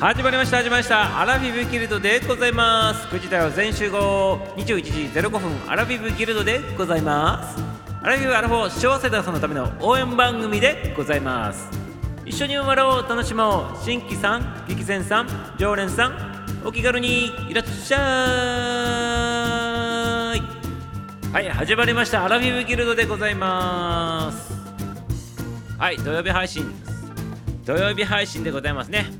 [0.00, 1.20] 始まりました始まりました。
[1.20, 3.06] アラビブギルドでございます。
[3.08, 4.38] 9時台は全集合。
[4.56, 5.52] 21時05分。
[5.70, 7.62] アラビブギルドでございます。
[8.02, 11.68] アラビブアラフォー昭和世代さんのための応援番組でございます。
[12.24, 13.84] 一緒に笑おう楽しもう。
[13.84, 15.28] 新規さん激戦さん
[15.58, 17.98] 常連さんお気軽にいらっしゃ
[20.34, 20.40] い。
[21.30, 22.24] はい始まりました。
[22.24, 24.54] アラビブギルドでございます。
[25.76, 26.72] はい土曜日配信
[27.66, 29.19] 土曜日配信でございますね。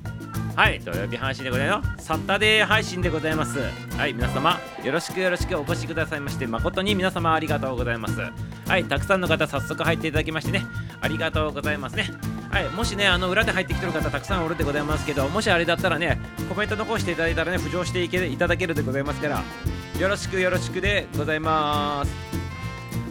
[0.60, 2.04] はい土曜日配信でございます。
[2.04, 3.60] サタデー配信でございます。
[3.96, 8.20] はい皆様よろしくよろしくお越しくださいまして誠に皆様ありがとうございます。
[8.68, 10.66] はいたくさんの方早速入っていただきましてね
[11.00, 12.10] ありがとうございますね。
[12.50, 16.20] はいもしねあの裏で入ってきてる方たくさんおるでございますけどもしあれだったらね
[16.50, 19.42] コメント残していただいたらね浮上していけいただけるでございますから
[19.98, 22.39] よろしくよろしくでございます。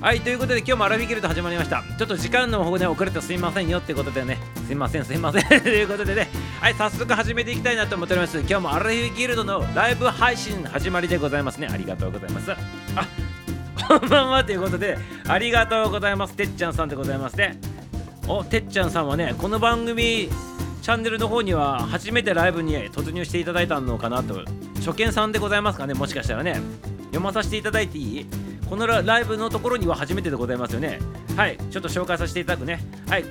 [0.01, 1.83] はいということで今日もアラビギルド始まりました。
[1.97, 4.37] ちょっと時間の方ね遅れてすいませんよってことでね。
[4.65, 5.43] すいませんすいません。
[5.61, 6.29] ということでね。
[6.61, 8.39] はい早速始めていきたいなと思っております。
[8.39, 11.67] 今日もアラビギルドのライブ配信始まりでございますね。
[11.69, 12.51] ありがとうございます。
[12.51, 12.57] あ
[13.99, 16.33] こんばんはということでありがとうございます。
[16.33, 17.59] てっちゃんさんでございますね。
[18.25, 20.29] おてっちゃんさんはねこの番組
[20.81, 24.45] チャンネルの方には初めてライブに突入していただいたのかなと。
[24.77, 25.93] 初見さんでございますかね。
[25.93, 26.61] もしかしたらね。
[27.07, 28.25] 読まさせていただいていい？
[28.69, 30.99] このライブのところには初めてでございますよね。
[31.35, 32.79] はいちょっと紹介させていただくね。
[33.07, 33.25] はい。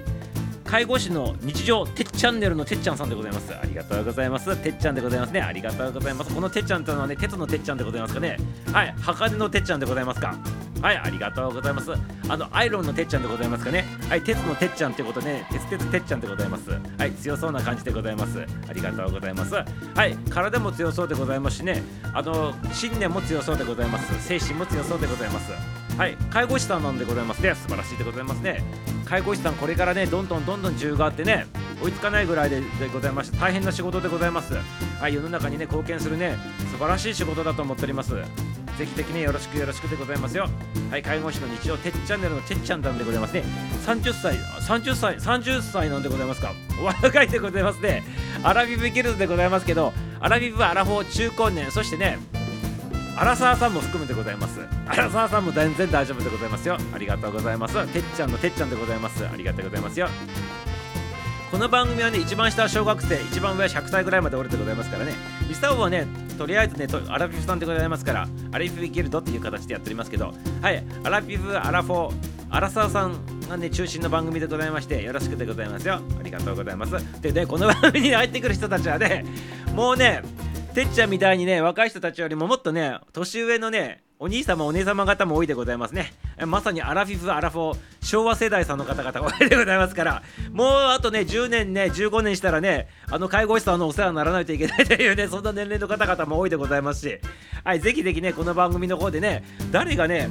[0.69, 3.55] 介護士の日常てっちゃんねるのてっちゃんさんでございます。
[3.55, 4.55] ありがとうございます。
[4.55, 5.41] てっちゃんでございますね。
[5.41, 6.35] ありがとうございます。
[6.35, 8.37] このてっちゃんというのはね鉄のてっちゃんでございますかね。
[8.71, 8.95] はい。
[9.01, 10.37] 鋼のてっちゃんでございますか。
[10.83, 10.97] はい。
[10.99, 11.91] ありがとうございます。
[12.29, 13.87] あのアイロンのてっちゃんでございますかね。
[14.11, 14.21] はい。
[14.21, 19.65] 鉄のてっちゃんってことで、ね、鉄鉄てっちゃんでございますはい強そうな感じでございますありがとうございますは
[20.07, 28.63] い体も強そうでございますしねあの信念も強そうでございます精神も強そうでございますはい介護士さんなんでございますね素晴らしいでございますね
[29.05, 31.47] 介護士さんこれからねどんどんどんどん需要があってね
[31.83, 36.37] 追いつかないぐらいででございまして大変な仕事でございますはい世の中にね貢献するね
[36.71, 38.15] 素晴らしい仕事だと思っております
[38.79, 40.49] ぜひ的によろしくよろしくでございますよ。
[40.89, 43.43] はい、介護士の日常てっチャンネルのてっちゃんなんでございますね。
[43.85, 46.53] 30歳、30歳、30歳なんでございますか。
[46.81, 48.05] お若いでございますね。
[48.45, 52.19] アラビブギルドでございますけど、アラビブはアラフォー中高年、そしてね、
[53.19, 54.61] アラサーさんも含めてございます。
[54.87, 56.79] アラサーさんも全然大丈夫でございますよ。
[56.95, 57.75] ありがとうございます。
[57.89, 59.27] てっちゃんのてっちゃんでございます。
[59.27, 60.09] ありがとうございますよ。
[61.51, 65.15] この番組はね、一番下は小学生、一番上は100歳ぐらいまでおるでございますからね。
[65.49, 66.07] ミスターオはね、
[66.39, 72.15] とりあえずね、アラフィフさんでございますから、アラフィフギルドっていう形でやっておりますけど、はい、アラフィフ、アラフォー、
[72.51, 73.17] アラサーさん
[73.49, 75.95] がね、中心の番組でございまして、よろしくでございますよ。
[75.95, 77.21] ありがとうございます。
[77.21, 79.25] でね、この番組に入ってくる人たちはね、
[79.75, 80.23] もうね、
[80.79, 86.13] てっちゃんみたいにね、若い人たちよりももっとね、年上のね、お兄様お姉様方も多いでございますね。
[86.47, 90.23] まさにアラフィフアラフォー昭和世代さんの方々 多いでございますから
[90.53, 97.19] もうあとね10年ね15年したらねあの介護士さんのお世話にならないといけないというね そんな年齢の方々も多いでございますし。
[97.65, 100.29] はいぜひぜひねこの番組の方でね誰がね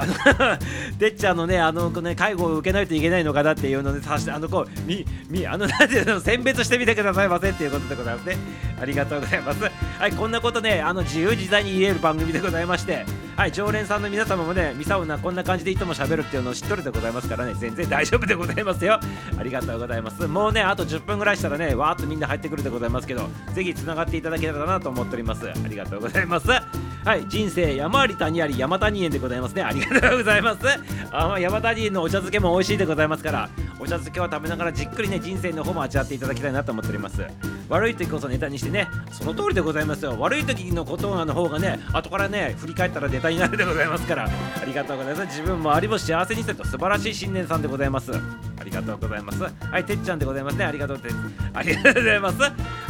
[0.00, 8.36] あのてっちゃんのね、あの、ね、介護を受けないといけないのかなっていうので、さして、あの、こう、み、み、あの、なんていうの、選別してみてくださいませっていうことでございますね。
[8.80, 9.62] ありがとうございます。
[9.98, 13.04] はい、こんなことね、あの、自由自在に言える番組でございまして、
[13.36, 19.00] はい、常連さんの皆様もね、ミサウナこんな感じでいつも喋るっていうのを知っとるでございますからね、全然大丈夫でございますよ。
[19.38, 20.26] ありがとうございます。
[20.26, 25.48] もうね、あと10分ぐらいしたらね、わーっとみんな入ってくるでございますけど、ぜひ繋がっていただけたらなと思っております。
[25.48, 26.48] ありがとうございます。
[26.48, 29.62] はい、人生山あり谷あり山谷園でございますね。
[29.62, 30.60] ありがとうございます。
[31.10, 37.24] あま、山谷のお茶漬けも美味しいでございますから、お茶漬けは食べながらじっくりね、人生の方も味わっていただきたいなと思っております。
[37.68, 40.16] 悪い時こそネタにしてね、その通りでございますよ。
[40.18, 45.26] 悪い時のことの方がね、後からね、振り返ったらネタになるでございますから、ありがとうございます。
[45.38, 48.12] 自分もありも幸せにしてと素晴らしい新年さんでございます。
[48.60, 49.42] ありがとうございます。
[49.42, 50.64] はい、てっちゃんでございますね。
[50.66, 51.34] ありがとうございます。
[51.54, 52.38] ありがとうございます。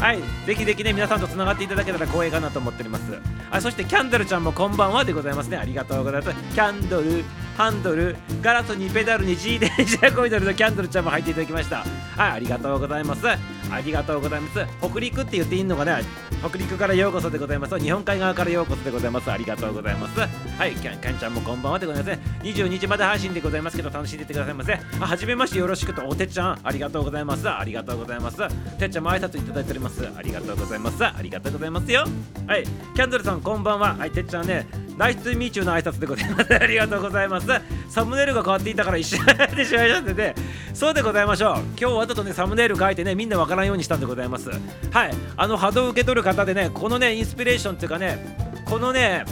[0.00, 3.02] はい、ぜひぜひね、皆さんとつながっていただけたら光栄かなと思っております。
[3.50, 5.56] あそして、キャンドルちゃんもこんばんはでございますね。
[5.56, 6.54] ありがとうございます。
[6.54, 7.24] キャンドル、
[7.56, 11.84] ハンドル、ガラスにペダルに G 電車コイドルのキャンドルちゃんも入っていただきました。
[12.16, 13.59] はい、ありがとうございます。
[13.70, 14.66] ありがとうございます。
[14.80, 16.00] 北陸って言っていいのかな？
[16.46, 17.78] 北陸からようこそでございます。
[17.78, 19.30] 日本海側からようこそでございます。
[19.30, 20.20] ありがとうございます。
[20.20, 22.18] はい、キャンキャンちゃんもこんばんはでございます。
[22.42, 24.74] 22時まで配信でございますけど、楽しんでいってくださいませ。
[24.74, 27.48] あ、はじめましてよろしくと、おてっちゃん、ありがとうございます。
[27.48, 28.38] ありがとうございます。
[28.78, 30.08] てっちゃんも挨拶いただいております。
[30.16, 31.04] ありがとうございます。
[31.04, 32.04] ありがとうございますよ。
[32.46, 33.94] はい、キャンドルさん、こんばんは。
[33.94, 34.66] はい、てっちゃんね、
[34.96, 36.54] ナイスミーチューの挨拶でございます。
[36.54, 37.46] ありがとうございます。
[37.88, 40.34] サムネイルが変わっていたから一緒になってしまいましたね。
[40.74, 41.56] そうでございましょう。
[41.76, 44.50] 今日わざとね、サムネイル書いてね、みんなわからんようにしたんでございます。
[44.50, 48.18] はい、あの波動を受け取る方でね、このね、インスピレーションっていうかね、
[48.64, 49.24] このね、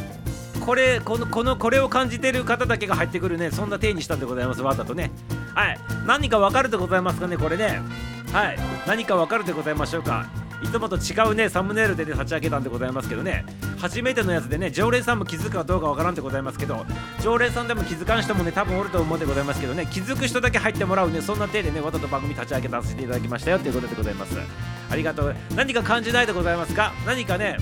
[0.64, 5.10] これこのこのこれを感じてる方だけが入ってくるねそんな体にしたんでございますわざとね。
[5.54, 5.78] はい。
[6.06, 7.80] 何かわかるでございますかねこれね。
[8.32, 8.58] はい。
[8.86, 10.47] 何かわかるでございましょうか。
[10.62, 13.44] いつもと違うねサムネイルでね立ち上げたんでございますけどね。
[13.78, 16.84] 初めてのやつでね常連さんも気づくかどうかわからんでございますけど
[17.22, 24.36] 常連さんでも気づかん人もね多分おると思うんでございますけどね気づく人だけ入ってもらうねそんな手でねわざと番組立ち上げさせていただきましたよということでございます。
[24.90, 25.36] ありがとう。
[25.54, 26.92] 何か感じないでございますか？
[27.06, 27.56] 何かね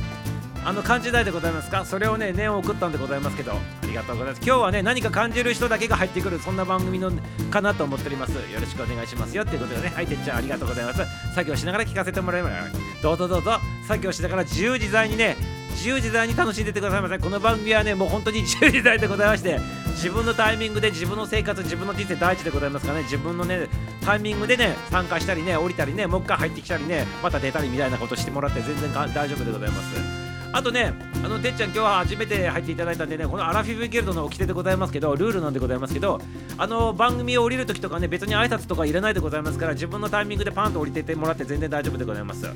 [0.65, 1.85] あの感じないでございますか？
[1.85, 3.53] それをね念を送ったんでございますけど。
[3.97, 4.47] がとうございます。
[4.47, 7.11] 今日はね何か感じる人だけが入ってくるそんな番組の
[7.51, 8.33] かなと思っております。
[8.33, 11.03] よろしくお願いしますよっていうことでねはいてっちゃんありがとうございます。
[11.35, 13.59] 作業しながら聞かせてもらいますどうぞどうぞ。
[13.87, 15.37] 作業しながら自由自在にね
[15.71, 17.19] 自由自在に楽しんでてくださいませ。
[17.19, 19.61] この番組はねもう本当に 自由自在でございまして
[19.91, 23.05] 自分のタイミングで自分の生活自分の人生大事でございますからね。
[23.05, 23.69] 自分のね
[24.05, 30.26] タイミングでね参加したりね降りたりねもう一回入ってきたりねまた出たりみたいなことしてもらって全然大丈夫でございます。
[30.53, 30.95] あとね、
[31.25, 36.21] あのてっちゃん、今日は初めて入っていただいたんでね、このアラフィフギルドの掟でございますけど、ルールなんでございますけど、
[36.57, 42.47] あの番組を降りるときとかね、別に挨拶とかいらないでございますから、自分のタイミングでパンと降りてってもらって全然大丈夫でございます。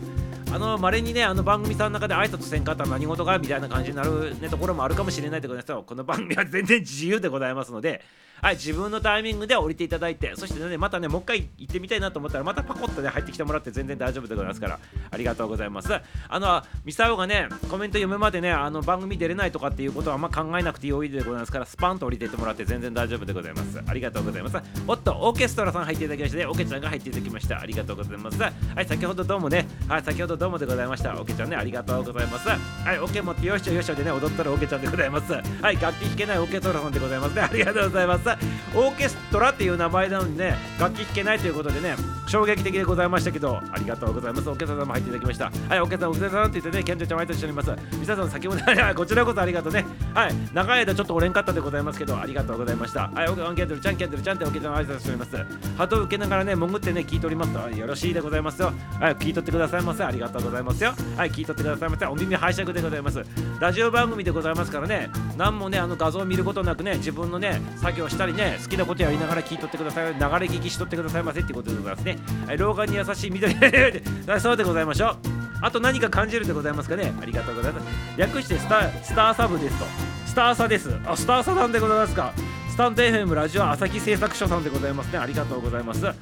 [0.52, 5.84] あの稀にね、あの番組さんの中で挨拶せんかったら何事かみたいな感じになる、ね、ところもあるかもしれないでございますよ。
[5.86, 8.02] この番組は全然自由でございますので、
[8.42, 14.80] はい、自分のタイミングで降りていただいて、そしてね、またね、もう一回行ってみたいなと思ったら、またパコッとね、入ってきてもらって全然大丈夫でございますから、
[15.10, 15.92] ありがとうございます。
[16.28, 23.80] あの、ミサオがね、コメント読むまでね、あの番組出れないとかっていうことはあんま考えなくてよいでございますから、スパンと降りていってもらって全然大丈夫でございます。
[23.86, 24.56] ありがとうございます。
[24.88, 27.60] おっと、オーケストラさん入っていただきまして、ね、オケちゃんが入っていただきました。
[27.60, 28.40] ありがとうございます。
[28.40, 28.50] は
[28.80, 31.20] い、先ほどどうもね、はい、先ほどどうもでございました。
[31.20, 32.48] オケちゃんね、ありがとうございます。
[32.48, 35.34] はい、オケ持ってよしょよしょでね、踊ったらオケちゃんでございます。
[35.34, 37.42] はい、楽器弾けないオケストラさんでございますね。
[37.42, 38.60] ありがとうございます。
[38.74, 41.96] オーケストラっていう名前なのにね楽器弾けないということでね
[42.28, 48.60] 衝撃的でございましたけどありがとうございますお客様も入っていただきましたはいお客さんお客さんって言ってねケンちゃん毎年しております皆さん先ほど
[48.94, 49.84] こちらこそありがとうね
[50.14, 55.46] はい長い間ちょっとおれんかったでございますけどありがとうございましたはいお客さんケントルちゃんケントルちゃんってお客さん挨拶しております
[55.76, 60.94] 鳩を受けながらね潜ってね聞いておりますよろしいでございますよはい聞いとってくださいませありがとうとうございますよ。
[61.16, 62.06] はい聞いとってくださいませ。
[62.06, 63.22] お耳拝借でございます。
[63.60, 65.10] ラジオ番組でございますからね。
[65.36, 70.14] 何もねあの画像を見ることなくね自分のね作業したりね好きなことやりながら聞いとってください。
[70.14, 73.54] 流れ聞きしとってくださいませってことでございますね、はい、老眼に優しい緑。
[74.40, 75.16] そうでございましょう。
[75.62, 77.12] あと何か感じるでございますかね。
[77.20, 77.86] ありがとうございます。
[78.16, 79.84] 略してスタスターサブですと。
[80.26, 80.94] スターサです。
[81.06, 82.32] あスターサさんでございますか。
[82.80, 85.18] タンド FM ラジオ朝日製作所さんでございますね。
[85.18, 86.02] ありがとうございます。
[86.06, 86.14] はい。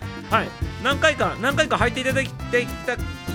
[0.82, 2.66] 何回か何回か入っていただいてい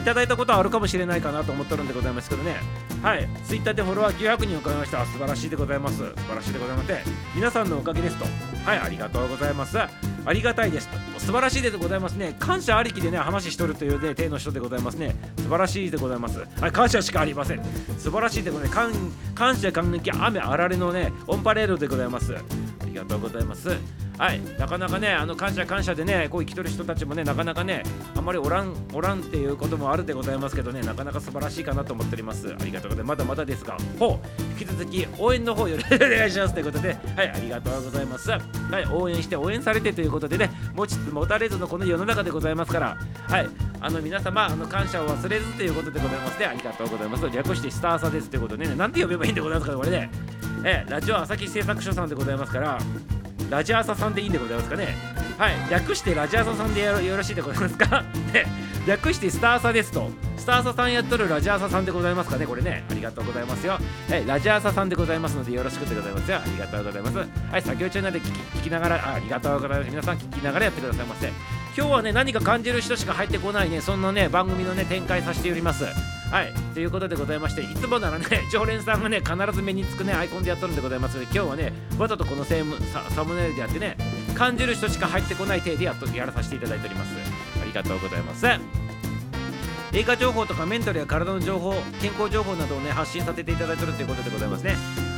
[0.03, 2.57] ただいたことはあるかもしれないかなと思ってるんでございますけどね。
[3.01, 3.25] はい。
[3.45, 5.99] ツイッターでフォロワー900人を超えました素晴らしいでございます。
[5.99, 6.91] 素晴らしいでございます
[7.33, 8.25] 皆さんのおかげですと。
[8.65, 8.79] はい。
[8.79, 9.79] ありがとうございます。
[9.79, 9.89] あ
[10.33, 10.97] りがたいですと。
[11.21, 12.35] 素晴らしいでございますね。
[12.39, 15.15] 感謝ありきでね話しとるというね手の人でございますね。
[15.37, 16.39] 素晴らしいでございます。
[16.59, 16.71] はい。
[16.73, 17.63] 感謝しかありません。
[17.97, 19.33] 素晴らしいでございます。
[19.33, 22.35] 感謝感激雨あられのねオンパレードでございます。
[23.03, 23.77] がとうございます。
[24.17, 27.83] はいなかなかねあの感謝感謝でねこう生きとる人たちもねなかなかね
[28.15, 32.53] あんまりおらんおらんっていうこともあるでございますけどねなかなか素晴らしいかなと思っております。
[32.53, 33.17] ありがとうございます。
[33.17, 38.31] まだまだですがほう引き続き応援の方よろしく お願いしますということではいありがとうございます。
[38.31, 38.41] はい
[38.91, 42.97] 応援して応援されてということでね持ちつ持たれずのこの世の中でございますから
[43.27, 43.47] はい
[43.81, 46.45] あの皆様あの感謝を忘れずということでございますね。
[46.45, 47.29] ありがとうございます。
[47.29, 50.09] 略してスターサですということでねなんて呼べばいいんでございますかこれね。
[50.63, 52.77] えラジオ朝日製作所さんでございますから
[53.49, 54.95] ラジアサさんでいいんでございますかね。
[55.37, 58.03] はい略してラジアサさんでよろしいでございますか？
[58.31, 58.45] で
[58.87, 60.09] 略してスターサですと。
[60.37, 62.47] スターサさんやっとるラジアサさんでございますかね？
[62.47, 63.73] これねありがとうございますよ。
[63.73, 66.31] はいラジアサさんでございますのでよろしくでございます。
[66.31, 67.17] よありがとうございます。
[67.17, 69.89] はい作業中なんで聞き聞きながらあありがとうございます。
[69.89, 71.27] 皆さん聞きながらやってくださいませ。
[71.75, 75.85] 今日はね何か感じる人しか入ってこないねそんなね番組のね展開させております。
[76.33, 76.53] はい。
[76.73, 81.13] ということでございましていつもならね 常連さんがね必ず目につくねアイコンでやっとるんでございます。
[81.13, 83.95] ので今日はねわざとこのセームササムネイルでやってね
[84.33, 87.11] 感じる人しか入ってこない体でやっとやらさせていただいております。
[87.61, 88.47] ありがとうございます。
[89.95, 94.75] 映画情報とかメンタルや体の情報健康情報などをね発信させていただいてるということでございますね。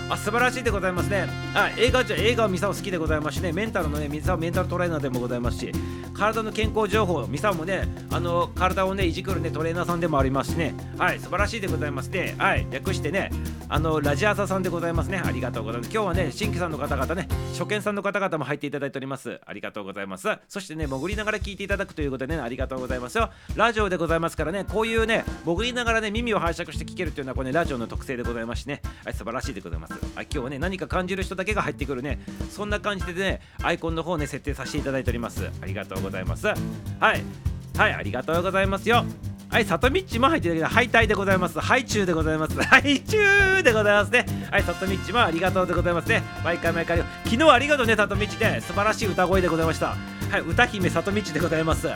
[0.07, 1.27] あ素晴らしいでございますね。
[1.55, 3.51] あ映画じゃ映画はミサオ好きでございますしね。
[3.51, 5.71] メンタルのねミサオメンタルトレーナーでもございますし
[6.13, 10.75] 体の健康情報ミサオもねあの体をねいじくるねトレーナーさんでもありますしね。
[10.97, 12.35] はい素晴らしいでございますね。
[12.38, 13.31] はい略してね
[13.67, 15.19] あのラジアーサさんでございますね。
[15.25, 15.91] ありがとうございます。
[15.91, 19.41] 今日はね新規さんの方々ね初見さんの方々も入っていただいております。
[19.43, 20.27] ありがとうございます。
[20.47, 23.31] そしてね潜りながら聞いていただくということでねありがとうございますよ。
[23.55, 28.83] ラジオでございますからねこういうね潜りながらね耳を拝借して聞けるっていうのはこれねラジオの特性でございますしね。
[29.03, 29.94] はい素晴らしいでございます。
[30.15, 36.57] あ今日はね何か感じる人だけが入ってくるねそんな感じでねアイコンの方ね設定させていただいておりますありがとうございますはい
[36.99, 39.05] はいありがとうございますよ
[39.49, 41.59] はい、里道も入ってるけど、ハイタイでございます。
[41.61, 42.61] ハイチュウでございます。
[42.61, 44.25] ハイチュウでございますね。
[44.51, 46.23] はい、里道もありがとうでございますね。
[46.43, 48.61] 毎回毎回、昨日ありがとうね、里道で。
[48.61, 49.95] 素晴らしい歌声でございました。
[50.29, 51.87] はい、歌姫里道でございます。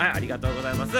[0.00, 0.96] はい、ありがとうございます。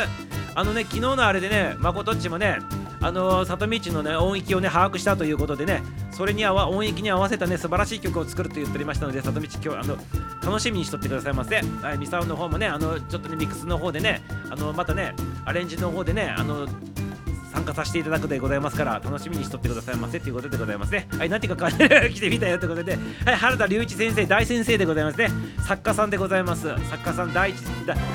[0.54, 2.59] あのね昨日のあれでねまことっちもね
[3.00, 9.97] あの里道のね音域をね把握したということでねそれにあわ音域に合わせたね素晴らしい曲を作ると言っておりましたので里道今日あの
[10.45, 15.14] 楽しみにしとってくださいませはいミサオの方もねあのちょっとねミックスの方でねあのまたね
[15.47, 16.66] アレンジの方でねあの
[17.52, 21.09] 参加させていただくでございますから楽しみにしとってくださいませということでございますね。
[21.19, 22.99] はい何ていうか 来てみたよということで。
[23.25, 25.28] はい原田隆一先生大先生でございますね。
[25.66, 26.69] 作家さんでございます。
[26.88, 27.57] 作家さん第一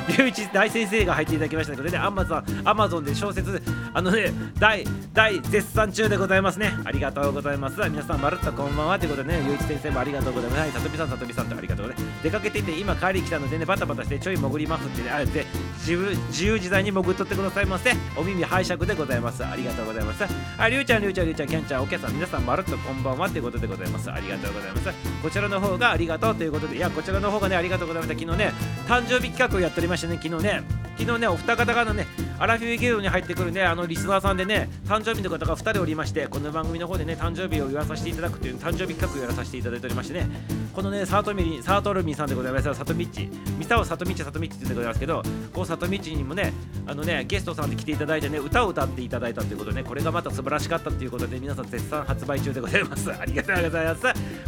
[0.09, 3.61] 隆一大先生が入っていただきましたということでアマゾンアマゾンで小説
[3.93, 6.73] あのね大大絶賛中でございますね。
[6.85, 7.77] ありがとうございます。
[7.89, 10.59] 皆さんまるっとこんばんはということでね隆一先生もありがとうございます。
[10.59, 12.23] はいさとみさんさとみさんとありがとうございます。
[12.23, 15.45] 出かけていて今帰り来たのでねバタバタしてちょい潜りますってねあえて
[15.79, 17.91] 自由自由自在に潜っとってくださいませ。
[18.17, 19.24] お耳拝借でございます。
[19.27, 20.23] ありがとうございます。
[20.57, 24.11] ありゅうちゃんりゅうちゃんりゅうちゃんキャンちゃんお客さん皆さんまるっとこんばんはということでございます。
[24.11, 24.89] ありがとうございます。
[25.21, 28.19] こちらの方がありがとうということでいやこちらの方がねありがとうございました。
[28.19, 28.53] 昨日ね
[28.87, 30.63] 誕生日企画をやっておりましてね昨日ね
[30.97, 32.07] 昨日ねお二方がね
[32.39, 40.29] アラフィフゲームに入ってくるねあのリスナーさんでね誕生日の方が2人おりましてこの番組の方でね誕生日を言わさせていただくという誕生日企画をやらさせていただいておりましてね
[40.73, 42.73] このねサートミリサートルミさんでございます。
[42.73, 43.29] サトミッチ。
[43.57, 46.51] ミサオサトミッチサトミッチって言ってございますけどこうサトミッチにもね
[46.85, 53.11] あのねゲストさんで来ていただいてね歌を歌っていたただいたということでねこれがまた素晴らしかったということで皆さん絶賛発売中でございます。
[53.17, 54.01] ありがとうございます。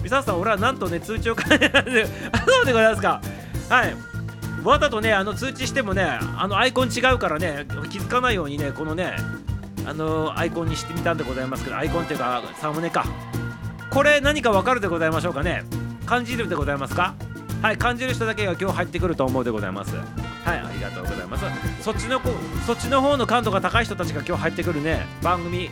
[0.04, 1.72] ミサオさん俺はなんとね通知を変え
[2.34, 3.22] あそうでございますか。
[3.70, 3.96] はい。
[4.64, 9.16] わざとねあの通知してもねあのアイコン違うからね気づかないようにねこのね
[9.86, 13.06] あのアイコンにしてみたんでございますけどアイコンっていうかサムネか。
[13.90, 15.64] これ何かわかるでございましょうかね。
[16.06, 17.16] 感じるでございますか？
[17.62, 20.04] はい感じる人だけが今日入ってくると思うでございますは
[20.56, 22.30] いありがとうございますそっちの子
[22.66, 25.70] そっちの方の感度が高い人たちが今日入ってくるね番組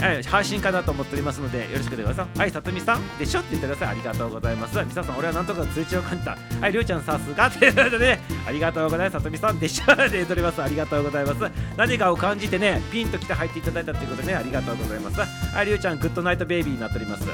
[0.00, 2.38] はい、配信かなと思っておりますので、よろしくでございます。
[2.38, 3.88] はい、さとみさんでしょって言ってください。
[3.88, 4.78] ありがとうございます。
[4.84, 6.36] みささん、俺はなんとか通知を感じた。
[6.60, 9.12] はい、りょうちゃん、さすがということで、ね、ありがとうございます。
[9.12, 10.62] さとみさんでしょって言っております。
[10.62, 11.52] ありがとうございます。
[11.78, 15.20] 何かを感じてね、ピンと来て入っていただいたということでね、ありがとうございます。
[15.20, 17.24] はい、りょうちゃん、グッドナイトベイビーになっております。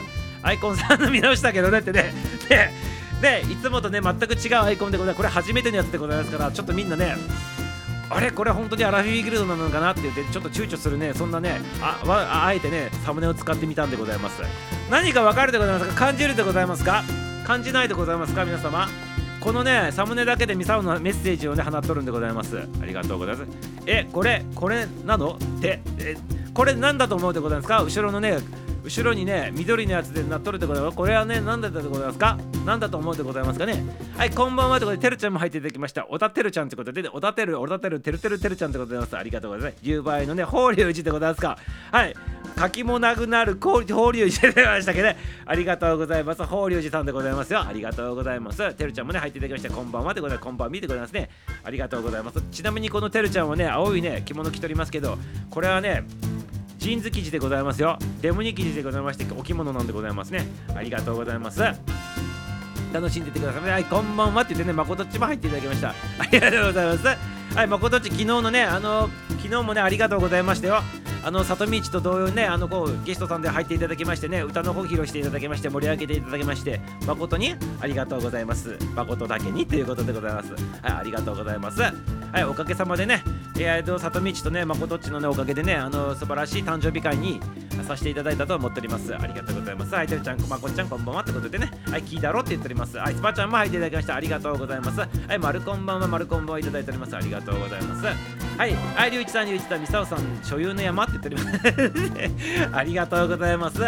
[0.43, 2.15] アイコンさんの見直したけどねってね、
[2.49, 2.73] ね、
[3.21, 5.17] で、いつもとね、全く違うアイコンでございます。
[5.17, 7.17] これ初めてのやつでございますから、ちょっとみんなね、
[8.13, 8.33] あれ？
[8.33, 14.43] これ本当にアラフィーギルドなのかなって言ってちょっと躊躇するねそんなねあああえてねサムネを使ってみたんでございます。
[14.91, 15.95] 何かわかるでございますか？
[15.95, 17.05] 感じるでございますか？
[17.47, 18.45] 感じないでございますか？
[18.45, 18.89] 皆様。
[19.41, 22.59] このねサムネだけでミサオのメッセージをね放っとるんでございます。
[22.59, 23.51] ありがとうございます。
[23.87, 25.35] えこれこれなの？
[25.59, 26.17] ってえ
[26.53, 27.81] これなんだと思うでございますか？
[27.85, 28.39] 後ろのね
[28.83, 30.97] 後ろにね緑のやつでなっとるでございます。
[30.97, 32.39] これはね何だったでございますか？
[32.65, 33.85] 何だと思うでございますかね？
[34.17, 36.07] はいこんばんはということでてるちゃんも入っていただきました。
[36.09, 39.17] おたてるちゃんということでおたてるおたてるてるてるてるちゃんでございます。
[39.17, 39.85] ありがとうございます。
[39.85, 41.59] 10倍のね法隆寺でございますか？
[41.93, 42.15] はい。
[42.57, 46.45] 柿もなくなる法隆寺で出ましたけど、ね、ありがとうございます。
[46.45, 47.61] 法隆寺さんでございますよ。
[47.61, 48.75] ありがとうございます。
[48.75, 49.75] てるちゃんもね入っていただきました。
[49.75, 51.31] こんばんはでございますこんばんは見てございますね。
[51.63, 52.41] ありがとうございます。
[52.51, 55.17] ちなみにこのてるちゃんはね青いね着物着ておりますけど
[55.51, 56.05] これはね
[56.81, 57.99] ジーンズ生地でございますよ。
[58.23, 60.47] デモニ生地でございまして、お着物なんでございますね。
[60.75, 61.61] ありがとうございます。
[62.91, 63.71] 楽しんでてください。
[63.71, 65.91] はい、こんばんはって言ってね、まことっちも入っていただきました。
[65.91, 65.95] あ
[66.33, 67.07] りがとうございます。
[67.55, 69.11] はい、まことっち、昨日のね、あの、
[69.43, 70.83] 昨日もね、ありがとうございましたよ。
[71.23, 78.79] あの、里道と同様にね、あの、こう、ゲストさんで入っていただきましてね、歌の方披露していただきまして、盛り上げていただきまして、誠にありがとうございます。
[78.97, 80.53] 誠だけにということでございます。
[80.53, 81.83] はい、ありがとうございます。
[82.33, 83.23] はい、おかげさまでね、
[83.59, 87.41] えーと、里道とね、誠っちのね、おかげでね、あの、素晴らしい誕生日会に
[87.87, 89.15] させていただいたと思っております。
[89.15, 89.95] ありがとうございます。
[89.95, 92.97] はい、てるちゃん、まこっちゃん、こんばんはってことでね、はい、聞いたろって言っております。
[92.99, 94.15] はい、スパちゃんも入っていただきました。
[94.15, 95.01] ありがとうございます。
[95.01, 97.17] はい、まるこんばんは、まるこんばんはいただいております。
[97.17, 98.05] ありがとうございます。
[98.05, 102.69] はい、はい、りゅういちさん、りゅういちさん、みさおさん、所有の山って言っております。
[102.77, 103.81] ありがとうございます。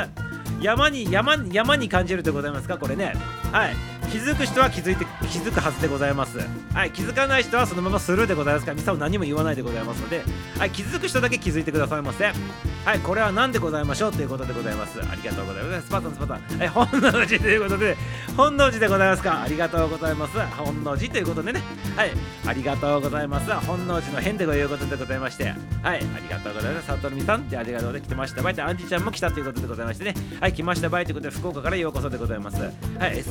[0.61, 2.78] 山に山山に感じるでございますか？
[2.78, 3.14] これね
[3.50, 3.75] はい
[4.12, 6.38] 気づく人は気づいて気づくはずでございます。
[6.75, 10.23] はい気づかない人はそのままスルーでございますからミサを何も言わないでございますので
[10.59, 15.00] はい気づく人だけ気づいてくださいませはいこれは何でございましょうということでございます。
[15.00, 15.87] ありがとうございます。
[15.87, 16.59] スパタンスパタン。
[16.59, 17.97] はい本能寺ということで
[18.37, 19.42] 本能寺でございますか？
[19.42, 20.38] ありがとうございます。
[20.57, 21.62] 本能寺ということでね。
[21.97, 22.11] はい
[22.47, 23.50] ありがとうございます。
[23.66, 25.45] 本能寺の変でごいうことでございまして。
[25.45, 26.87] はいありがとうございます。
[26.87, 28.42] 里見さんってありがとうで来てました。
[28.42, 30.14] バイトアンジちゃんも来たということでございましてね。
[30.40, 30.88] はい来ました。
[30.88, 32.61] バイということで福岡からようこそでございます。
[32.61, 32.69] は
[33.09, 33.23] い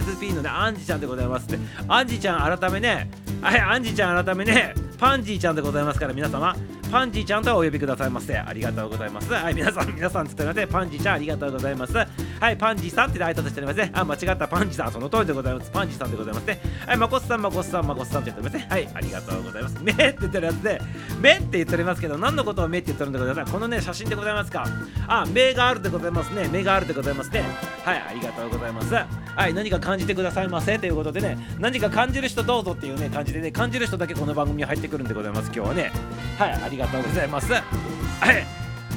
[0.00, 1.58] SP のねアンジちゃんでございますって。
[1.88, 3.10] アンジちゃん改めね
[3.42, 6.54] はいアンジちゃん改めねパンジーちゃんでございますから皆様
[6.92, 8.36] パンジーちゃんとお呼びくださいませ。
[8.36, 9.32] ありがとうございます。
[9.32, 11.94] はい皆さん皆さんつってませパンジーちゃんありがとうございます。
[11.94, 13.90] はいパンジーさんって挨拶しておりますね。
[13.94, 15.70] あ間違ったパンジーさんその通りでございます。
[15.70, 16.60] パンジーさんでございますね。
[16.86, 18.66] はいまこっさんまこっさんまこっさんって言っておりますね。
[18.68, 19.78] はいありがとうございます。
[19.82, 20.82] 目って言ってるやつで
[21.20, 24.66] 目って言っておりますけど何のことを目って言ってるんでございますこのね写真でございますか？
[25.06, 26.46] あ目があるでございますね。
[26.52, 27.44] 目があるでございますね。
[27.84, 28.92] はいありがとうございます。
[28.92, 35.92] はい何か感じてくださいませということでね何か感じる人どうぞっていうね感じでね感じる人だけこの番組に入ってくるんでございます今日はね。
[36.38, 37.52] はいありがとうございます。
[37.52, 37.64] はい。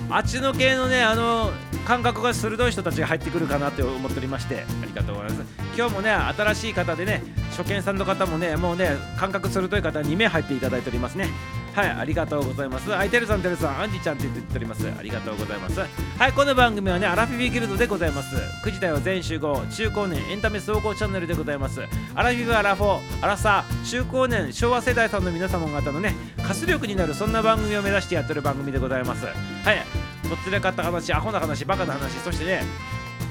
[0.09, 1.51] あっちの系のねあの
[1.85, 5.53] 感覚が鋭い人たちが入ってくるかなって思っておりましてありがとうございます。
[5.75, 7.23] 今日もね新しい方でね
[7.57, 11.27] 初見さんの方もねもうね感覚鋭い方2名入っていただいておりますね。
[11.73, 12.89] はいありがとうございます。
[12.89, 14.87] はいてるさんてるさんアンジちゃんって言っております。
[14.87, 15.79] ありがとうございます。
[15.79, 18.35] はいこの番組はねアラフィビギルドでございます。
[18.63, 21.81] 9時台は全集合中高年エンタメ総合チャンネルでございます。
[22.13, 26.15] アラフィビアラフォーアラサー中高年昭和世代さんの皆様方のね
[26.45, 29.25] 活力になるそんな番組を目指してやってる番組でございます。
[29.25, 29.33] はい
[30.29, 32.63] とっつれかった話アホな話バカな話そしてね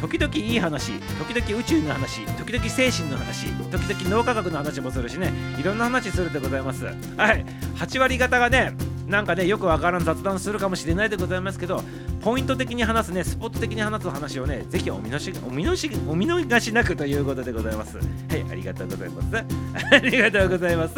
[0.03, 6.85] 時々いい話時々宇宙の話時々精神の話時々脳科学の話もするしねいろんな話するでございます。
[6.85, 6.91] は
[7.35, 7.47] い。
[7.77, 8.75] 8割方がね
[9.07, 11.85] なんかねよくわからん雑談するかもしれないでございますけど
[12.21, 17.99] ポイント的に話すねスポット的に話す話をねぜひお見逃しお見逃しお見逃しなくということでございます。
[17.99, 19.37] はいありがとうございます。
[19.95, 20.95] ありがとうございます。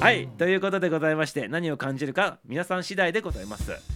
[0.00, 3.93] はいということでございまして何を感じるか皆さん次第でございます。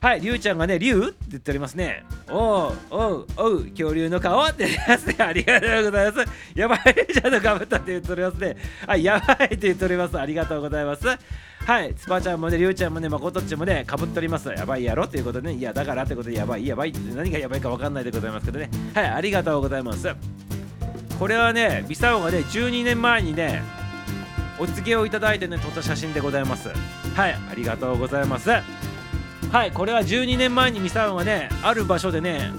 [0.00, 2.04] はい、りゅうちゃんがね、りゅうって言っておりますね。
[2.30, 5.16] おう、おう、おう、恐竜の顔って言ってますね。
[5.18, 6.28] ありがとうございます。
[6.54, 6.80] やばい、
[7.12, 8.56] ちゃんとかぶったって言っておりますね。
[8.86, 10.16] はい、やばいって言っております。
[10.16, 11.04] ありがとうございます。
[11.08, 14.48] はい、つばちゃんもね、りゅうちゃんもね、まことっちもね、かぶっております。
[14.50, 18.70] やばいやろっていうことでね、いや、だからってことで、やばい、やばいって何がやばいかわかんないでございますけどね。
[18.94, 20.08] はい、ありがとうございます。
[21.18, 23.64] これはね、ビサオがね、12年前にね、
[24.60, 26.68] お告げをいただいてね、撮った写真でございます。
[27.16, 28.50] はい、ありがとうございます。
[29.50, 32.52] はいこれは12年前にミサンはねある場所でね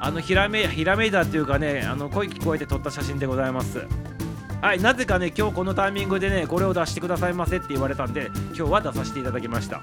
[0.00, 3.86] あのひらめひらめいたっていうかねあの声聞こえて撮った写真でございます。
[4.60, 9.80] はいなぜかね今日このタイミングでねこれを出してくださいませって言われたんで今日は出させていただきました。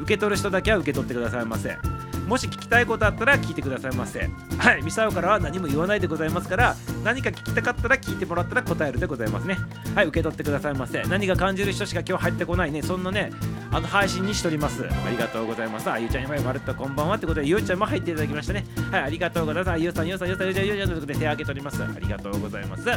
[0.00, 1.78] 受け取る人だけは受け取ってくださいませ。
[2.26, 4.28] もし聞きたいことあったら聞いてくださいませ。
[4.58, 9.56] はいミサオからは何も言わないでございますから何か聞きたかったら聞いてもらったら答えるでございますね。
[9.94, 11.02] はい受け取ってくださいませ。
[11.02, 12.82] 何が感じる人しか今日入ってこないね。
[12.82, 13.30] そんなね
[13.70, 14.84] あの配信にしております。
[14.84, 15.88] ありがとうございます。
[15.90, 18.64] あゆうちゃん今まるっとこんばんはってことでゆうちゃんも入っていただきましたね。
[18.90, 19.80] はいありがとうございます。
[19.80, 21.82] ゆうさんゆうさんゆうさんゆうちゃんゆうちゃんということで手を挙げております。
[21.82, 22.88] ありがとうございます。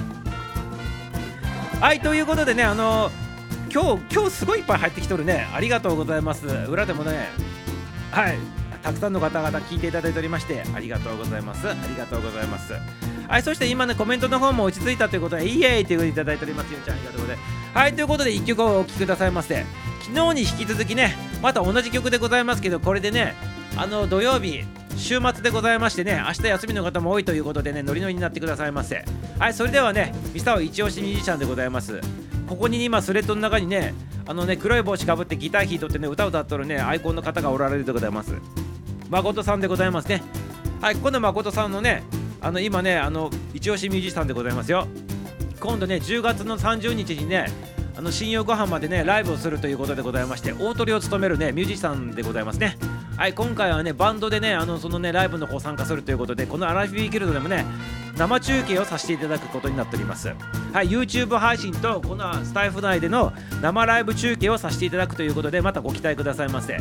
[1.80, 3.12] はいということでねあの
[3.72, 5.48] 今日今日すごいいっぱい入ってきとるね。
[5.54, 6.48] ありがとうございます。
[6.48, 7.30] 裏でもね。
[8.12, 8.59] はい。
[8.90, 11.70] たくさんの方々聞いていただいておりましてありがとうございます。
[11.70, 12.74] ありがとうございます。
[13.28, 16.74] はいそして今ねコメントの方も落ち着いたということでイエーイというふうにいただいております。
[16.74, 17.78] ゆうちゃんありがとうございます。
[17.78, 19.64] はいということで1曲をお聴きくださいませ
[20.02, 23.36] 昨日に引き続きねまた同じ曲でございますけどこれでね
[23.78, 24.64] あの土曜日
[24.98, 29.06] 週末でございましてね明日休みの方も多いということでねノリノリになってくださいませ。
[29.38, 32.02] はいそれではねミサオ一押しミュージシャンでございます。
[32.48, 33.94] ここに今スレッドの中にね
[34.26, 38.34] あのね黒い帽子かぶってギター弾いとってね歌を歌っとるねアイコンの方がおられるでございます。
[39.10, 40.22] 誠さんでございますね。
[40.82, 42.04] はいこの誠さんのね
[42.42, 44.88] あの今ねあの一押しミュージシャンでございますよ。
[45.60, 47.48] 今度ね10月の30日にね
[47.98, 52.78] あの新横浜でねライブをするということでございまして大トリを務めるねミュージシャンでございますね。
[53.18, 57.66] はい今回はねバンドでねあのそのねライブの方参加するということでこのアラフィビギルドでもね
[58.16, 60.30] 生中継をさせていただくことになっております。
[60.72, 66.80] はい YouTube 配信とこのスタイフ内での生ライブ中継をさせていただくということでまたご期待くださいませ。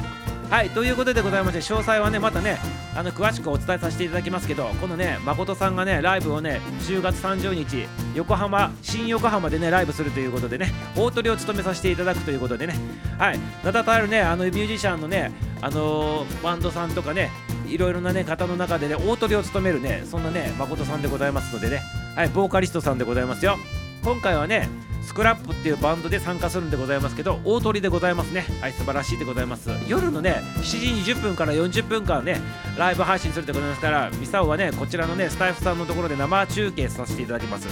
[0.51, 2.59] はいということでございまして詳細はねまたね
[2.97, 12.77] あの詳しくお伝えさせていただきますけどこのね誠さんがねライブをね10月30日横浜新横浜でねライブするということでね大トリを務めさせていただくということでね
[13.19, 17.31] はい名だたるねあのミュージシャンのねあのー、バンドさんとかね
[17.67, 21.83] いろいろなね方の中でね大トリを務めるねそんなね誠さんでございますのでね
[22.17, 23.59] はいボーカリストさんでございますよ。
[24.03, 24.69] 今回はね
[25.09, 28.45] スクラップっていうバンドで参加するんでございますけど大鳥でございますね。
[28.61, 29.71] はい素晴らしいでございます。
[29.89, 32.37] 夜のね7時20分から40分間ね
[32.77, 37.69] ライブ配信するでございますからミサオはねこちらのねスタイフさんのところで生中継させていただきます。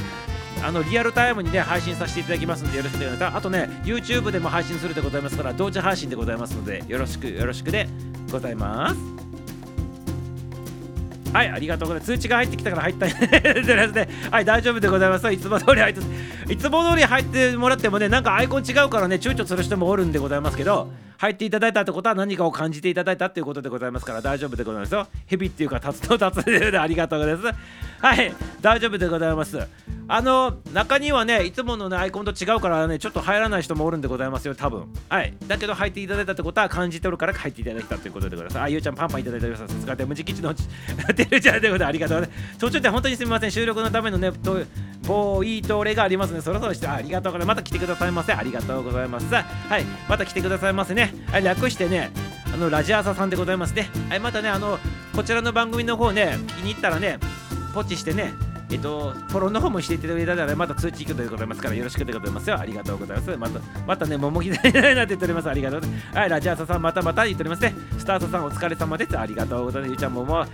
[0.65, 3.37] あのリアルタイムにね配信させていただきますのでよろしくお願いします。
[3.37, 7.87] あとね YouTube でも配信するでございますから同時配信でございますのでよろしくよろしくで
[8.33, 9.26] ございます。
[11.37, 12.13] はいありがとうございます。
[12.13, 13.07] 通知が入ってきたから入った
[14.31, 15.31] はい大丈夫でございます。
[15.31, 16.01] いつも通り入って
[16.53, 25.07] いつも通り入ってもらってもねなんかアイコン違うからね躊躇する人もおるんでございますけど入っていただいたってことは何かを感じていただいたっていうことでございますから大丈夫でございますよ。
[25.27, 27.59] ヘビっていうか立つと立つでありがとうございます。
[27.99, 29.59] はい大丈夫でございます。
[30.09, 34.87] あの中にはねいつものねアイコンと違うからねちょっと入らない人もおるんでございますよ多分。
[35.09, 35.35] はい。
[35.47, 38.61] だけど入っていただいたってことは感じておるから入っていただいたということでございます。
[38.61, 39.75] あゆうちゃんパンパンいただいております。
[39.75, 43.51] さすがで無事基地の てるちゃんということでありがとうございます途中で本当にすみません。
[43.51, 44.59] 収録のためのねと
[45.07, 46.41] ボーイトレがありますね。
[46.41, 48.33] そろそろしてありがとうございますまた来てくださいませ。
[48.33, 49.33] ありがとうございます。
[49.33, 49.43] は
[49.79, 49.85] い。
[50.09, 51.06] また来てくださいませね。
[51.31, 52.11] はい略してね
[52.53, 54.79] あのラジアサさんでございますねはいまたねあの
[55.15, 57.19] こちらの番組の方ね気に入ったらね
[57.75, 58.33] ポチしてね
[58.69, 62.59] えっと、フォローの方もしていただいたらまた通知行くでございますからよろしくでございますよ。
[62.59, 63.37] ありがとうございます。
[63.37, 65.49] また、またね、桃木大なって言っております。
[65.49, 66.19] ありがとうございます。
[66.19, 67.75] はい、ラジャーサさんまたまた言っておりますね。
[67.97, 69.17] スタートさんお疲れ様です。
[69.17, 69.91] ありがとうございます。
[69.91, 70.45] ゆうちゃんもも、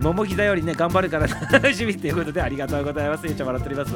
[0.00, 3.26] 桃膝よりね頑張るから楽しみということでありがとうございます。
[3.26, 3.94] ゆうちゃん笑っております。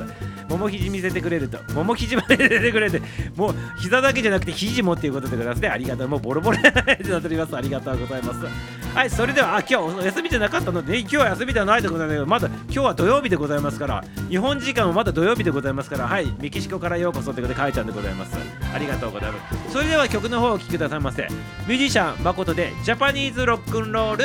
[0.49, 1.59] 桃肘見せてくれると。
[1.73, 3.01] 桃肘まで出てくれて
[3.35, 6.09] もう膝だけじゃなくて肘もっていうことでございありがとう。
[6.09, 7.57] もうボロボロになっております。
[7.57, 8.47] ありがとうございます。
[8.95, 12.15] はいそれではあ今日休みじゃなかったので、ね、今日は休みではないでございます。
[12.15, 18.37] けどまだ今日は土曜日でございますから日本時間はまだ土曜日でございますからはいメキシコからようこそということでかえちゃんでございます。
[18.73, 19.73] ありがとうございます。
[19.73, 21.27] それでは曲の方をお聴きくださいませ。
[21.67, 24.25] ミュージシャン誠でジャパニーズロックンロール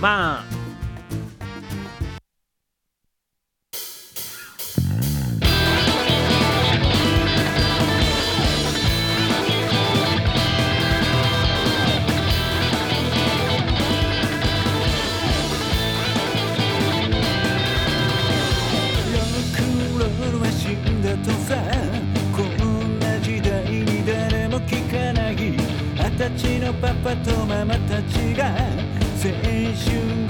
[0.00, 0.69] まあ
[27.60, 28.56] 様たちが
[29.22, 29.30] 青
[29.76, 30.29] 春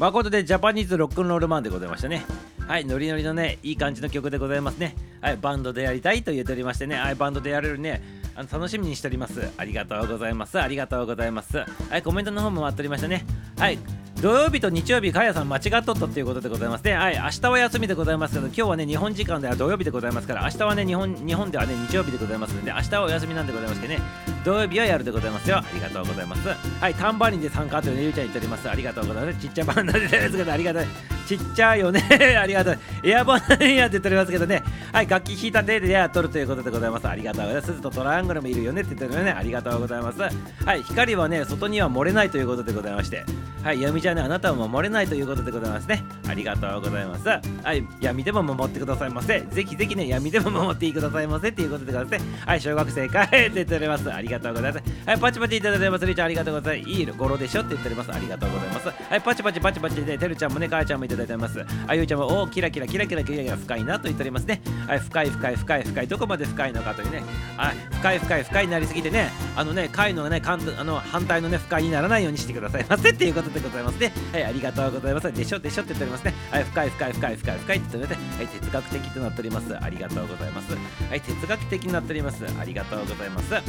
[0.00, 2.24] 誠でジャパニーズロックンロールマンでございましたね。
[2.66, 4.96] はい、ノリノリのね、いい感じの曲でございますね。
[5.20, 8.02] はい、バンドでやりたいと言っておりましてね、はい、バンドでやれるね、
[8.34, 9.46] あの楽しみにしております。
[9.58, 10.58] ありがとうございます。
[10.58, 11.58] ありがとうございます。
[11.58, 11.66] は
[11.98, 13.26] い、コメントの方も待っておりましたね。
[13.58, 13.78] はい、
[14.22, 16.94] 土曜日と日曜日、かやさん間違っとったということでございますね。
[16.94, 23.98] はい、明日は休みでございますけど、今日はね、日本時間では土曜日でございますから、明日はね、日本日本ではね、日曜日でございますので、明日はお休みなんでございましてね、
[24.44, 25.58] 土曜日はやるでございますよ。
[25.58, 26.48] ありがとうございます。
[26.48, 28.70] はい、タンバリンで参加というね、ゆうちゃん言っております。
[28.70, 29.38] ありがとうございます。
[29.38, 30.84] ちっちゃバンダですけど、ありがとう。
[31.26, 32.02] ちっちゃいよね。
[32.40, 32.78] ありがとう。
[33.04, 37.06] エアバンダやって言っておりますけどね、はい、楽器弾いた手でやっとるということでございます。
[37.06, 37.66] ありがとうございます。
[37.68, 39.30] 鈴とトラングルもいるよねって言ってるね。
[39.30, 40.20] ありがとうございます。
[40.20, 43.24] はい、光はね、外には漏れないということでございまして、
[43.62, 46.02] はい、闇ちゃんね、あなたは守れないということでございますね。
[46.28, 47.28] ありがとうございます。
[47.28, 47.40] は
[47.74, 49.40] い、闇でも守ってくださいませ。
[49.40, 52.20] ぜひぜひね、闇でも守ってくださいませっていうことでございますね。
[52.46, 54.10] はい、小学生かいって言っております。
[54.12, 54.84] ありがとうございます。
[55.06, 56.06] はい、パチパチいただいてます。
[56.06, 56.90] りちゃんありがとうございます。
[56.90, 58.12] いいゴロでしょって言っております。
[58.12, 58.88] ありがとうございます。
[58.88, 61.64] はい、パチパチパチパチで、てるちゃんもね、かえちゃんもいただいてます。
[61.86, 64.60] あゆうちゃんも、おキラキラキラキラキラキラ深いなと言っておりますね。
[64.86, 67.22] はい、深い深い深い深い、どこまで深いのかというね。
[67.56, 74.12] はい、深い深い深いになりすぎてね、あのね、貝のね、かんあの反対のね、深いにならないようにしてくださいませっていうことでございますね。
[74.32, 75.32] はい、ありがとうございます。
[75.32, 76.34] でしょでしょって言っておりますね。
[76.50, 79.76] はい、深い深い深い深い深いって言ってね、はい、哲学的となっております。
[79.76, 80.74] ありがとうございます。
[81.08, 82.44] はい、哲学的になっております。
[82.60, 83.54] ありがとうございます。
[83.54, 83.62] はい、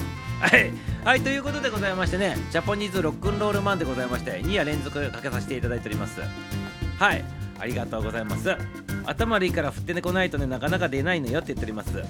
[1.06, 6.20] はい、ということでございましてね、ジャパニーズロックンロールマンでございまして、2夜連続かけさせていただいております。
[7.00, 7.24] はい。
[7.58, 8.58] ありがとうございます。
[9.06, 12.04] 頭悪いから振ってこないとねなかなか出ないのよって言っております。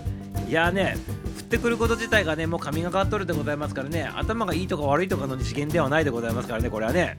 [0.48, 0.98] いやね
[1.38, 7.18] 振ってくること自体がねもう神がかっとるでございますからね頭がいいとか悪いとかの次元ではないでございますからねこれはね。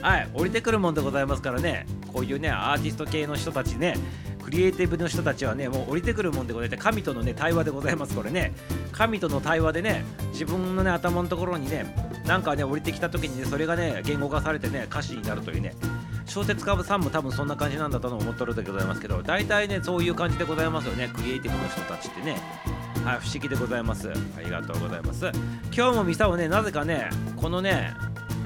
[0.00, 0.28] はい。
[0.34, 3.96] 降りてくるもんでございますからねこういうねアーティスト系の人たちね
[4.42, 8.52] クリエイティブの人たちはねもう降りてくるもんでございまして神とのね対話でございますこれね。
[8.92, 11.94] 神との対話でね自分のね頭のところにね
[12.26, 15.74] なんかね降りてきた時にねそれがね言語化されてね歌詞になるというね。
[16.26, 21.10] 小説家さんも多分そんな感じなんだと思っとるでございますけど大体ねそういう感じでございますよね。
[21.14, 22.36] クリエイティブの人たちってね。
[23.04, 24.10] はい不思議でございます。
[24.36, 25.30] ありがとうございます。
[25.74, 27.92] 今日もミサをねなぜかねこのね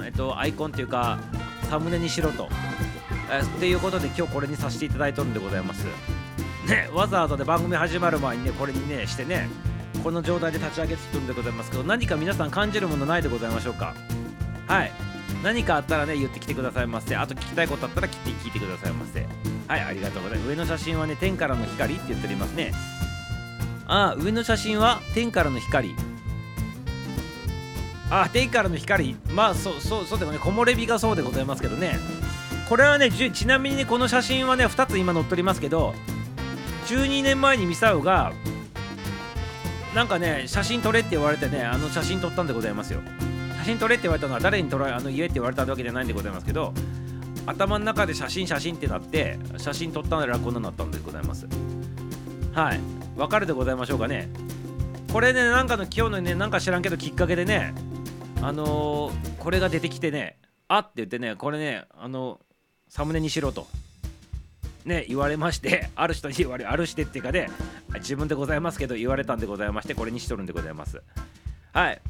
[0.04, 1.18] えっとアイコンっていうか
[1.68, 2.48] サムネにしろと。
[3.30, 5.84] えっていうことで今日これにさせていただいとるんでございます。
[6.66, 9.48] ねわざわざで番組始まる前にねこれにねしてね
[10.02, 13.94] この状態で立ち上げつつんでございますけど何か皆さん感じるものないでございましょうか？
[14.66, 14.92] はい。
[15.42, 17.14] 何かあったらね言ってきてくださいませ。
[17.14, 19.26] あと聞きたいことあったら聞いて聞いてくださいませ。
[19.68, 20.48] はいありがとうございます。
[20.48, 22.72] 上の写真はね天からの光って言っておりますね。
[23.86, 25.94] ああ上の写真は天からの光。
[28.10, 29.16] あ天からの光。
[29.30, 31.98] まあそうそうそうでもね木漏れ日がそうでございますけどね。
[32.68, 35.94] これはねちなみにねこの写真はね2つ今載っておりますけど
[36.86, 38.32] 12年前にミサウが
[39.94, 43.00] なんかね写真撮れって言われてねあの写真撮ったんでございますよ。
[43.58, 46.72] 写真撮れって言われたのは誰に撮らあの言えって言われたわけじゃないんでございますけど
[47.46, 51.46] 頭の中で写真写真ってなって写真撮ったらこんなになったんでございます。
[52.52, 52.80] はい。
[53.16, 54.28] わかるでございましょうかね。
[55.12, 57.74] これねなんかの今日のねなんか知らんけどきっかけでね
[58.42, 60.36] あのー、これが出てきてね
[60.68, 62.40] あって言ってねこれねあの
[62.88, 63.66] サムネにしろと。
[64.84, 67.50] ね言われまして ある人に言われあるしてっていうかで
[67.94, 71.02] 自分でございますけど言われたんでございましてこれにしとるんでございます。
[71.72, 72.00] はい。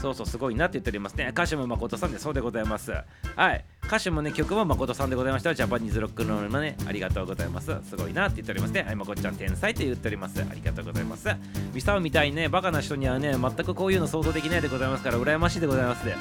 [0.00, 1.32] そうそうすごいなって言っておりますね。
[1.34, 2.92] 鹿島誠さんでそうでございます。
[3.34, 3.64] はい。
[3.88, 5.54] 歌手もね曲も誠さんでございました。
[5.54, 7.74] ジャパニーズロックのねありがとうございます。
[7.88, 8.82] すごいなって言っておりますね。
[8.82, 10.40] はいまこちゃん天才って言っております。
[10.42, 11.28] ありがとうございます。
[11.72, 16.14] ミサオみたいにねバカな人にはね全くこういうの想像できないでございますから羨ましいでございますね。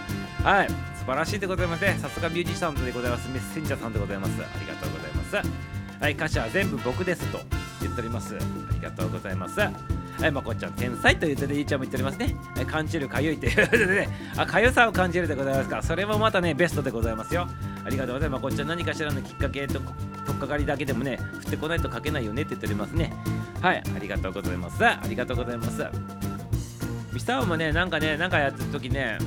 [0.44, 0.68] はい。
[0.68, 1.98] 素晴らしいでございますね。
[2.02, 3.30] さすがミュージシャンでございます。
[3.30, 4.32] メッセンジャーさんでございます。
[4.42, 5.36] ありがとうございます。
[6.00, 7.40] はい歌詞は全部僕ですと
[7.82, 8.36] 言っております。
[8.36, 8.40] あ
[8.74, 9.60] りがとうございます。
[10.20, 12.36] はい、まこちゃん天才と言ってね、いいちゃんも言っておりますね。
[12.56, 15.82] はい、感じるかゆいということでね、あ、かゆさを感じるでございますか。
[15.84, 17.48] それもまたね、ベストでございますよ。
[17.86, 18.42] ありがとうございます。
[18.42, 23.14] まこっちゃん何かしらのきっかけと、とっかかりだけでもね、振ってこないと書けないよねって言っておりますね。
[23.62, 24.84] はい、ありがとうございます。
[24.84, 25.86] ありがとうございます。
[27.14, 29.20] ミスターもね、なんかね、なんかやってる時ね、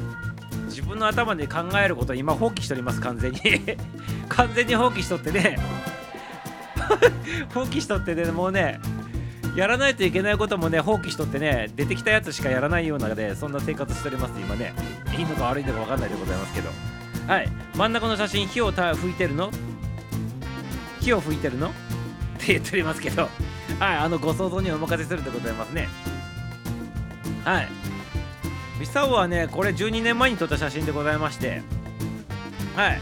[0.66, 3.40] 自分の頭で考えることを今放棄しております、完全に。
[4.28, 5.56] 完全に放棄しとってね。
[7.54, 8.80] 放棄しとってね、もうね、
[9.60, 14.40] やらないといけないこともね放棄しとってね出てきたやつしかやらないようなでそんな生活しております。
[14.40, 14.72] 今ね
[15.14, 16.70] いいのか悪いのか分かんないでございますけど。
[17.26, 17.48] はい。
[17.74, 19.50] 真ん中の写真火をた吹いてるの？
[21.02, 21.68] 火を吹いてるの？
[21.68, 21.72] っ
[22.38, 23.24] て言っておりますけど。
[23.24, 23.30] はい。
[23.98, 25.88] あのご想像にお任せするでございますね。
[27.44, 27.68] はい。
[28.80, 31.60] ミサオはねこれ12年前に撮った写真でございまして。
[32.76, 33.00] はい。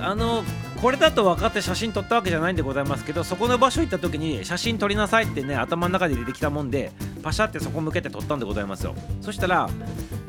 [0.00, 0.42] あの
[0.80, 6.90] これだと分かって写真撮ったわけじゃないんでございますけどそこの場所行った時に写真撮りなさいってね頭の中で出てきたもんで
[7.22, 8.94] パシャってそこ向けて撮ったんでございますよ。
[9.20, 9.68] そしたら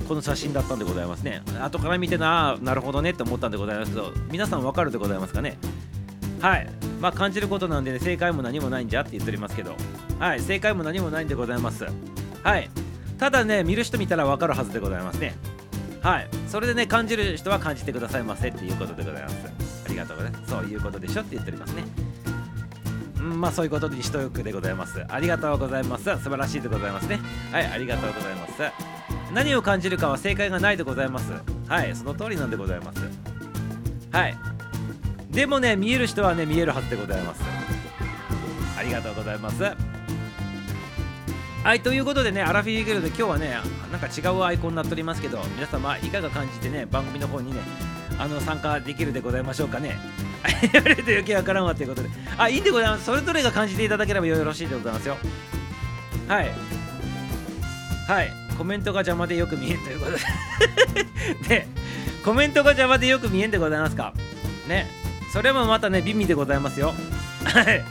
[0.09, 1.41] この写真だったんでございますね。
[1.61, 5.57] 後から見てななるほどねって思ったんでございますけど皆さん分かるでございますかね？
[6.41, 6.67] はい。
[6.99, 9.77] まあ感じることなんで、ね、正解も何もないんじゃって言っておりますけど。
[10.19, 10.41] はい。
[10.41, 11.85] 正解も何もないんでございます。
[12.43, 12.69] はい。
[13.17, 15.33] ただね見る人見たら分かるはずでございますね。
[16.01, 16.27] はい。
[16.49, 19.70] それでね感じる人は感じてくださいませっていうことでございます。
[19.91, 20.49] りがとうございます。
[20.49, 21.83] そういうことでしょって言っておりますね。
[23.19, 25.05] うんまあそういうことに一くでございます。
[25.07, 26.05] ありがとうございます。
[26.05, 27.19] 素晴らしいでございますね。
[27.51, 28.53] はいありがとうございます。
[29.33, 31.31] 何を感じるかは正解がないでございます。
[31.67, 33.01] はいその通りなんでございます。
[34.11, 34.37] はい。
[35.29, 37.41] でもね見える人はね見えるはずでございます。
[38.77, 39.63] ありがとうございます。
[41.63, 43.55] はいということでねアラフィーギルド今日はね
[43.91, 47.61] なんか違うアイコンになっておりますけど皆様いかが感じてね番組の方にね
[48.21, 49.99] あの参加できるでございましょうかね。
[50.73, 52.09] やれると余計わからんわということで。
[52.37, 53.05] あ、いいんでございます。
[53.05, 55.17] それぞれが感じていただければよろしいでございますよ。
[56.27, 56.51] はい。
[58.07, 58.31] はい。
[58.59, 60.19] コメントが邪魔でよく見えんということで
[61.49, 61.67] で、
[62.23, 64.13] コメントが邪魔でよく見えんでございますか？
[64.67, 64.87] ね。
[65.33, 66.93] それもまたね、美味でございますよ。
[67.43, 67.83] はい。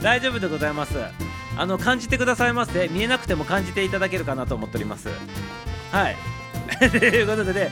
[0.00, 0.94] 大丈夫でございます。
[1.56, 2.88] あの、感じてくださいませ。
[2.88, 5.08] 見えなくても感じていただけるかなと思っております。
[5.92, 6.16] はい。
[6.90, 7.70] ということでね、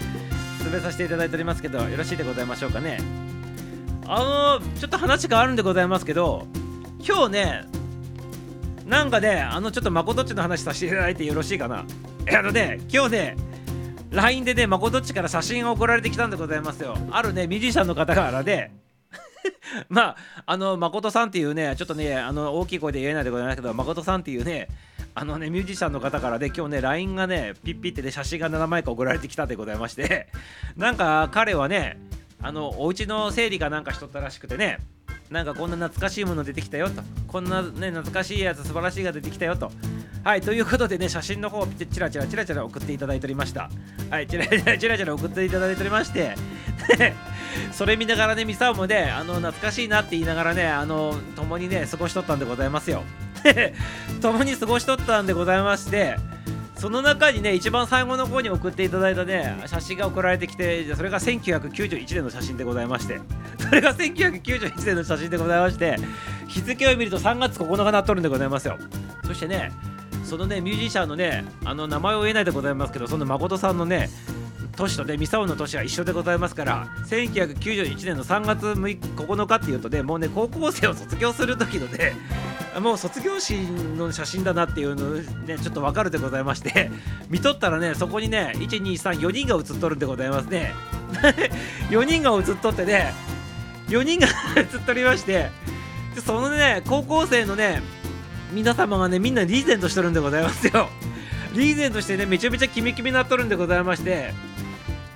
[0.61, 2.99] 進めさせていただいておりますけどよろしいでございましょうかね。
[4.07, 6.47] あのちょっと話変わるんでございますけど
[7.07, 7.65] 今日ね
[8.85, 11.87] なんかねあのちょっとまことっちの話させていただいてよろしいかな。
[12.37, 13.37] あのね今日ね
[14.11, 16.95] LINE でねまことっちから写真が送られてきたんでございますよ。
[17.11, 18.75] あるねミュージシャンの方からね。
[19.89, 24.69] まああの誠さんっていうねちょっとねあの大きい声で言えないでございますけど誠さんっていうね
[25.15, 30.29] あのねミュージシャンの方からね今日ね LINE がねピッピってね写真が7枚か送られてきたでございまして
[30.77, 31.99] なんか彼はね
[32.43, 34.79] あのお家の整理かなんかしとったらしくてね
[35.31, 37.03] なんかこんな懐かしいもの出てきたよと。
[37.29, 39.71] こんなね懐かしいやつ素晴らしいが出てきたよと。
[40.25, 43.71] はいということでね写真の方をチラチラチラチラ送っていただいておりました。
[44.11, 46.35] はいチラチラチラチラ送っていただいておりまして
[47.71, 53.05] それ見ながらねミサオもねあの懐かしいなって言いながらねあの共にね過ごしとったんでございますよ。
[54.21, 56.17] 共に過ごしとったんでございまして
[56.77, 63.21] その中にね一番最後の方に送っていただいたね写真が送られてきてそれが1991年の写真でございまして
[63.59, 65.97] それが1991年の写真でございまして
[66.49, 68.79] 日付を見ると3月9日なっとるんでございますよ。
[69.27, 69.71] そしてね
[70.25, 74.09] そのねミュージシャンのねあの名前を言えないでございますけどその誠さんのね
[74.81, 82.13] 年とねミサオの年は一緒でございますから1991年の3月6 9日っていうとねもうね高校生を卒業する時のね
[82.81, 83.55] もう卒業式
[83.97, 86.91] の写真だなっていうのねちょっとわかるでございまして
[87.29, 90.73] 見とったらねそこにね1234人が写っとるんでございますね。
[91.91, 93.13] 4人が写っとってね
[93.89, 95.51] 4人が写っとりまして
[96.15, 97.83] でそのね高校生のね
[98.53, 100.89] 皆様がねみんなリーゼントしとるんでございますよ。
[101.55, 104.33] リーゼントしてねめちゃめちゃキメキメなっとるんでございまして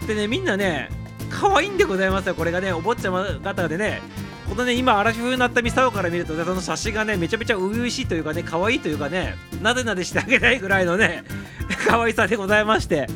[0.07, 0.89] でねみんなね
[1.31, 4.03] 可愛いんでございますよこれがねお坊ちゃま方でね。
[4.49, 11.25] このね今アラフィフになったミサオから見るとねその写真がねめちゃめちゃ初々しいというかね可愛いというかねなでなでしてあげたいぐらいのね
[11.89, 13.07] 可愛さでございまして。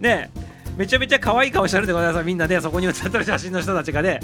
[0.00, 0.30] ね
[0.76, 4.20] めちゃめちゃ可愛い顔してるでございますみんなねそこに写ってる写真の人たちがね。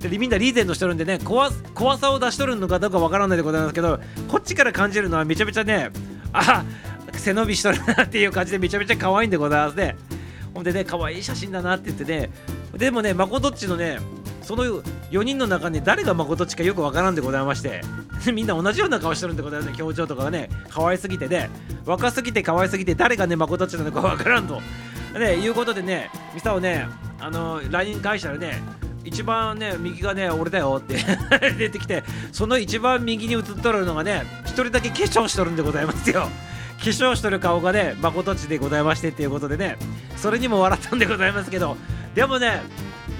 [0.00, 5.90] でみんなリーゼントしてるんでね怖怖さを出しとるのかどうかわからないでございますけどこっちから感じるのはめちゃめちゃね
[6.32, 6.64] あ
[7.12, 9.96] 背伸びしとるなっていう感じでめちゃめちゃ可愛いんでございますね。
[10.54, 12.30] ほんでね可愛い写真だなって言ってね
[12.76, 13.98] でもねまことっちのね
[14.42, 17.80] その4人の中に誰がまことっちかよくわからんでございまして
[18.32, 21.50] みんな同じような顔してるんでございますね表情とかがね可愛すぎてね
[21.84, 24.60] 若すぎて可愛すぎて誰がねまことっちなのかわからんと
[25.18, 26.86] ねいうことでねミサをね
[27.20, 28.62] あの LINE 返したらね
[29.04, 30.96] 一番ね右がね俺だよって
[31.58, 36.28] 出てきてその一番右に映っとるのがね一人だけ化粧しとるんでございますよ。
[36.82, 39.76] 化粧しとる顔がねまことちでございましてっていうことでね
[40.16, 41.76] それにも笑ったんでございますけど
[42.14, 42.60] でもね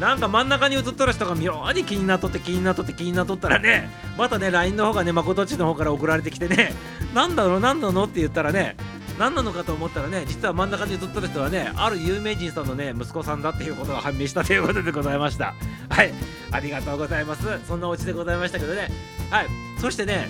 [0.01, 6.73] なんか真ん中に映っとる人が妙に気になっとって気になっとって気になっとったらねまたね LINE の方がねまことちの方から送られてきてね
[7.15, 8.77] なんだろうなんなのって言ったらね
[9.19, 15.55] 何なのかと思ったらね実は真ん中に映っとる人はねある有名人さんのね息子さんだっていうことが判明したということでございました。
[15.89, 16.13] はい。
[16.51, 17.47] ありがとうございます。
[17.67, 18.89] そんなオチでございましたけどね。
[19.31, 19.47] はい。
[19.79, 20.29] そしてね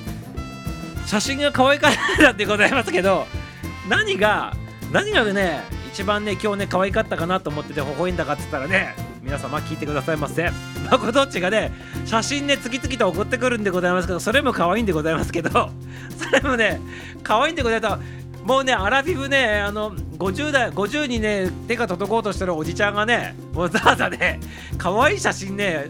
[1.06, 3.26] 写真が可愛かったってございますけど
[3.88, 4.54] 何が
[4.92, 5.62] 何がね
[5.92, 10.50] 一番ね今日ね可愛かったかなと思ってて微笑んだかって言ったらね皆様聞いてくださいませ
[10.90, 11.72] まこどっちがね
[12.06, 15.70] 写真ね次々と送ってくるんでございますけどそれも可愛いんでございますけど
[16.18, 16.80] それもね
[17.22, 18.22] 可愛いんでございます。
[18.44, 24.40] もうねアラフィフねあの50代50にね手が届こうとしてるおじちゃんがねわざわざね
[24.78, 25.88] 可愛い写真ね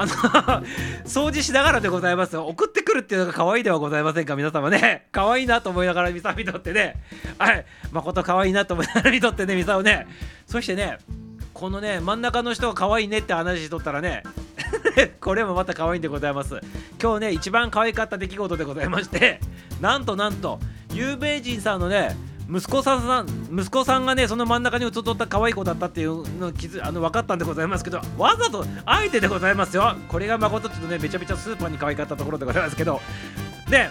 [0.00, 0.12] あの
[1.04, 5.08] 掃除しながらでございます送ってくるっていうのが可愛いではございませんか皆様ね。
[5.12, 6.96] 可愛いなと思いながらミサ見とってね。
[7.38, 7.66] はい。
[7.92, 10.06] 誠可愛いなと思いながら見とってねミサをね。
[10.46, 10.98] そしてね
[11.52, 14.22] このね真ん中の人が可愛いねって話しとったらね
[15.20, 16.58] これもまた可愛いんでございます。
[17.00, 19.40] 今日ね一番可愛かった出来事でございまして
[19.80, 20.58] なんとなんと
[20.92, 22.16] 有名人さんのね
[22.52, 29.94] 息子さん息子さんがねその真ん中に映っとった可愛い子だったっていうの気づあの分かったんでございますけどわざとあえてでございますよ。
[30.08, 33.00] これが誠っちのねめちゃめちゃスーパーに可愛かったところでございますけど。
[33.70, 33.90] ね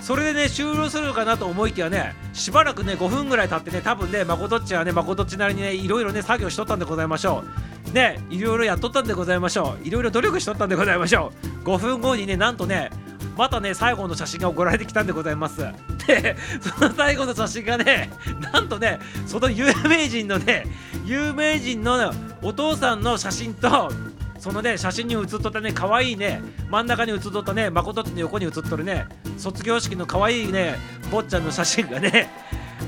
[0.00, 7.42] それでね終了するかなと思いきやねしばらくね5分ぐらい経ってね多分ね誠っちはね誠っちなりにねいろいろね作業しとったんでございましょ
[7.90, 7.92] う。
[7.92, 9.86] ねいろいろやっとったんでございましょう。
[9.86, 11.32] いろいろ努力しとったんでございましょ
[11.64, 11.68] う。
[11.68, 12.90] 5分後にねなんとね
[13.38, 15.60] またね最後の写真が送られてきたんでございます。
[16.08, 18.10] でその最後の写真がね
[18.52, 20.66] なんとねその有名人のね
[21.04, 23.92] 有名人のお父さんの写真と
[24.40, 30.74] そのね写真に写っとったね可愛いね真ん中に写っとったね誠の横に写っとるね卒業式の可愛いね
[31.12, 32.28] 坊ちゃんの写真がね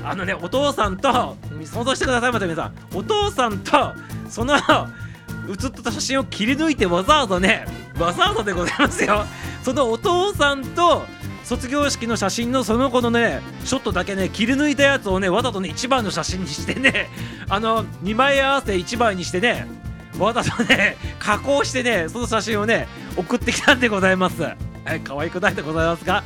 [0.03, 2.73] あのねお父さんと想像してくださいまた皆さん。
[2.93, 3.93] お父さんと
[4.27, 4.55] その
[5.47, 7.65] 写っとった写真を切り抜いてわざわざね
[7.97, 9.25] わざわざでございますよ。
[9.63, 11.05] そのお父さんと
[11.43, 17.09] 卒業式の写真のその子のねショットだけね切り抜いたやつをねわざとね1番の写真にしてね
[17.49, 19.67] あの2枚合わせ1枚にしてね
[20.17, 22.87] わざとね加工してねその写真をね
[23.17, 24.41] 送ってきたんでございます。
[24.43, 24.55] は
[24.95, 26.23] い可愛くないでございますか？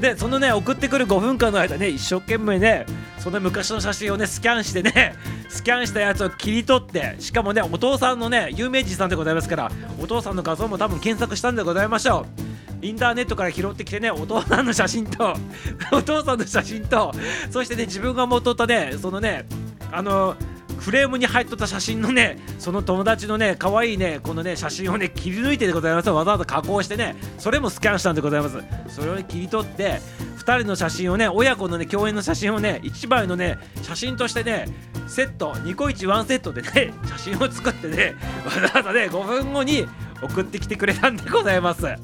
[0.00, 2.84] でそのね送ってくる5分間の間ね一生懸命ね
[3.18, 5.14] その昔の写真をねスキャンしてね
[5.48, 9.70] スキャンしたやつを切り取ってしかもねお父さんのね有名人さんでございますから
[10.00, 12.54] お父さんの画像も多分検索したんでございましょう。
[12.84, 15.34] インターネットから拾ってきてねお父さんの写真と
[15.92, 17.12] お父さんの写真と
[17.50, 19.46] そしてね自分が持っとったねそのね
[19.90, 20.36] あの
[20.78, 26.10] フレームに入っとった写真のねその友達のね可愛いねこのね写真をね切り抜いてでございます。
[26.10, 28.58] わざわざ加工してねそれもスキャンしたんでございます。
[28.88, 30.00] それを、ね、切り取って
[30.38, 34.66] 2人の写真をね親子のね共演の写真をね1枚のね写真としてね
[35.06, 38.14] セット2個1ワンセットでね写真を作ってね
[38.44, 39.86] わざわざね5分後に
[40.24, 41.84] 送ってきてくれたんでございます。
[41.84, 41.98] はい。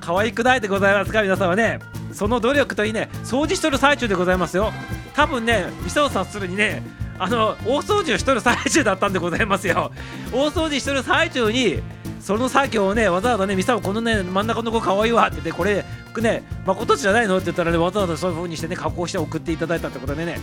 [0.00, 1.22] 可愛くないでございますか？
[1.22, 1.78] 皆さんはね。
[2.12, 3.08] その努力といいね。
[3.24, 4.72] 掃除しとる最中でございますよ。
[5.14, 6.82] 多分ね店を察するにね
[7.18, 9.90] あの大掃除をしとる最中だったんでございますよ。
[10.32, 11.82] 大掃除しとる最中に
[12.20, 15.84] その作業をねわざわざねミサオこのね真ん中の子かわいいわって言ってこれ
[16.18, 17.36] ね誠じゃないの？
[17.36, 20.38] って言ったらねわざわざそういう風にしてね加工して送っていただいたってことでね。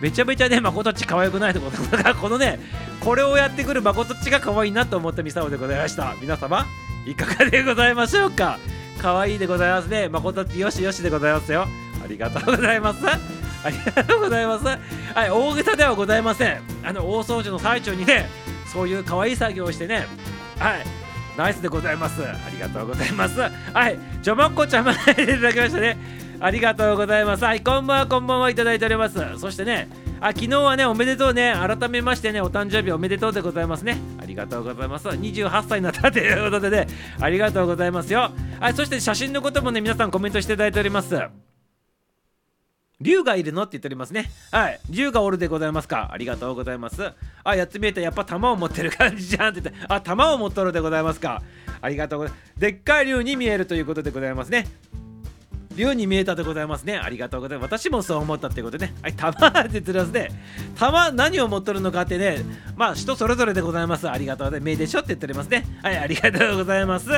[0.00, 2.58] めちゃめちゃね誠っち可愛くないってことだからこのね
[3.00, 6.66] これをやってくる誠っちが可愛いなと思ったミサオでございました皆様
[7.06, 8.58] いかがでございましょうか？
[9.00, 11.66] 可愛いでございますね誠っちよしよしでございますよ
[12.02, 13.00] ありがとうございます
[13.64, 14.66] ありがとうございます。
[14.66, 14.78] は
[15.24, 16.60] い、大げさではございません。
[16.82, 18.28] あの大掃除の最中にね、
[18.70, 20.06] そういう可愛い作業をしてね、
[20.58, 20.84] はい、
[21.38, 22.22] ナイスでございます。
[22.22, 23.40] ありがとうございます。
[23.40, 23.48] は
[23.88, 25.96] い、ジョマッコちゃんまでいただきましたね。
[26.40, 27.44] ありがとうございます。
[27.44, 29.18] はい、こんばんは、こんばんはいただいております。
[29.38, 29.88] そしてね、
[30.20, 33.98] あ昨日はね、おめでとうね、改めましてね、お誕生日おめでとうでございますね。
[34.20, 35.08] ありがとうございます。
[35.08, 36.86] 28歳になったということでね、
[37.20, 38.30] ありがとうございますよ。
[38.60, 41.14] はい、そして写真のこともね、皆さんコメントしていただいております。
[43.00, 44.30] 竜がいるのって言っておりますね。
[44.50, 44.80] はい。
[44.88, 46.10] 竜がおるでございますか。
[46.12, 47.12] ありがとうございます。
[47.42, 48.00] あ、やってみえた。
[48.00, 51.42] やっぱ弾を持ってる感じじゃんって言って、あ、弾を持っとるでございますか。
[51.80, 52.60] ありがとうございます。
[52.60, 54.66] でっかい竜に見えるということでございますね。
[55.76, 56.96] 竜に見えたでございますね。
[56.96, 57.78] ありがとうございます。
[57.78, 58.94] 私もそう思ったってことでね。
[59.02, 60.30] はい、玉って言ってますね。
[60.78, 62.44] 玉何を持っとるのかってね、
[62.76, 64.08] まあ人それぞれでございます。
[64.08, 64.66] ありがとうございます。
[64.66, 65.66] 目でしょって言っておりますね。
[65.82, 67.08] はい、ありがとうございます。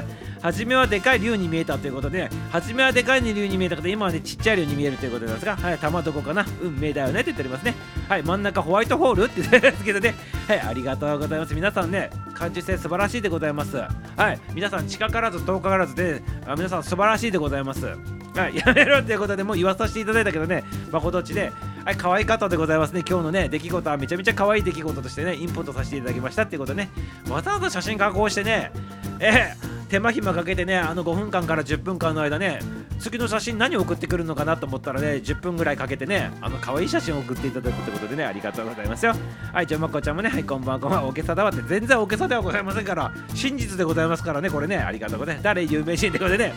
[0.40, 6.46] 初めはでかい竜に見えたということで、初めはでかい竜に見えたけど、今はね、ちっちゃい竜に見えるということですが、はい、玉どこかな？
[6.62, 7.74] 運命だよねって言っておりますね。
[8.08, 10.14] はい、真ん中ホワイトホールって言ってますけどね。
[10.48, 11.54] はい、ありがとうございます。
[11.54, 13.76] 皆さんね、感受性素晴らしいでございます。
[13.76, 13.88] は
[14.32, 18.15] い、皆さん近からず遠からずで、あ皆さん素晴らしいでございます。
[18.36, 21.52] はい、やめろっていうことでもう言わさせていただいたけどね、まことっちで、
[21.84, 23.02] はい、可愛かったでございますね。
[23.08, 23.96] 今日のね、出来事は。
[23.96, 26.90] めちゃめちゃ可愛い出来事としてね、インポートさせていただきましたっていうことね、
[27.30, 28.72] わざわざ写真加工してね、
[29.20, 32.58] えー、手間暇かけてね、あの5分間から10分間の間ね、
[32.98, 39.14] 次の写真何送ってくるのかなと思ったらね、10分ぐらいかけてね、あの可愛い写真を送っていただくってことでね、ありがとうございますよ。
[39.52, 45.44] はい、じゃあまこちゃんもね、はい、こんばんは、こんばんは、大げさだわって、全然大げさではございませんから、真実でございますからね、これね、ありがとうございます。
[45.44, 46.52] 誰有名人ってことでね、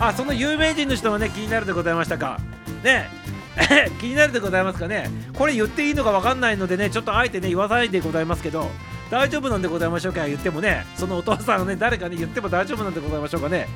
[0.00, 2.40] あその有名人の人もね気になるでございましたか。
[2.82, 3.08] ね。
[4.00, 5.10] 気になるでございますかね。
[5.34, 8.70] これ言っていいのか分かんないのでねちょっとあえてね言わないでございますけど
[9.10, 13.68] 大丈夫なんでございましょうか言ってもねそのお父さんをね誰かに言っても大丈夫なんでございましょうかね。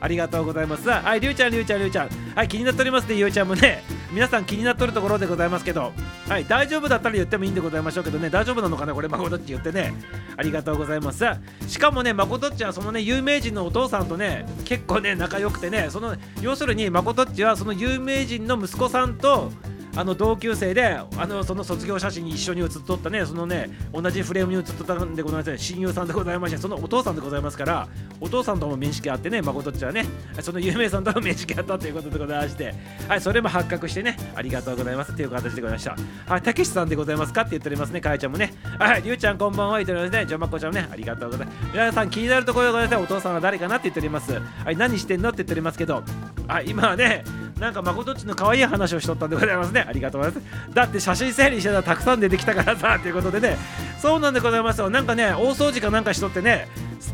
[0.00, 0.88] ありがとうございます。
[0.88, 2.08] はいりゅうちゃんりゅうちゃんりゅうちゃん。
[2.34, 3.82] はい気になっておりますねゆうちゃんもね。
[4.12, 5.92] 皆さん気になっとるところでございますけど。
[6.28, 8.30] はい大丈夫だったら言ってもいいんでございましょうけどね。
[8.30, 9.92] 大丈夫なのかなこれ誠っち言ってね。
[10.36, 11.24] ありがとうございます。
[11.66, 19.50] しかもね誠っちはそのね有名人のお父さんとね結構ね仲良くてねその要するに誠っちはその有名人の息子さんと
[19.98, 27.88] あの同級生であのその卒業写真に一緒に写っとったねそのね同じフレームに写っとったんでございます親友さんでございましてそのお父さんでございますから
[28.20, 30.06] お父さんとも面識あってね誠っちはね。
[30.40, 32.74] その有名さんとも面識あったということでございまして。
[33.08, 35.16] はいそれも発覚してねありがとうございます。
[35.16, 35.96] という形でございました。
[36.26, 38.54] はいたけしさんでございますかって言っておりますねかえちゃんもね。
[38.78, 40.26] はいりゅうちゃんこんばんは言っておりますね。
[40.26, 41.58] じゃまこちゃんもねありがとうございます。
[41.72, 44.32] 皆さん気になるところでございますお父さんは誰かなって言っております。
[44.32, 46.04] はい何してんのって言っておりますけど。
[46.46, 47.24] はい今はね
[47.58, 49.87] なんか誠っちの可愛い話をしとったんでございますね。
[49.88, 50.74] ありがとうございます。
[50.74, 53.56] だって写真整理してたらたくさん出てきたからさということでね。
[53.98, 54.90] そうなんでございますよ。
[54.90, 56.68] なんかね大掃除かなんかしとってね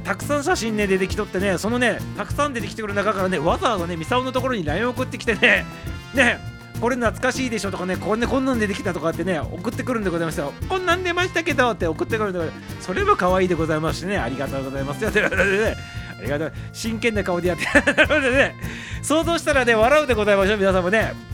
[0.04, 5.64] たくさん写真ね出てきとってねそのねたくさん出てきてくる中からねわざわざねミサオのところに LINE 送ってきてね
[6.14, 6.38] ね
[6.80, 10.52] これ懐かしいでしょとかねこん,、ね、こんなん出てきたとかってね送ってくるんでございますよ。
[10.68, 12.40] こんなん出ましたけどって送ってくるんで
[12.80, 15.04] それも可愛いでございますしねありがとうございます。
[15.04, 15.76] よということでね
[16.18, 16.52] ありがとう。
[16.72, 17.64] 真剣な顔でやって
[17.94, 18.54] なのでね。
[19.02, 21.33] 想像したらね笑うでございましょう皆さんもね。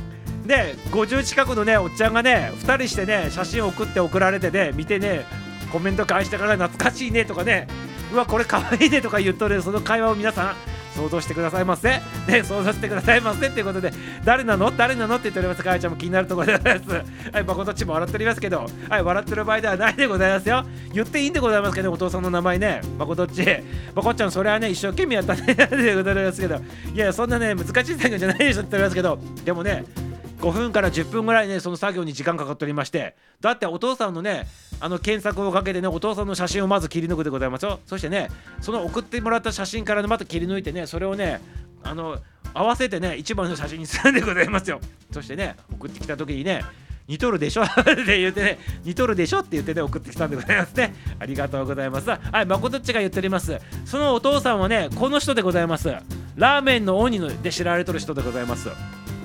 [0.51, 5.24] で50近くのねおっちゃんがね2人してね写真送って送られてね見てね
[5.70, 7.68] コメント返してから懐かしいねとかね
[8.12, 10.57] うわこれかわいいねとか言っとるその会話を皆さん
[10.96, 11.88] 想像してくださいませ。
[11.88, 13.92] ね想像してくださいませっていうことで
[14.24, 14.72] 誰なの？
[14.76, 15.14] 誰なの？
[15.14, 15.62] って言っております。
[15.62, 16.90] かあやちゃんも気になるところでございます。
[17.32, 20.64] はい誠っちも笑っておりますけどはい笑ってる場合ではないでございますよ。
[20.92, 23.46] 言っていいんでございますけど、お父さんの名前ね誠っち
[23.94, 26.61] 誠っちゃんそれはね一生懸命やったね でございますけど。
[26.92, 29.18] いやそんなね難しい作業じゃないでしょって言っておりますけど。
[29.44, 30.10] でもね
[30.41, 34.47] 5分から10分ぐらいねその作業に時間かかっておりましてだってお父さんのね
[34.80, 38.28] あの検索をかけてねお父さんの写真をまず切り抜くでございますよそしてね
[38.61, 41.41] その送ってもらった写真からねまた切り抜いてねそれをね
[41.82, 42.18] あの
[42.55, 44.80] 合わせてね一番の写真にするんでございますよ
[45.12, 46.64] そしてね送ってきた時にね
[47.09, 47.62] 似とるでしょ？
[47.66, 47.66] っ
[48.07, 49.41] て言ってね、似とるでしょ？
[49.41, 50.95] って言ってね、送ってきたんでございますね。
[51.18, 52.09] ありがとうございます。
[52.09, 53.59] はい、まことっちが言っております。
[53.84, 55.93] そのお父さんはね、この人でございます。
[56.36, 58.68] ラーメンの鬼ので知られとる人でございます。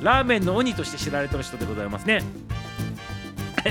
[0.02, 2.22] ラーメンの鬼として知られてる人でございますね。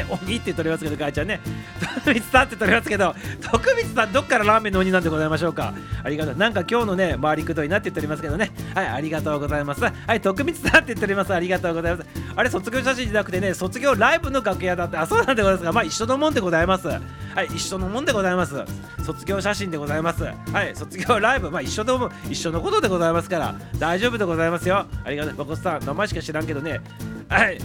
[0.02, 1.40] 鬼って言っておりますけど、母ちゃんね。
[2.04, 5.72] 徳光さんって言っておりますけど、徳光さん、どっからラーメンの鬼なんでございましょうか。
[6.02, 6.36] ありがとう。
[6.36, 8.50] なんか今日のね、回りくどいなって言っておりますけどね。
[8.74, 9.82] はい、ありがとうございます。
[9.82, 11.32] はい、徳光さんって言っております。
[11.34, 12.08] ありがとうございます。
[12.36, 16.88] あれ、卒業写真じゃなくてね、卒業ライブの楽屋だって、あ、そうなんでございますが、まあ一緒のもんでございます。
[16.88, 16.98] は
[17.42, 18.64] い、一緒のもんでございます。
[19.04, 20.24] 卒業写真でございます。
[20.24, 20.32] は
[20.64, 24.86] い、卒業ライブ、まあ一緒の一緒のことでございますから、大丈夫でございますよ。
[25.04, 25.34] ありがとう。
[25.34, 26.80] 誠さん、名前しか知らんけどね。
[27.28, 27.58] はい。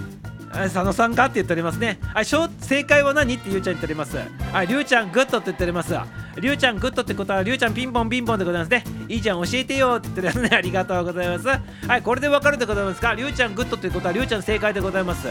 [0.52, 2.00] 佐野さんかって言っておりますね。
[2.14, 4.18] はい、正解は何ってゆうちゃん言っております。
[4.52, 5.96] はい、りゅうちゃんグッドって言っております。
[6.40, 8.84] りゅうちゃんグッドってことは、りゅうちゃんピンポンピンポンでございますね。
[9.08, 10.50] いいじゃん、教えてよって言っておりますね。
[10.58, 11.48] ありがとうございます。
[11.88, 13.14] はい、これでわかるでございますか？
[13.14, 15.28] りゅうちゃんグッドってことは、りゅうちゃん正解でございます。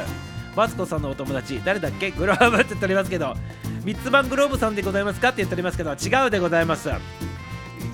[0.56, 2.10] マツコさんのお友達、誰だっけ？
[2.10, 3.34] グローブって言っておりますけど、
[3.84, 5.28] 三つ葉グローブさんでございますか？
[5.28, 6.90] って言っておりますけど、違うでございます。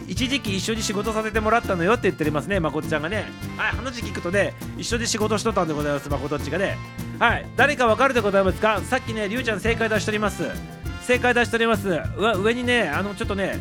[0.06, 2.60] 一時期一緒に仕事させてもらったのよって言っておりますね。
[2.60, 3.24] まこっちゃんがね。
[3.56, 6.08] はい話聞くとね一緒に仕事しとったんでございます。
[6.08, 6.76] まことっちがね。
[7.18, 8.80] はい誰かわかるでございますか？
[8.82, 10.44] さっきねりゅうちゃん正解出しております。
[11.02, 11.88] 正解出しております。
[12.18, 13.60] 上にねあのちょっとね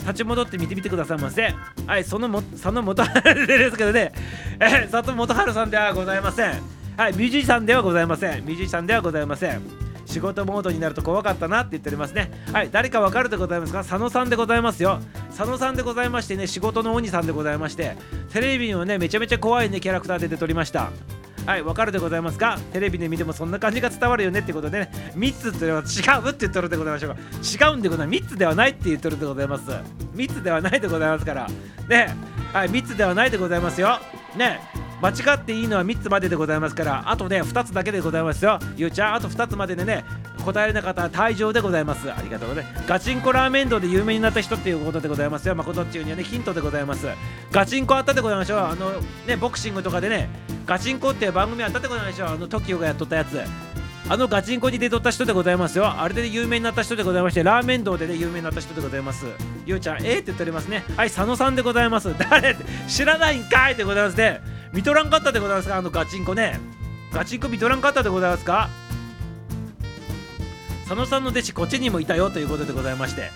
[0.00, 1.54] 立ち戻って見てみてくださいませ
[1.86, 4.12] はいそのも佐野元春ですけどね。
[4.60, 6.60] え佐藤元春さんではございません。
[6.96, 8.44] はいミュージシャンではございません。
[8.44, 9.62] ミュージシャンではございません。
[10.12, 12.30] 仕事モードになると怖かったなって言っておりますね。
[12.52, 13.78] はい誰かわかるでございますか？
[13.78, 15.00] 佐野さんでございますよ。
[15.36, 17.96] 佐野さんでございましてね仕事の鬼さんでございまして
[18.30, 20.90] テレビにもねめちゃめちゃ怖いねキャラクターで出ておりました。
[21.46, 22.58] はいわかるでございますか？
[22.72, 27.14] テレビで見てもそんな感じが伝わるよねってことでね3つっていうのは違うって言ってるでございましょう。
[27.14, 28.18] か違うんでございます。
[28.18, 29.70] 3つではないって言ってるでございます。
[30.14, 31.48] 3つではないでございますから。
[31.88, 32.14] ね。
[32.52, 33.98] はい3つではないでございますよ。
[34.36, 34.60] ね。
[35.02, 40.04] 間違っていいのは3つまででございますからあとね2つだけでございますよゆうちゃんあと2つまででね
[40.44, 47.08] 答えれなかったら退場でございますありがとうございますガチンコラーメン道で有名になった人っていうことでございますよまことっちゅうにはねヒントでございます
[47.50, 48.92] ガチンコあったでございましょうあの
[49.26, 50.28] ねボクシングとかでね
[50.66, 53.40] ガチンコっていう番組あったでございましょうあの TOKIO がやっとったやつ
[54.08, 55.86] あのガチンコに出とった人でございますよ。
[55.88, 59.26] あれで有名になった人でございまして、ラーメン道でね、有名になった人でございます。
[59.64, 60.84] ゆうちゃん、えー、って言っておりますね。
[60.96, 62.12] はい、佐野さんでございます。
[62.18, 62.56] 誰？
[62.88, 64.61] 知らないんかいでございますね。
[64.72, 65.76] 見とらんかったでございますか？
[65.76, 66.58] あのガチンコね。
[67.12, 68.70] ガチンコ見とらんかったでございますか？
[70.84, 72.30] 佐野さんの弟子こっちにもいたよ。
[72.30, 73.30] ということでございまして。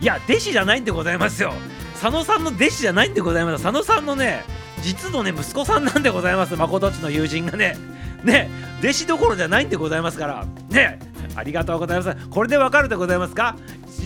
[0.00, 1.52] いや弟子じゃないんでございますよ。
[2.00, 3.62] 佐野さんの弟子じゃないんでございます。
[3.62, 4.42] 佐野さんのね
[4.82, 6.56] 実のね息子さんなんでございます。
[6.56, 7.76] 誠っちの友人がね。
[8.24, 8.50] ね
[8.80, 10.46] 弟子どころじゃないんでございますから。
[10.70, 10.98] ね
[11.36, 12.28] ありがとうございます。
[12.28, 13.56] これでわかるでございますか？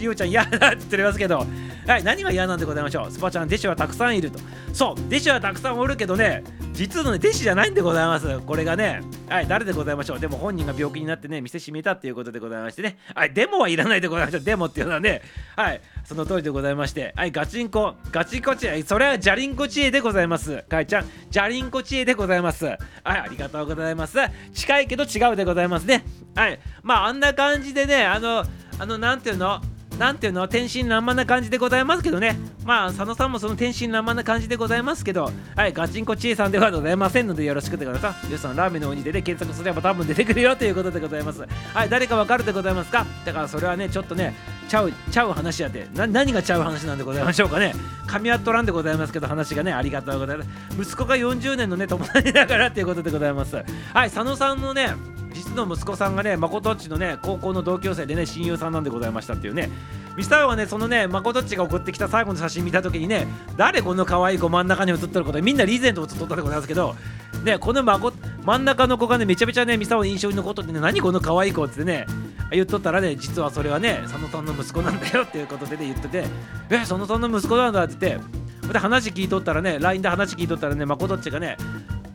[0.01, 1.47] ゆうちゃん嫌だって言っておりますけど
[1.87, 3.11] はい、何が嫌なんでございましょう？
[3.11, 4.39] スパちゃん、弟子はたくさんいると。
[4.73, 6.43] そう、弟子はたくさんおるけどね、
[6.73, 8.41] 実のね、弟子じゃないんでございます。
[8.41, 10.19] これがね、はい、誰でございましょう？
[10.19, 14.43] でも本人が病気になってね、店閉めたっていうことでございましてね、はい、デモはいらないでございましょう。
[14.43, 15.21] デモっていうのはね、
[15.57, 20.63] はい、その通りでございまして、はい、ガチンコ、ガチンコ知恵、それはジャリンコ知恵でございます。
[20.63, 22.65] かいちゃん、ジャリンコ知恵でございます。
[22.65, 24.17] はい、ありがとうございます。
[24.55, 26.03] 近いけど違うでございますね。
[26.35, 28.47] はい、まあ、あんな感じでね、あの、
[28.79, 29.61] あの、なんていうの？
[29.99, 32.37] なんていうの天真爛漫な感じでございますけどね。
[32.65, 41.45] まあ佐野さんもその天真爛漫な感じでございますけどはいガチンコちえさんではございませんのでよろしくてください皆さんラーメンの鬼でで検索すれば多分出てくるよということでございます。
[41.75, 43.07] はい誰かわかるでございますか？
[43.25, 44.35] だからそれはねちょっとね
[44.69, 47.75] ちゃうちゃう話やってな何がちゃう話なんでございましょうかね？
[48.09, 50.49] 噛み合っとらんでございますけど話がねありがとうございます。
[50.81, 53.57] 息子が40年のね友達だからっていうことでございます。
[53.57, 54.95] はい佐野さんのね
[55.35, 59.71] 実の息子さんがね誠っちのね高校の同級生でね親友さんなんでございましたっていうね。
[60.17, 63.27] ミスターはねそのね誠っちが送ってきた最後の写真見た時にね
[63.57, 66.95] 誰この可愛い子真ん中に写ってることみんなリーゼントを写っとったでございますけど
[67.43, 68.13] ねこのまこ
[68.45, 72.07] 真ん中の子がねめちゃめちゃねミサオの印象に残っとってね何この可愛い子ってね
[72.53, 76.25] 言っとったらね実はそれはね佐野さんの息子なんだよっていうことでね言ってて
[76.71, 81.57] え佐野さんの息子なんだって言ってで話聞いとったらね LINE で話聞いとったらね誠っちがね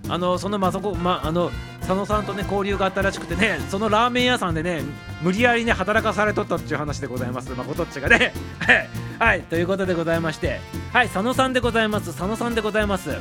[0.10, 1.52] あのそのまそこまあの
[1.82, 4.82] 佐野さんとね交流があったらしくてねそのラーメン屋さんでね
[5.22, 7.50] 無理やりね働かされとったっていう話でございます。
[7.52, 8.34] まことっちがね、
[9.20, 10.60] はい、ということでございまして。
[10.92, 12.08] はい佐野さんでございます。
[12.08, 13.18] 佐野さんでございます。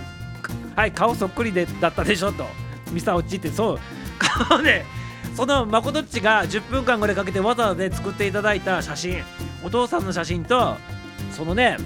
[0.77, 2.47] はい顔そっくりでだったでしょと。
[2.93, 3.79] ミサオチってそう。
[4.19, 4.87] 顔ね
[5.37, 9.23] そのまことっちが10分間ぐらいかけてわざわざね作っていただいた写真。
[9.63, 10.77] お父さんの写真と
[11.33, 11.77] そのね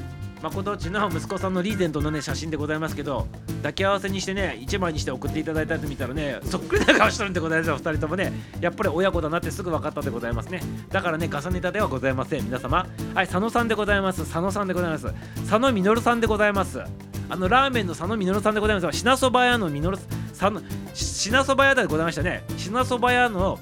[0.42, 3.28] まことちの息子さんのリーゼントのね写真でございますけど
[3.58, 8.32] 抱き合わせにしてね1枚にして送っていただいたやつ見たらねそっくりな顔してるんでございますよ2人ともね。
[8.60, 10.60] やっぱり親子だなってすぐ分かったでございますね。
[10.90, 12.44] だからね重ねたではございません。
[12.44, 12.86] 皆様。
[13.14, 14.20] はい佐野さんでございます。
[14.20, 15.12] 佐野さんでございます。
[15.48, 16.80] 佐野実さんでございます。
[17.28, 18.98] あのラーメンの佐野実さんでございます。
[18.98, 19.96] 品そば屋の実
[20.32, 20.54] さん。
[20.54, 20.62] の
[20.92, 22.42] 品そば屋でございましたね。
[22.56, 23.58] 品そば屋の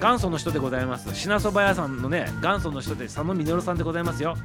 [0.00, 1.14] 元祖の人でございます。
[1.14, 4.36] 品そば屋さんのね元祖の人で佐野実さんでございますよ。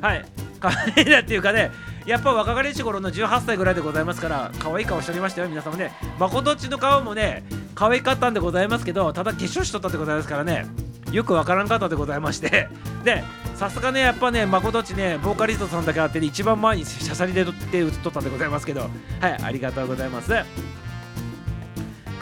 [0.00, 0.24] はい。
[0.60, 1.70] 可愛いなっていうかね
[2.04, 5.92] やっぱ若かりし頃の18歳ぐらいでございますから可愛い顔しておりましたよ皆様ね。
[6.18, 7.44] まことっちの顔もね
[7.74, 10.66] 可愛かったんでございますけどただ化粧しとったでございますからね。
[11.12, 12.68] よくわからんかったでございまして。
[13.04, 13.22] で
[13.54, 18.80] さすがねやっぱねまことっちねボーカリストさんだけあって、ね、一番前にしゃしゃりで撮って写っとったんでございますけど。
[19.20, 20.32] はいありがとうございます。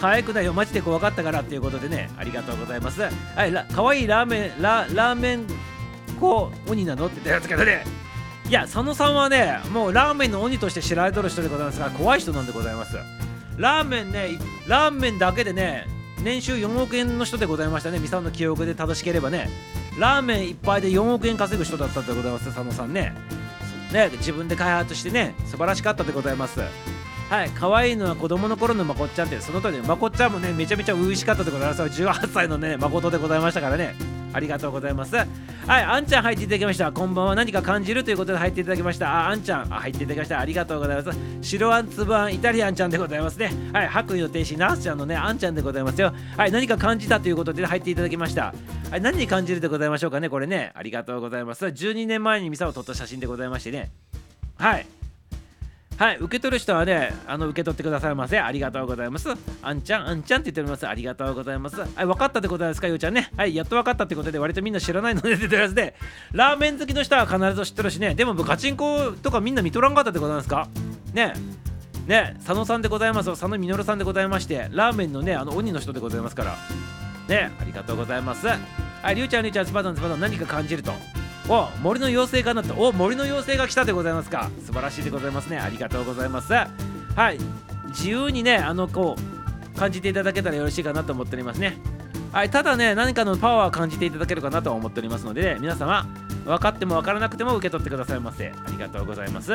[0.01, 3.01] 可愛くないよマジで怖かったからっていうことでねありがとうございます。
[3.01, 5.47] はい可愛いラーメンラーメン
[6.17, 7.07] 子鬼なの？
[7.07, 7.85] って言ったやつけどね。
[8.49, 12.97] いや佐野さんはねもうラーメンの鬼として知られとる人でございますが怖い人なんでございます。
[13.57, 14.39] ラーメンね
[14.69, 15.87] ラーメンだけでね
[16.23, 17.99] 年収4億円の人でございましたね。
[17.99, 19.49] ミサの記憶で正しければね。
[19.99, 23.15] ラーメンいっぱいで4億円稼ぐ人だったでございます佐野さんね。
[23.93, 26.61] ね自分で開発してね素晴らしかったでございます。
[27.29, 33.95] はい可愛いのは子供の頃のまこっちゃんってその通りまこっちゃんもねめちゃめちゃ初々しかったでございます18歳のね誠でございましたからね。
[34.33, 35.17] ありがとうございます。
[35.17, 35.27] はい
[35.67, 36.93] あんちゃん入っていただきました。
[36.93, 37.35] こんばんは。
[37.35, 39.11] 何か感じるということで入っていただきました。
[39.11, 39.73] ああんちゃん。
[39.73, 40.41] あ入っていただきました。
[40.41, 41.19] ありがとうございます。
[41.41, 43.51] 白あんつぶあんイタリアンちゃんでございますね。
[43.73, 46.13] はい白衣の天使ナースちゃんのねあんちゃんでございますよ。
[46.37, 48.55] はい何か感じたということで入っていただきました。
[48.91, 50.73] はい何に感じるでございましょうかねこれね。
[50.75, 51.65] ありがとうございます。
[51.65, 53.91] 12年前にミサを撮った写真でございましてね。
[54.59, 54.87] はい。
[55.99, 58.39] はい、受け取る人はね、あの受け取ってくださいませ。
[58.39, 59.29] ありがとうございます。
[59.63, 60.87] あんちゃん、あんちゃんって言っております。
[60.87, 61.81] ありがとうございます。
[61.81, 63.31] はい、分かったってことですか、ゆうちゃんね。
[63.37, 65.95] はい、やっと分かったってことで、割とみんな知らないので出てるやつで、
[66.33, 70.69] ラーメン好きの人は必ず知ってるしね、でもガチンコとかみんな見とらんかったってことなんですか？
[71.15, 71.33] ね
[72.07, 76.57] ね佐野さんでございます佐野実さんでございましてラーメンのねあの鬼の人でございますから
[77.27, 78.57] ねありがとうございますは
[79.11, 80.93] いりゅうちゃんりゅうちゃんスパダンスパダン何か感じると
[81.49, 84.51] お森の妖精かなとお森の妖精が来たでございますか。
[84.65, 85.59] 素晴らしいでございますね。
[85.59, 86.53] ありがとうございます。
[86.53, 86.67] は
[87.33, 87.39] い。
[87.89, 91.79] 自由にねあのこう感じていただけたらよろしいかなと思っておりますね。
[92.33, 92.51] はい。
[92.51, 96.07] ただね何かのパワーを感じていただけるかなと思っておりますので、ね、皆様
[96.45, 98.49] 分かっても分からなくても受け取ってくださいませ。
[98.49, 99.53] ありがとうございます。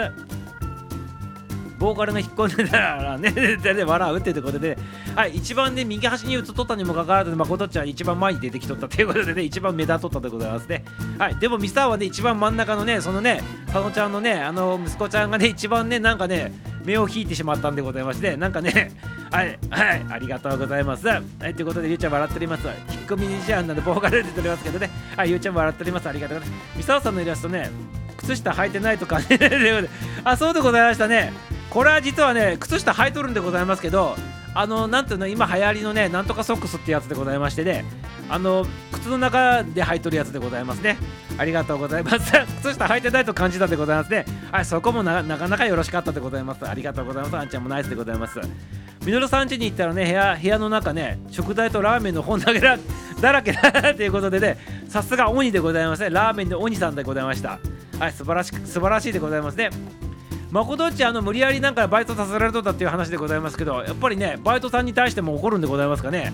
[1.82, 3.34] ボーカルが引っ込んでたらね、
[3.84, 4.78] 笑うっていうことで、
[5.16, 10.86] はい、一番ね、右端に映っとったにもかかわらず、誠ちゃん一番前に出てきとったということでね、一番目立っとったでございますね。
[11.18, 16.54] はい、でもミスターはね、一番真ん中のね、そのね、佐野ちゃんのね、あの息子ちゃんがね、一番ね、なんかね、
[16.86, 18.92] 目を引いてしまったんでございまして、なんかね、
[19.32, 21.08] はい、はい、ありがとうございます。
[21.08, 22.68] はい、ということで、ゆうちゃん笑っております。
[22.68, 22.76] 引っ
[23.08, 26.08] 込みにしゃんなんで、ボーカル出ておりますけどね、はい、ゆうちゃん笑っております。
[26.08, 26.78] ありがとうございます。
[26.78, 27.72] ミサオさんのイラストね、
[28.18, 29.26] 靴下履いてないとかね、
[30.24, 31.34] あ、そうでございましたね。
[31.72, 34.16] これは実はね靴下履いとるんでございますけど
[34.54, 37.86] あのなんていうの今流行りのねなんとかソックスってやつでございましてね
[38.30, 40.98] あの靴の中で履いとるやつでございますね。
[41.38, 42.32] ありがとうございます。
[42.62, 44.26] 靴下履いてないと感じたでございますね。
[44.52, 46.68] はいそこもなかなかよろしかったでございます。
[46.68, 47.38] ありがとうございます。
[47.38, 48.40] あんちゃんもナイスでございます。
[49.06, 52.78] みのるさん家に行ったらね部屋部屋の中ね食材とラーメンの本だけだ
[53.20, 54.58] だらけだということでね
[54.88, 56.10] さすが鬼でございますね。
[56.10, 57.60] ラーメンの鬼さんでございました。
[58.00, 59.70] はい素晴らしく素晴らしいでございますね。
[60.52, 66.34] 誠っちあの無理やりなんかバイトさせられとったっていう話でございますけどやっぱりねバイトさんに対しても怒るんでございますかね？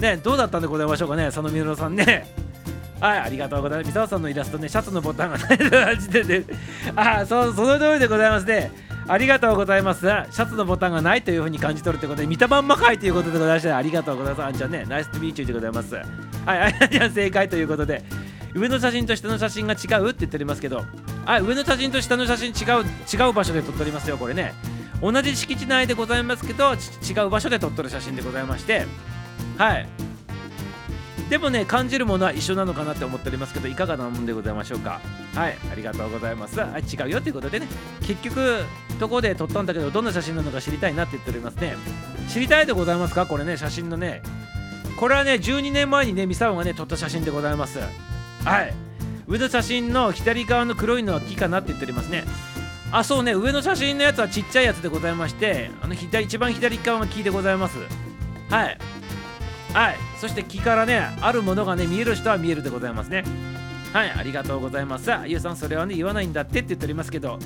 [0.00, 2.26] ねどうだったんでございましょうかね佐野みのさんね。
[2.98, 3.88] はいありがとうございます。
[3.88, 6.44] 三沢さんのイラストねシャツのボタンがない時点で。
[6.96, 8.72] あそうその通りでございますね。
[9.08, 10.00] ありがとうございます。
[10.00, 14.46] シャツのボタンがないというふうに感じ取るということで見たまんまかいということでございましてありがとうございます。
[14.46, 15.94] あんちゃんねナイストビーチューでございます。
[15.94, 16.06] はい
[16.46, 18.02] あんちゃん正解ということで。
[18.56, 20.84] 上の写真と下の写真が違うって言っておりますけど
[21.26, 24.54] あ上の写真と下の写真違う違う場所で撮っておりますよこれね。
[25.02, 28.86] 同じ敷地内でございますけど違う場所で撮ってる写真でございまして。
[29.58, 29.88] はい。
[31.28, 35.00] でもね感じるものは一緒なのかなって思っておりますけどいかがなもんでございましょうか。
[35.34, 35.58] はい。
[35.70, 36.58] ありがとうございます。
[36.58, 37.66] はい違うよということでね。
[38.06, 38.62] 結局
[38.98, 41.76] どこで撮ったんだけどどんな写真なのか知りたいなって言っておりますね。
[42.28, 43.26] 知りたいでございますか？
[43.26, 44.22] これね写真のね。
[44.96, 47.80] これはね12年前にねミサオがね撮った写真でございます。
[48.46, 48.72] はい。
[49.26, 52.24] 上の写真の左側の黒いのは木かなって言っておりますね。
[52.92, 53.34] あそうね。
[53.34, 57.76] 上の写真のやつはちっちゃいやつでございましてあの左一番左側が木でございます。
[58.48, 58.78] はい。
[59.74, 59.96] はい。
[60.20, 63.24] そして木からねあるものがね見える人は見えるでございますね。
[63.92, 64.10] はい。
[64.10, 65.12] ありがとうございます。
[65.12, 67.40] あゆうさんそれはね言わないんだってって言っておりますけど。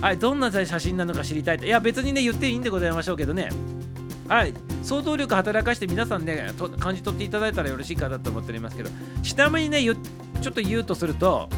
[0.00, 0.18] はい。
[0.18, 1.66] どんな写真なのか知りたいと。
[1.66, 3.50] いや別にね言っていいんでございましょうけどね。
[4.30, 4.54] はい。
[4.84, 8.90] 想像力働かして皆さんね感じ取っていただいたらよろしいかなと思っておりますけど
[9.24, 9.96] ちなみにねちょっ
[10.54, 11.48] と言うとすると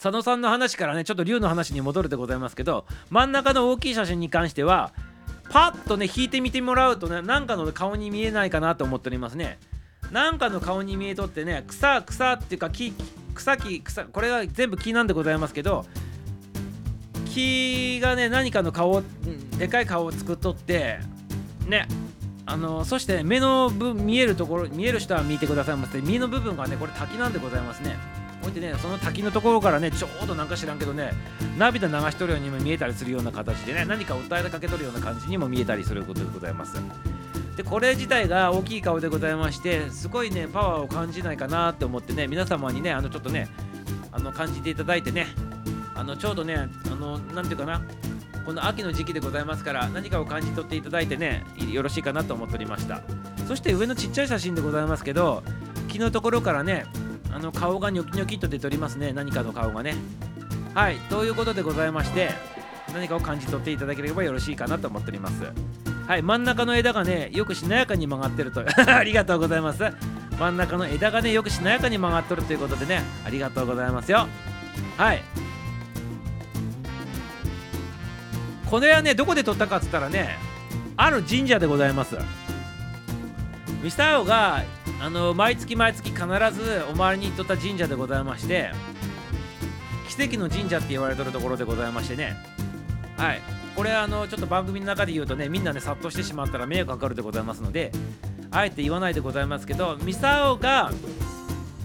[0.00, 4.92] 佐野さんの話からねちょっと竜の話に戻るでございますけど真ん中の大きい写真に関しては
[5.48, 9.58] パッとね引いてみてもらうとねなんかの顔に見えないかなと思っておりますね。
[10.12, 12.92] なんかの顔に見えとってね草草っていうか木
[13.34, 15.86] 草木草これが全部木なんでございますけど
[17.38, 19.02] 木がね何かの顔
[19.58, 20.98] でかい顔を作っとって
[21.66, 21.86] ね
[22.46, 27.96] あのそして目の見えるところ見える人は見てくださいませ身の部分がねこれ滝なんでございますね。
[28.40, 31.10] こうやってねその滝のところからねちょうどなんか知らんけどね
[31.58, 36.76] 涙流しとるようにも見えたりするような形でね何か訴えかけとるような感じにも見えたりすることでございます。
[37.56, 43.48] でこれ自体が大きい顔でございましてすごいねパワーを感じないかなって思ってね皆様にねあのちょっとね
[44.12, 45.26] あの感じていただいてね
[45.98, 47.82] あのちょうどねあのなんていうかな
[48.46, 53.02] この秋の時期でございますから何かを感じ取っていただいてねよろしいかなと思っておりました。
[53.48, 55.42] そして上のちっちゃい写真でございますけど
[55.88, 56.86] 木のところからね
[57.32, 59.12] あの顔がニョキニョキと出ておりますね。
[59.12, 59.96] 何かの顔がね。
[60.72, 62.30] はいということでございまして
[62.94, 65.42] 何かを感じ取っていただければよろしいかなと思っております。
[66.06, 69.82] はい真ん中の枝がねよくしなやかに曲がってると ありがとうございます。
[70.38, 74.28] 真ん中の枝がねよくしなやかに曲がっとるということでねありがとうございますよ。
[74.96, 75.47] はい。
[78.70, 80.36] これはねどこで撮ったかっつったらね
[80.96, 82.16] ある神社でございます。
[83.82, 84.64] ミスターオが
[85.00, 86.20] あの毎月毎月必
[86.52, 88.72] ずお参りに行っとった神社でございまして
[90.08, 92.36] 奇跡の神社って言われてるところでございましてね。
[93.16, 93.40] はい。
[93.76, 97.92] これあのちょっと番組の中で言うとねみんなね殺到してしまったら迷惑かかるでございますので
[98.50, 100.90] あえて言わないでございますけどミサオが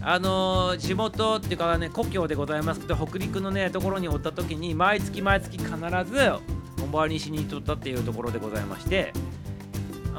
[0.05, 5.77] あのー地元っていうかね故郷でございますけど北陸のねところにおった時に毎月毎月必ず
[6.83, 9.13] お参りしに行っとったっていうところでございまして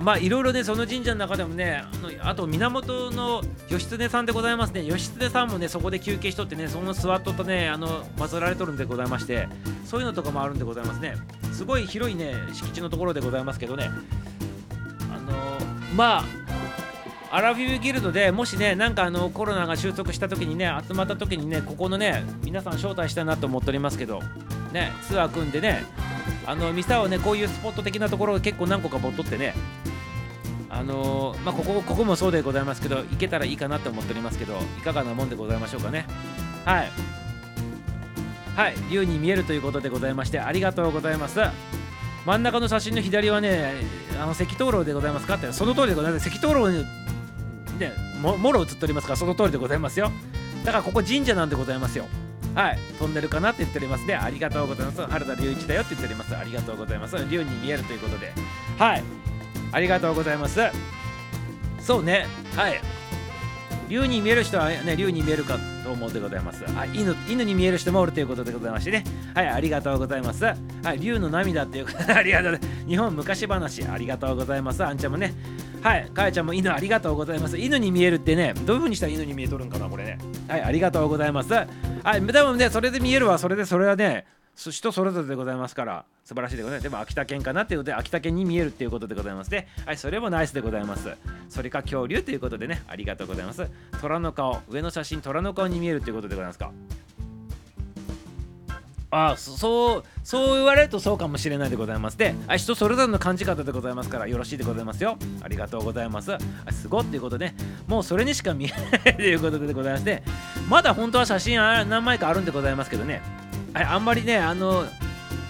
[0.01, 4.85] まあいろいろねその神社の中でもねあのあと源の義経さんでございますね。
[4.85, 9.49] 義経さんもねそこで休憩しとってねその座っとったねあの祀られとるんでございまして
[9.85, 11.15] そういうのとかもあるんでございますね。
[11.53, 13.91] すごい広いね敷地のところでございますけどね。
[15.15, 15.59] あの
[15.95, 16.25] まあ
[17.35, 24.21] アラフィフギルドでもしねなんかあのコロナが収束した時にね集まった時にねここのね皆さん招待したいなと思っておりますけど
[24.73, 25.83] ねツアー組んでね
[26.47, 29.53] あのミサをねこういうスポット的なところが結構何個か持っとってね
[30.71, 36.07] あのーまあここここもそうでございますけど行けたらいいかなと思っておりますけどいかがなもんでございましょうかね。
[36.65, 36.91] はい。
[38.55, 38.75] はい。
[38.93, 41.41] 竜に見えるということでございましてありがとうございます。
[42.27, 43.75] 真ん中の写真の左はね
[44.21, 46.29] あの赤灯籠でございますかってその通りでございます。
[46.29, 46.69] 赤灯籠
[47.79, 50.11] ねももろ映っておりますからその通りでございますよ。
[50.65, 52.07] だからここ神社なんでございますよ。
[52.55, 52.79] はい。
[52.99, 54.15] トンネルかなって言っておりますね。
[54.15, 55.03] ありがとうございます。
[55.03, 56.37] 原田隆一だよって言っております。
[56.37, 57.17] ありがとうございます。
[57.29, 58.33] 竜に見えるということで。
[58.79, 59.03] はい。
[59.73, 60.61] ありがとうございます。
[61.81, 62.27] そうね。
[62.57, 62.81] はい。
[63.89, 66.65] 竜に見える人はね竜に見えるかと思うでございます。
[66.77, 69.05] あ犬犬に見える人もおるということでございましてね。
[69.35, 69.49] はい。
[69.49, 70.45] ありがとうございます。
[70.45, 70.55] は
[70.95, 70.99] い。
[71.01, 73.85] 竜の涙っていう ありがとう日本昔話。
[73.85, 74.85] ありがとうございます。
[74.85, 75.35] あんちゃんもね。
[75.85, 77.59] はいかやちゃんも犬ありがとうございます。
[77.59, 80.19] 犬に見えるってねどういう風にしたら犬に見えとるんかなこれね。
[80.49, 81.53] はいありがとうございます。
[81.53, 81.67] は
[82.17, 84.25] いでもねそれで見えるわそれでそれはね
[84.57, 86.83] 人それぞれでございますから素晴らしいでございます。
[86.85, 89.69] でも秋田県かなっていうことで秋田県に見えるっていうことでございますね。
[89.85, 91.15] はいそれもナイスでございます。
[91.51, 93.69] それか恐竜ということでねありがとうございます。
[94.01, 96.73] 虎の顔上の写真虎の顔に見えるっていうことでございますか。
[99.17, 102.19] あそうそう言われるとそうかもしれないでございます。
[102.19, 105.17] であ人それぞれの感じ方でございますからよろしいでございますよ。
[105.41, 106.33] ありがとうございます。
[106.33, 106.39] あ
[106.73, 107.55] すごっていうことで
[107.87, 110.23] もうそれにしか見えないということでございまして
[110.69, 113.23] まだ本当は写真何枚かあるんでございますけどね。
[113.73, 114.85] はいあんまりねあの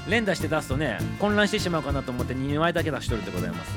[0.09, 3.73] 連打して出すとね混乱してしまうかなと思って2枚だけ出しとるでございます。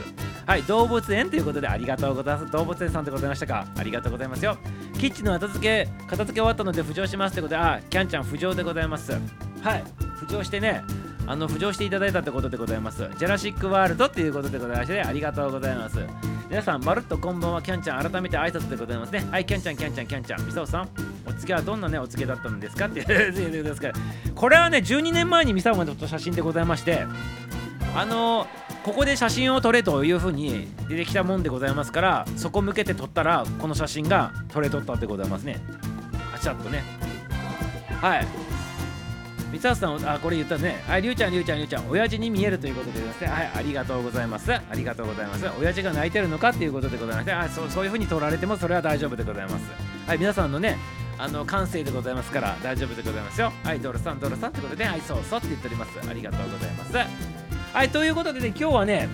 [0.45, 2.51] はい動物園ということでありがとうございます。
[2.51, 3.67] 動物園さんでございましたか。
[3.77, 4.57] ありがとうございますよ。
[4.97, 9.11] キッチンの片付け片付け終わったので浮上しますということであキャンちゃん浮上でございます。
[9.67, 9.83] はい。
[10.25, 10.83] 浮上してね
[11.27, 13.09] あの浮上していただいたということでございます。
[13.17, 15.99] ジェラシックワールドということでございましてありがとうございます。
[16.49, 19.27] 皆さんまるっとこんばんはキャンちゃん改めて挨拶でございますね。
[19.29, 20.45] はいキャンちゃんキャンちゃんキャンちゃん。
[20.45, 20.89] みさおさん
[21.25, 23.93] お付けはどんなねお付けだったんですかっていうですから
[24.33, 27.05] これはね12年前にミサオが撮った写真でございまして
[27.93, 28.47] あの
[28.83, 35.59] ここで写真を撮れというふうに出てきたもんでございますからそこ向けて撮ったらこの写真が撮れとったでございますね。
[36.33, 36.81] あちゃっとね。
[38.01, 38.46] はい。
[39.51, 40.83] 三橋さんあこれ言ったね。
[40.87, 43.27] はいりゅうちゃんりゅうちゃんりゅうちゃん親父に見えるということでですね。
[43.27, 44.51] はいありがとうございます。
[44.51, 45.45] ありがとうございます。
[45.59, 49.65] 親父が泣いてるのかっていうことでございましてあそうそういうふうに取られてもそれは大丈夫でございます。
[50.05, 50.77] はい皆さんのね
[51.17, 53.53] あの感性でございますから大丈夫でございますよ。
[53.63, 54.89] はいドルさんドルさんってことでね。
[54.89, 55.91] はいそうそうって言っております。
[56.07, 56.97] ありがとうございます。
[57.73, 59.07] はいということでね今日はね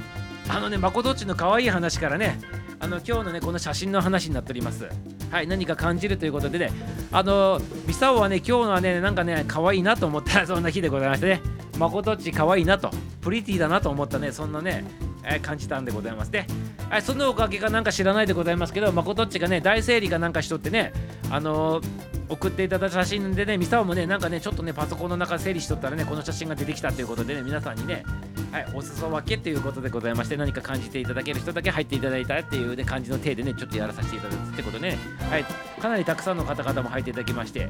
[0.50, 2.40] あのねまことっちの可愛い話からね
[2.84, 4.90] あの今日のねこの写真の話になっております。
[5.32, 6.70] はい何か感じるということでね。
[7.14, 11.42] あのミサオはね今日のはねなんかね可愛いなと思ったそんな日でございましてね。
[11.80, 12.92] まことっち可愛いなと。
[13.22, 14.84] プリティだなと思ったねそんなね
[15.24, 16.48] えー感じたんでございますね。
[16.90, 20.94] はい、そのおかげかなんか知らないでございますけど、まことっちがね、大整理かなんかしとってね、
[21.30, 21.88] あのー
[22.30, 28.06] 送っていただいた写真でね、ミサオもね、なんかね、ちょっとね、パソコンの中整理しとったらね、この写真が出てきたということでね、皆さんにね、
[28.52, 34.98] はい、お裾分けということでございまして、何か感じていただける人だけ入っていただいたっていう、ね、感じの体でね、ちょっとやらさせていただくってことね、
[35.30, 35.46] はい、
[35.80, 37.70] かなりたくさんの方々も入っていただきまして、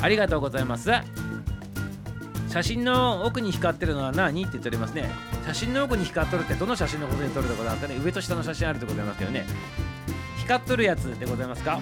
[0.00, 0.90] ありがとうございます。
[2.48, 4.42] 写真の奥に光ってるのは何？
[4.42, 5.10] って言っておりますね。
[5.46, 9.46] 写真の奥に光っとるってどの写真のことに撮るでございますかね上と下の写真あるでございますけどね。
[10.44, 11.80] 光っとるやつでございますか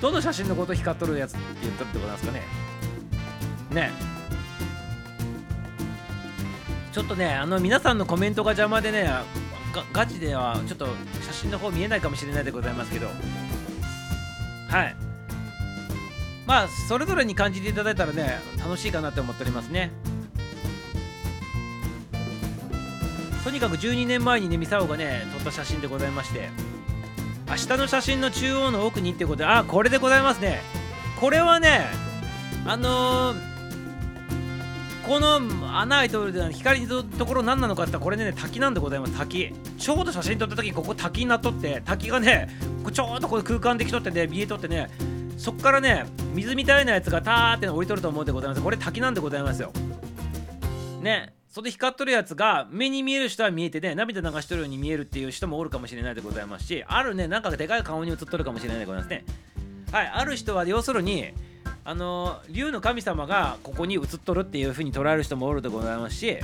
[0.00, 2.42] どの写真のこと光っとるやつって言っとるでございますかね
[3.70, 3.90] ね
[6.92, 9.24] ちょっとね、あの皆さんのコメントが邪魔でね、が
[9.92, 10.86] ガチではちょっと
[11.22, 13.08] 写真の方見えないかもしれないでございますけど、
[14.68, 14.96] はい。
[16.46, 19.90] まあ、それぞれに感じていただいたらね、楽しいかなって思っておりますね。
[23.44, 26.48] とにかく12年前にね、ミサオがね、撮った写真でございまして、
[27.46, 30.62] 明日の写真の中央の奥にってことで、あ、これでございますね。
[31.20, 31.86] これはね、
[32.66, 33.54] あのー
[35.06, 35.36] この
[35.78, 39.52] 穴開いておる光のところ何なのかってこれね滝なんでございます滝。
[39.76, 42.48] ちょうど写真撮った時ここ滝になっとって滝がね
[42.90, 44.88] ちょうどこれ空間できとってね見えとってね
[45.36, 48.62] そっからね水みたいなやつがターって降りとると思うんでございます。
[48.62, 49.72] これ滝なんでございますよ。
[51.02, 51.34] ね。
[51.54, 59.24] それで光っとるやつが目に見える人は見えてね涙流しとるように見えるっていう人もおるかもしれないでございますしあるねなんかでかい顔に映っとるかもしれないでございますね。
[59.92, 61.28] はいある人は要するに
[61.84, 66.38] あの竜の神様がここに映っとるっていう風に捉える人もおるでございますし、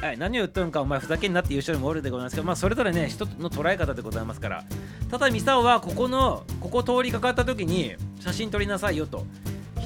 [0.00, 4.64] はい、何を言っとるんかお前ふざけんなっていう人もおるでございますけど、まあ、それぞれね人の捉え方でございますから。
[5.12, 9.24] ただミサオはここのここ通りかかった時に写真撮りなさいよと。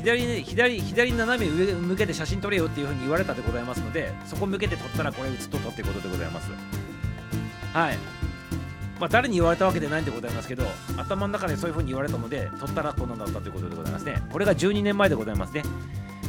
[0.04, 6.50] 左に左左斜め上向けて写真撮れよっていう風に言われたでございますのでそこ向けて撮ったらこれ写っとったってことでございます。
[7.72, 7.96] はい。
[9.00, 10.64] まあ、誰に言われたわけでないんでございますけど
[10.96, 14.22] 頭の中でそういう風に言われたので撮ったらこんなんだったということでございますね。
[14.30, 15.62] これが12年前でございますね。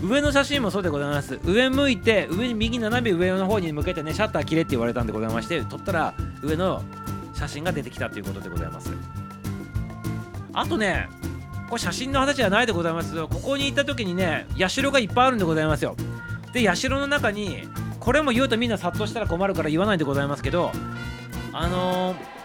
[0.02, 1.38] 上の写真もそうでございます。
[1.44, 6.82] 上向いて上に右斜め上の方に向けてねシャッター切れって言われたんでございまして撮ったら上の
[7.34, 8.94] 写真が出てきたということでございます。
[10.54, 11.10] あとね
[11.70, 15.96] これ写真の話じゃないでございますけどここに行った時にね社がいっぱいあるんでございますよ。
[16.54, 17.68] で社の中に
[18.00, 20.72] これも言うとみんな殺到したら困るから言わないでございますけど
[21.52, 22.36] あのー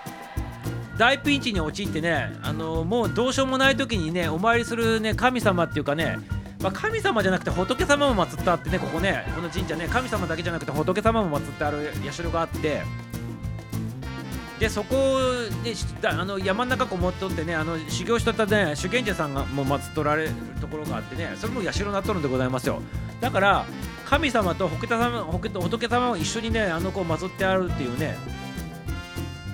[0.96, 6.18] 大ピンチに陥ってね、あのーもうどうしようもない時にねお参りするね神様っていうかね、
[6.60, 12.82] まあ、神様じゃなくて仏様も祀ってあってねここねこの神社ね神様だけじゃなくて仏様も祀ってある社があって
[14.60, 15.18] でそこ
[15.64, 22.82] でしだあの山の中こもっとってねあの修行しとったね修験者さんがもう祀っとられるところがあってねそれも社になっとるんでございますよ。
[23.22, 23.64] だから
[24.04, 28.18] 神様と仏様仏仏様を一緒にねあの子を祀ってあるっていうね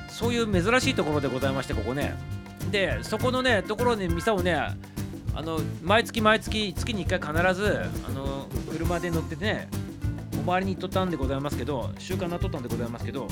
[0.09, 2.17] そういう珍しいところでございましてここね。
[2.73, 4.77] でそこのねところにミサをねあ
[5.37, 9.69] の毎月毎月月に1回必ずあの車で乗ってね
[10.47, 13.27] お参りに行っとったんでございますけど習慣なっとったんでございますけど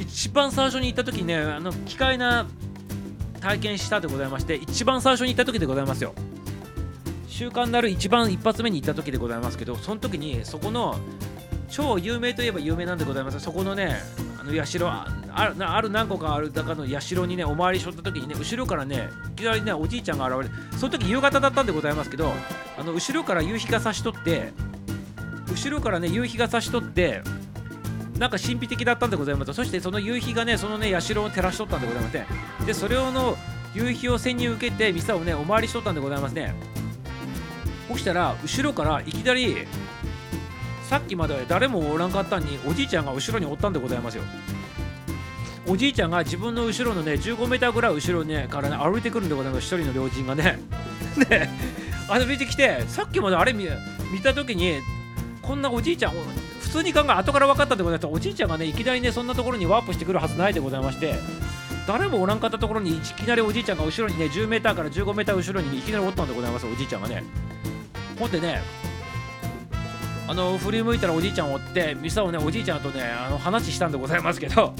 [0.00, 2.48] 一番最初に行った時にねあの奇怪な
[3.40, 6.12] 体験したでございまして一番最初に行った時でございますよ。
[7.28, 10.98] 習慣になる一番一発目に行った時でございますけどその時にそこの
[11.70, 13.38] 超有名といえば有名なんでございます。
[13.38, 13.96] そこのね
[14.40, 22.32] あの社あるある何個かある中の社にねお参りしとった時にね後ろからねいきなりねおじいちゃんが現れてその時夕方だったんでございますけど
[22.76, 24.52] あの後ろから夕日が差しとって
[25.50, 27.22] 後ろからね夕日が差しとって
[28.18, 29.54] なんか神秘的だったんでございます。
[29.54, 32.26] そしてその夕日がねそのね社を照らしとったんでございません。
[32.66, 33.36] でそれをの
[33.74, 36.54] 夕日を背に受けてミサをねお参りしとったんでございますね。
[37.88, 39.66] そしたら後ろからいきなり
[40.88, 44.24] さっきまで誰もおらんかったんにおじいちゃんが後ろにおったんでございますよ。
[45.66, 49.64] おじいちゃんが自分の後ろのね15メーターぐらい後ろねからね歩いてくるんでございます。
[49.64, 50.58] 一人の老人がね。
[51.28, 51.48] で
[52.08, 53.66] 歩いてきてさっきまであれ見
[54.12, 54.80] 見た時に
[55.50, 56.12] こんなおじいちゃん
[56.60, 61.16] 普通に考え後から分かったでございますおじいちゃんがねいきなりねそんなところにワープしてくるはずないでございまして
[61.88, 67.24] 誰もおらんかったところにいきなりおじいちゃんが後ろにね10メーターから15メーター後ろにいきなりおったんでございますおじいちゃんがね。
[68.16, 68.62] ほんでね
[70.28, 74.72] あの振り向いたらおじいちゃんを追ってミサをねおじいちゃんとねあの話したんでございますけど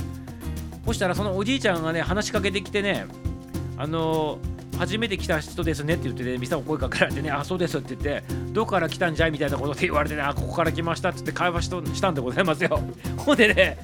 [0.87, 3.09] そしたらそのおじいちゃんがね話しかけてきてね
[3.77, 4.39] あの
[4.81, 8.22] 初めて来た人ですねって言ってね、ミサを声かけられてね、あ、そうですって言って、
[8.53, 12.81] どこから来たんじゃいみたいなことで言われてね、あ、ここから来ましたって言って会話したんでございますよ。
[13.18, 13.76] ほんでね、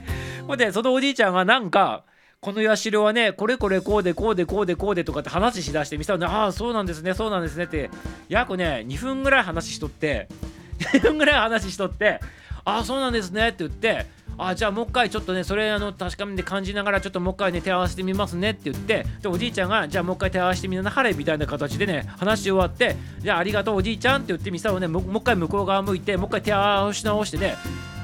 [0.46, 2.04] ほんで、そのおじいちゃんがなんか、
[2.40, 7.90] この社はね、これこれこうでこうでこうでこうでとかって話しだして、ミサはね、ああ、そうなんですね、そうなんですねって、
[8.30, 10.28] 約ね、2分ぐらい話しとって、
[10.94, 12.20] 2分ぐらい話しとって、
[12.64, 14.06] ああ、そうなんですねって言って、
[14.38, 27.56] あじゃあもう一回ちょっとねそれあの確かめて感じながらちょっともう一回ね手合わせてみますねって言ってでおじいちゃんがじゃあもう一回手合わせてみなはれみたいな形でね話し終わってじゃあありがとうおじいちゃんって言ってミサをねもう一回向こう側向いてもう一回手合わせ直してね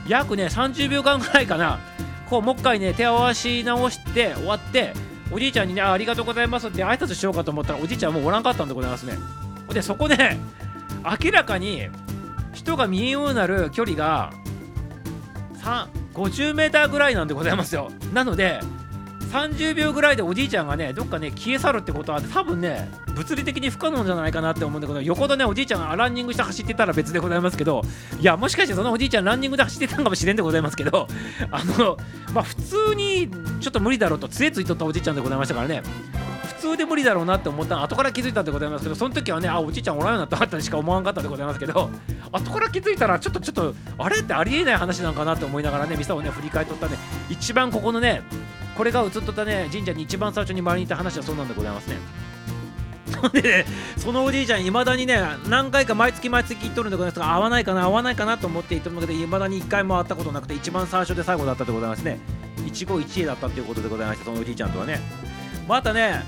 [0.08, 1.78] 約ね30秒間ぐらいかな。
[2.28, 4.94] こうもう一回ね手合わせ直して終わって
[5.30, 9.18] おじいちゃんにねありがとうございますって挨拶しようかと思ったらおじいちゃんもうおらんかったんでございますね。
[9.70, 10.38] でそこで
[11.24, 11.88] 明らかに
[12.54, 14.32] 人が見えようになる距離が
[15.58, 17.90] 3 50m ぐらいなんでございますよ。
[18.12, 18.60] なので
[19.32, 27.82] 30秒ぐらいでおじいちゃんがねどっかね消え去るってことは多分ね物理的に不可能じゃないかなって思うんだけど横でねおじいちゃんがランニングして走ってたら別でございますけど
[28.20, 31.08] いやもしかしてそのおじいちゃんランニングで走ってたんかもしれんでございますけど
[31.50, 31.96] あの
[32.34, 35.82] まあ普通にちょっと無理だろうと杖ついとったおじいちゃんでございましたからね。
[36.62, 41.90] 通で無理だろうなって思ったの後から気づいたんでございますけどその時はねあおじいちゃんおらんようになったしか思わんかったでございますけど
[42.30, 46.96] 後から気づいたらちょっとちょっとあれってありえない話なんかなって思いながらね店をね振り返っとったね
[47.28, 48.22] 一番ここのね
[48.76, 51.96] これが映っとったね神社に一番最初に周りにいた話はそうなんでございますね。
[53.32, 53.64] でね、
[53.98, 62.18] そのおじいちゃん、いまだにね、何回か毎月毎月行っとるんでございますが、合わないかな、合わないかなと思って言ってるんだけど、いまだに1回も会ったことなくて、一番最初で最後だったでございますね。
[62.66, 64.98] 一期一会だったということでございまして、そのおじいちゃんとはね。
[65.68, 66.22] またね、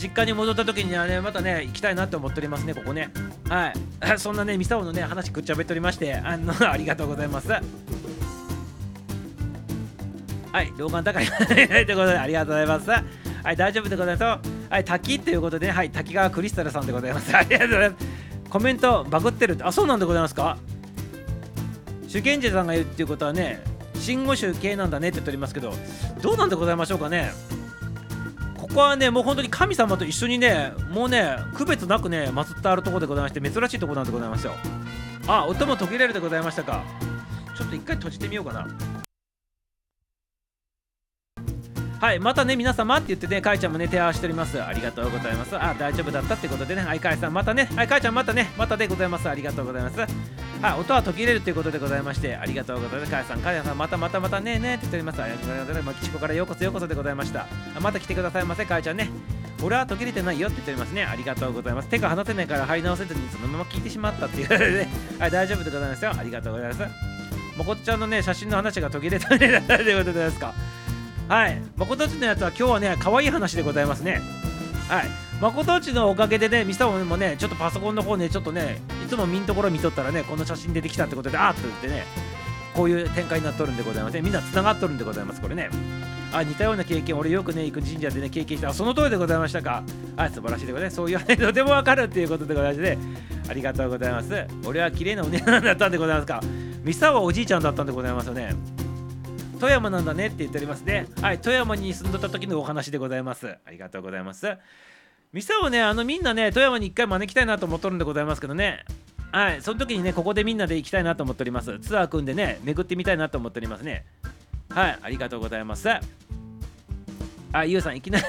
[0.00, 3.10] 実家に戻った時にはねまたね行きたいなって思っておりますねここね。
[3.48, 3.74] はい。
[4.18, 7.48] そんなねミサオのね話くっちゃべっておりましてあの ありがとうございます。
[7.50, 7.60] は
[10.62, 11.26] い老眼高い。
[11.26, 12.90] ということでありがとうございます。
[12.90, 13.02] は
[13.52, 17.34] い大丈夫でございますはい滝ということではい滝川クリスタルさんでございます。
[17.36, 18.06] ありがとうございます。
[18.50, 20.56] コメントバグってるあそうなんでございますか？
[22.06, 23.60] 主権者さんが言うっていうことはね
[24.00, 25.74] 信号集系なんだねって言っておりますけど
[26.22, 27.32] どうなんでございましょうかね？
[28.68, 34.52] ここはねもう本当に神様と一緒にねもうね区別なくね祀ってあるところでございまして珍しいところなんでございますよ。
[35.26, 36.84] あ音も途切れるでございましたか。
[37.56, 38.68] ちょっと一回閉じてみようかな。
[42.00, 44.62] はいまたね皆様って言ってねかいちゃんもね手合わせております。
[44.62, 45.56] ありがとうございます。
[45.56, 46.82] あ大丈夫だったってことでね。
[46.82, 47.68] はいかいさんまたね。
[47.74, 48.52] はいかいちゃんまたね。
[48.56, 49.28] またでございます。
[49.28, 49.98] ありがとうございます。
[49.98, 50.06] は
[50.76, 53.10] い音は途切れるということでございましてありがとうございます。
[53.10, 55.22] かいさんかいさんまたまたまたねえねえって言っております。
[55.22, 55.82] ありがとうございます。
[55.86, 57.46] まきちこからようこそようこそでございました。
[57.80, 59.10] また来てくださいませかいちゃんね。
[59.64, 61.02] 俺は途切れてないよって言っておりますね。
[61.04, 61.88] ありがとうございます。
[61.88, 64.88] 手が離せないから貼り直せずにそのまま聞いてしまったっていうね。
[65.18, 66.12] はい大丈夫でございますよ。
[66.16, 67.18] ありがとうございます。
[67.56, 69.60] もこっちゃんのね写真の話が途切れたね。
[69.66, 70.54] ということですか。
[71.28, 71.60] はい。
[71.76, 74.20] 誠っちのやつは今日はね可愛い話でございますね。
[74.88, 75.06] はい。
[75.40, 82.04] 誠っちのおかげでねミサオもねちょっとパソコンの方ねちょっとねいつも見んところ見とったらねこの写真出てきたってことであーっと言ってね
[82.74, 84.22] こういう展開になっとるんでございますね。
[84.22, 85.68] みんなつながっとるんでございますこれね。
[86.32, 88.72] あ似たような経験俺よくね行く神社でね経験した。
[88.72, 89.82] その通りでございましたか？
[90.16, 90.96] はい素晴らしいでございます。
[90.96, 92.98] そういうねとてもわかるっていうことでございまして
[93.48, 94.46] ありがとうございます。
[94.64, 96.40] 俺は綺麗なお姉さんだったんでございますか？
[96.82, 98.54] ミサはおじいちゃんだったんでございますよね。
[99.58, 104.56] 富山なんだねって言っておりますねはい富山に住んでた時のお話でございますありがとうございます
[105.32, 108.84] 店をねあのみんなね富山に一回招きたいなと思っとるんでございますけどね
[109.32, 114.06] はいその時にねここでみんなで行きたいなと思っておりますツアー組んでね巡ってみたいなと思っておりますね
[114.70, 115.88] はいありがとうございます
[117.52, 118.24] あ、ゆうさん、いきなり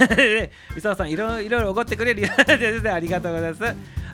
[0.74, 2.90] みさおさんいろいろ怒ってくれるよ です。
[2.92, 3.64] ありがとうございます。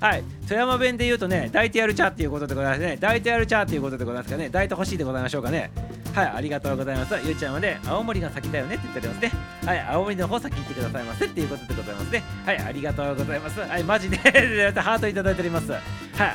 [0.02, 0.24] はい。
[0.48, 2.98] 富山弁で言うとね、抱いてやる茶っていうことでございますね。
[3.00, 4.48] 抱いてやる茶っていうことでございますかね。
[4.48, 5.72] 抱いてほしいでございましょうかね。
[6.16, 7.14] はい、ありがとうございます。
[7.26, 9.32] ゆうちゃんはね、青森が先だよねって言っておりますね。
[9.66, 12.24] はい、青森の方先行ってくださいませっていうことでございますね。
[12.46, 13.60] はい、ありがとうございます。
[13.60, 14.18] はい、マジで
[14.80, 15.74] ハートいただいております。
[15.74, 15.82] はい、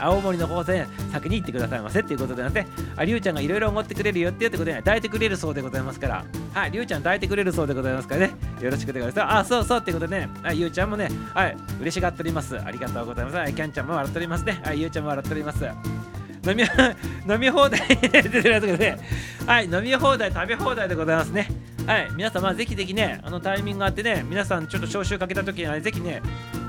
[0.02, 9.38] 青森の方で先に行ってくださいませっていうことでなんで、ありゅうちゃんがいろいろ思ってくれるよっていうことで、ね抱いてくれるそうでございますから、はい、りゅうちゃん抱いてくれるそうでございますからね、よろしくでございます。
[9.38, 12.58] あ、そうそうってことでね、はい、ゆうちゃんもね、はい、嬉しがっております。
[12.58, 13.36] ありがとうございます。
[13.38, 14.60] はい、キャンちゃんも笑っておりますね。
[14.62, 16.09] はい、ゆうちゃんも笑っております。
[16.46, 16.62] 飲み
[17.32, 18.98] 飲み放題で
[19.46, 21.48] はい飲み放題食べ放題でございますね。
[21.86, 26.22] はい皆様ぜひぜひねあのタイミングがあってね皆さんちょっと招集かけた時には、ね、ぜひね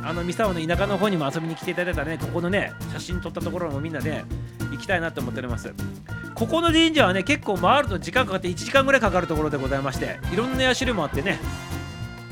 [0.04, 4.26] あの三沢の田舎の方にも遊びに来ていただいたらねここのね写真撮ったところもみんなで、ね、
[4.72, 5.74] 行きたいなと思っております。
[6.34, 11.40] ここの神社はね結構回ると時間かかって1時間ぐらいかかるところでございましていろんな社もあってね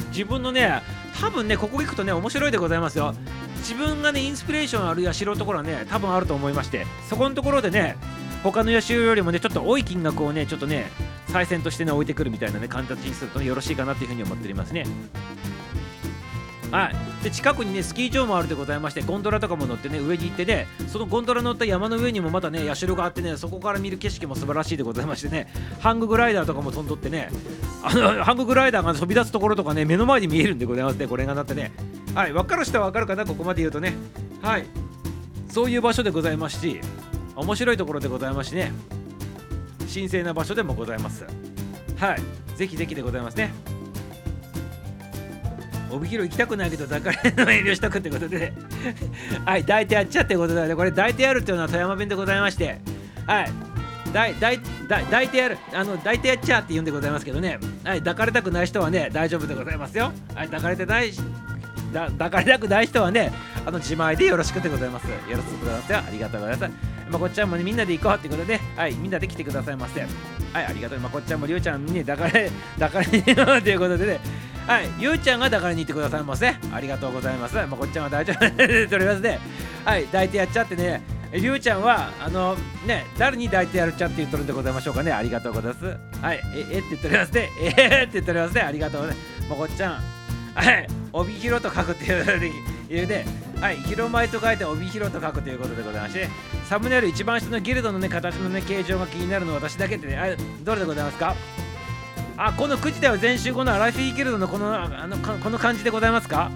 [0.09, 0.81] 自分のね
[1.19, 3.13] 多分ねここ行くとね面白いでございますよ。
[3.57, 7.97] 自分がねインスピレーションあるや城のところはね多分あると思いましてそこのところでね
[8.41, 10.89] 他の吉よりもねちょっと多い金額をねちょっとね
[11.27, 14.85] 再選としてね置いてくるみたいなね形にすると、ね、よろしいかなというふうに思っておりますね。
[16.71, 27.29] はい、で近くにねスキー場もあるでございましてゴンドラとかも乗ってね上に行ってねそのゴンドラ乗った山の上にもまたね社があってねそこから見る景色も素晴らしいでございましてねハンググライダーとかも飛んどってね
[27.83, 31.71] あのハンググライダーが飛び出すところとかね目の前に見えるんでございますねこれがなってね。
[32.13, 32.33] はい。
[32.33, 33.93] 分かる人は分かるかなここまで言うとね。
[34.41, 34.65] はい。
[35.49, 36.79] そういう場所でございますし
[37.35, 38.71] 面白いところでございますしね。
[39.91, 41.25] 神聖な場所でもございます。
[41.97, 42.21] はい。
[42.55, 43.78] ぜひぜひでございますね。
[45.91, 48.53] 帯広行きたくないけど抱かれの遠慮しとくってことで、
[49.45, 52.79] はい抱いてやっちゃってことでこれ抱いてやるっていうのは富山弁でございまして。
[53.25, 53.51] はい
[54.09, 55.57] 抱い抱い抱いてやる。
[55.73, 57.59] あの抱いてやっちゃって言うんでございますけどね。
[57.83, 60.11] はい抱かれたくない人はね大丈夫でございますよ。
[60.33, 61.11] はい抱かれてない
[61.91, 63.31] だ抱かれたくない人はね
[63.65, 66.73] あの自前でよろしくでございますよろしくございありがとうございます
[67.09, 73.31] まこっちゃんもねみんなで行こうってことではいみんなで来てくださいませはいありがとうまこっちゃんもりゅうちゃんに抱かれ抱 かれにと
[73.69, 76.55] いうことでねはい、ゆうちゃんが抱かれに行ってくださいませ。
[76.71, 77.55] ありがとうございます。
[77.55, 79.39] ま、こっちゃんは大丈夫でとりますね。
[79.83, 81.01] はい、抱いてやっちゃってね。
[81.33, 85.11] りゅうちゃんは、あの、ね、誰に抱いてやるちゃって言っとるんでございましょうかね。
[85.11, 85.85] ありがとうございます。
[86.21, 87.49] はい、え、えって言っておりますね。
[87.61, 88.61] えー、って言っておりますね。
[88.61, 89.49] ありがとうございます。
[89.49, 90.18] まこっちゃん。
[90.59, 93.25] はい、帯広と書くっていうね、
[93.61, 96.27] はい、広前と書いて帯広と書くということでございまして、
[96.65, 101.35] サムネイル一番下のギルドのね、形のね、形状が気になるのは私だけでね、あどれでございますか？
[102.35, 106.51] あこの9時台は前週後のアラフィーギルドのこのあのこの感じでございますか？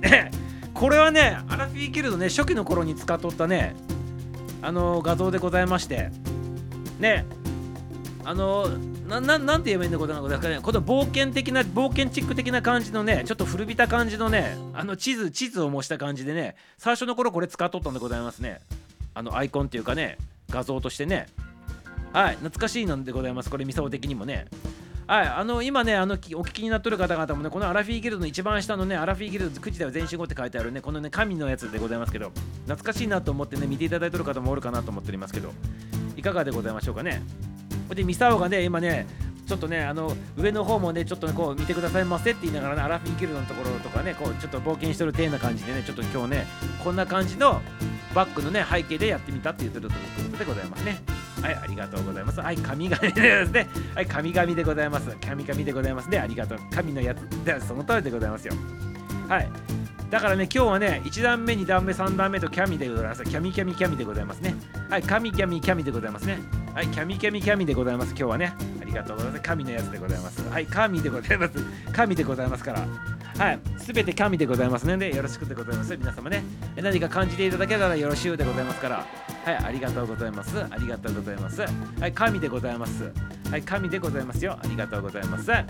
[0.72, 3.76] これはねアラフィーギルドね初期の頃に使っとったね
[4.62, 6.10] あの画像でございまして
[6.98, 7.26] ね
[8.24, 8.66] あの
[9.10, 18.60] なななんて言えばいいんでございますかねこの冒険的な冒険チック的な感じのねちょっと古びた感じのねあの地図地図を模した感じでね最初の頃これ使っとったんでございますね。
[19.12, 20.16] あのアイコンっていうかね
[20.48, 21.26] 画像としてね。
[22.12, 24.46] はい懐かしいのでございますこれミサオ的にもね。
[25.06, 32.30] はい、あの今ね、あのお聞きになってる方々もね、このアラフィーギルドの一番下のね、アラフィーギルド9時では全集合って書いてあるね、このね、神のやつでございますけど、
[32.66, 35.52] 懐かしいなと思ってね、見ていただいてる方もおるかなと思っておりますけど、
[36.16, 37.22] いかがでございましょうかね。
[37.94, 39.06] で、ミサオがね、今ね、
[39.46, 46.46] ちょっとね、あの上の方もね、ちょっと、ね、こう見てくださいませって言いながらね、アラフィーギルドのところとかね、こうちょっと冒険してる体な感じでね、ちょっと今日ね、
[46.84, 47.60] こんな感じの
[48.14, 51.02] バックのね、背景でやってみたって言ってるということでございますね。
[51.42, 52.40] はい、ありがとうございます。
[52.40, 53.68] はい、神々ですね。
[53.94, 55.16] はい、神々でございます。
[55.26, 56.18] 神々でございますね。
[56.18, 56.58] ありがとう。
[56.70, 58.54] 神のやつでその通りでございますよ。
[59.28, 59.48] はい。
[60.10, 63.24] だからね、今日はね、1段目、2段目、3段目とキャミでございます。
[63.24, 64.54] キャミキャミキャミでございますね。
[64.88, 66.38] はい、神キャミキャミでございますね。
[66.72, 68.10] はい、キャミキャミキャミでございます。
[68.10, 68.54] 今日はね。
[68.80, 69.42] ありがとうございます。
[69.42, 70.48] 神のやつでございます。
[70.48, 71.54] はい、神でございます。
[71.92, 72.86] 神でございますから。
[73.36, 75.96] はい、すべて神でございますので、よろしくでございます。
[75.96, 76.44] 皆様ね、
[76.76, 79.04] 何か感じていただけたらよろしゅうでございますから。
[79.44, 80.56] はい、ありがとうございます。
[80.58, 81.62] ありがとうございます。
[81.62, 81.68] は
[82.06, 83.10] い、神でございます。
[83.50, 84.56] はい、神でございますよ。
[84.62, 85.50] ありがとうございます。
[85.50, 85.64] は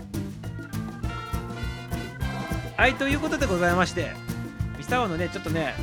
[2.87, 4.11] い、ということでございまして、
[4.77, 5.73] ミサオのね、ちょっとね、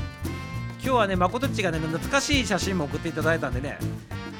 [0.80, 3.80] 今日はね、まことっちがね、懐かしい写真も送っていただいたんでね、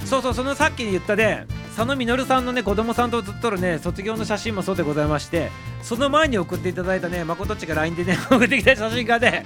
[0.09, 1.46] そうそう、そのさっき言ったね、
[1.76, 5.50] 佐野実さんのね、子供さんと写っとるね、卒業の写真もそうでございまして、
[5.82, 9.44] その前に送っていただいたね、まことっちが LINE でね、 送ってきた写真がね、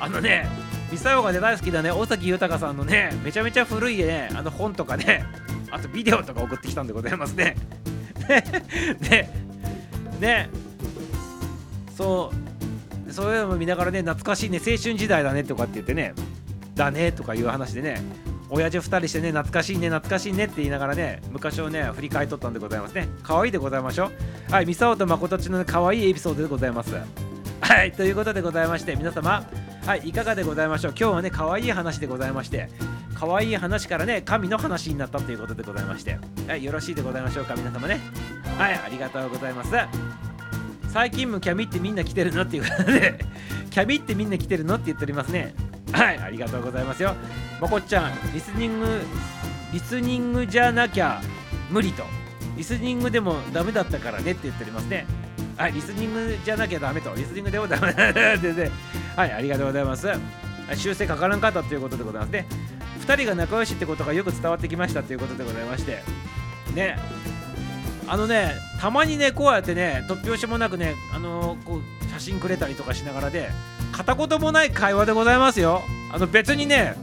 [0.00, 0.48] あのね、
[0.90, 5.24] ミサオがね大好きだね大崎豊さんのねめちゃめちゃ古いねあの本とかね
[5.70, 7.56] あとビデオとか送ってきたんでございますね。
[9.00, 9.30] ね
[10.20, 10.50] ね
[11.96, 12.30] そ
[13.08, 16.12] うそういうのも見ながらね懐かしいね青春時代だねとかって言ってね
[16.74, 18.02] だねとかいう話でね
[18.54, 24.10] 親父2人してね懐かしいね懐かしいねって言いながらね昔をね振り返っとったんでございますね可愛いでございましょ
[24.48, 26.94] うはいミサオと誠ちの、可愛いエピソードでございます
[27.62, 29.48] はいということでございまして皆様
[29.86, 32.68] はい、いかがでございましょう今日はね、可愛い話でございまして、
[33.16, 37.98] 可愛い話からね、神の話になったということでございまして、はい、よろしいでございましょうか、皆様ね。
[38.56, 39.72] はい、ありがとうございます。
[40.92, 43.18] 最近もキャミってみんな来てるのっていうことで、
[43.70, 45.52] キャミってみんな来てるのって言っておりますね。
[45.90, 47.16] はい、ありがとうございますよ。
[47.62, 48.86] まこっちゃん、リスニング、
[49.72, 51.22] リスニングじゃなきゃ
[51.70, 52.02] 無理と。
[52.56, 55.06] リスニングでもダメだったからねって言っておりますね。
[55.56, 57.14] はい、リスニングじゃなきゃダメと。
[57.14, 58.70] リスニングでもダメだってね。
[59.14, 60.08] はい、ありがとうございます。
[60.74, 62.48] 修正かからんかったということでございますね。
[63.06, 66.02] 2人が仲良しってことがよく伝わってきましたということでございまして。
[66.74, 66.98] ね。
[68.08, 73.50] あのね、たまにね、こうやってね、突拍子もなくね、あのー、こう写真くれたりとかしながらで、
[73.92, 75.82] 片言もない会話でございますよ。
[76.12, 76.96] あの別にね、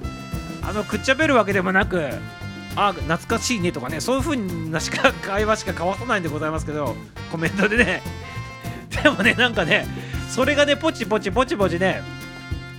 [0.70, 2.10] あのくっちゃべるわけでもなく、
[2.76, 6.96] あ懐かしいねとかね、そういう風なしか会話しか交わさないんでございますけど、
[7.32, 8.04] コメントでね。
[9.02, 9.88] でもね、なんかね、
[10.30, 12.04] それがね、ポチポチポチポチね、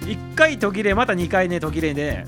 [0.02, 2.26] 1回途切れ、また2回ね、途切れで、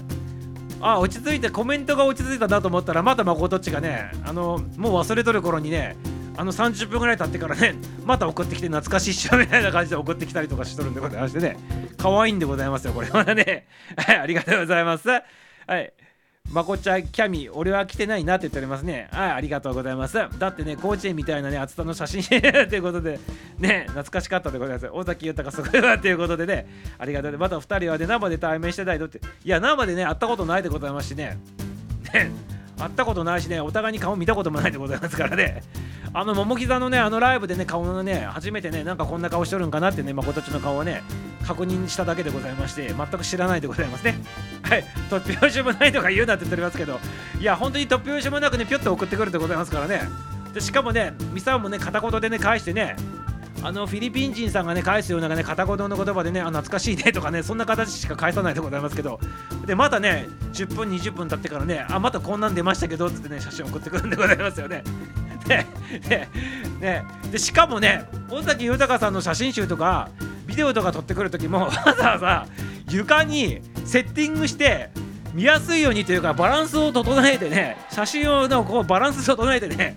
[0.80, 5.97] あ落ち着いてコメントが落ち着いたなと思ったらまたまことっちがねあのもう忘れとる頃にね
[6.36, 11.56] あの30分ぐらい経ってからねまた送ってきて懐かしいっしょみたいな感じで送ってきたりとかしとるんでございましてね
[11.98, 13.09] 可愛いんでございますよこれ。
[13.10, 15.09] はねありがとうございます。
[15.66, 15.93] はい。
[16.51, 19.09] まこちゃんキャミ俺は来てないなって言っておりますね。
[19.12, 20.18] はいありがとうございます。
[20.39, 23.20] だってね甲子園みたいなね厚田の写真 ということで
[23.59, 24.89] ね懐かしかったでございます。
[24.89, 26.66] 尾崎豊すごいわということでね
[26.98, 27.39] ありがとう。
[27.39, 31.39] また2人はね生で対面してないとっていや生でね会ったことないでございますしね。
[32.12, 32.30] ね。
[32.83, 35.63] 会ったことないしねお互いに顔見たこともないでございますからね。
[36.15, 41.03] あの桃膝のねあのライブでね顔のね初めてねなんかこんな顔しとるんかなってね誠っちの顔をね
[41.47, 44.19] 確認しただけでございまして全く知らないでございますね。
[44.63, 44.85] はい。
[45.11, 47.01] 突拍子もないとか言うなって言っておりますけど
[47.41, 50.09] いや本当に突拍子もなくねピュッと送ってくるでございますからね。
[50.53, 52.97] でしかもねミサオもね片言でね返してね
[53.64, 59.20] あのフィリピン人さんがね返すようなね片言の言葉でねあ懐かしいねとかねそんな形しか返さないでございますけど
[59.66, 64.82] でまたね10分20分経ってからねあまたこんなん出ましたけどってね写真送ってくるんでございますよね。
[65.48, 65.66] ね
[66.09, 66.28] ね
[66.80, 70.09] ねでしかもね尾崎豊さんの写真集とか
[70.47, 72.47] ビデオとか撮ってくる時もわざわざ
[72.89, 74.90] 床にセッティングして
[75.34, 79.97] 見やすいようにというかバランスを整えてね写真をのこうバランス整えてね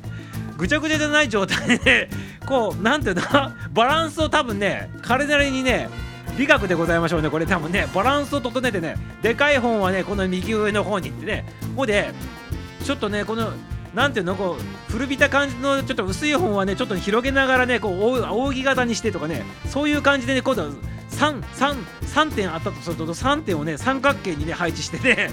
[0.58, 2.10] ぐちゃぐちゃじゃない状態で
[2.46, 3.22] こうなんていうの？
[3.74, 5.90] バランスを多分ね彼なりにね
[6.38, 7.46] 美学でございましょうねこれ。
[7.46, 11.46] 多分ねバランスを整えてねでかい本はねこの右上の方に行ってね。
[11.62, 12.12] ここで
[12.84, 13.52] ちょっとねこの
[13.96, 20.70] なんていうのこう古びた感じのちょっと薄い本はねちょっと広げながらねこう扇形にしてとかねそういう感じでね今度
[21.12, 25.30] 3, 3, 3点あったとすると3点をね三角形にね配置してね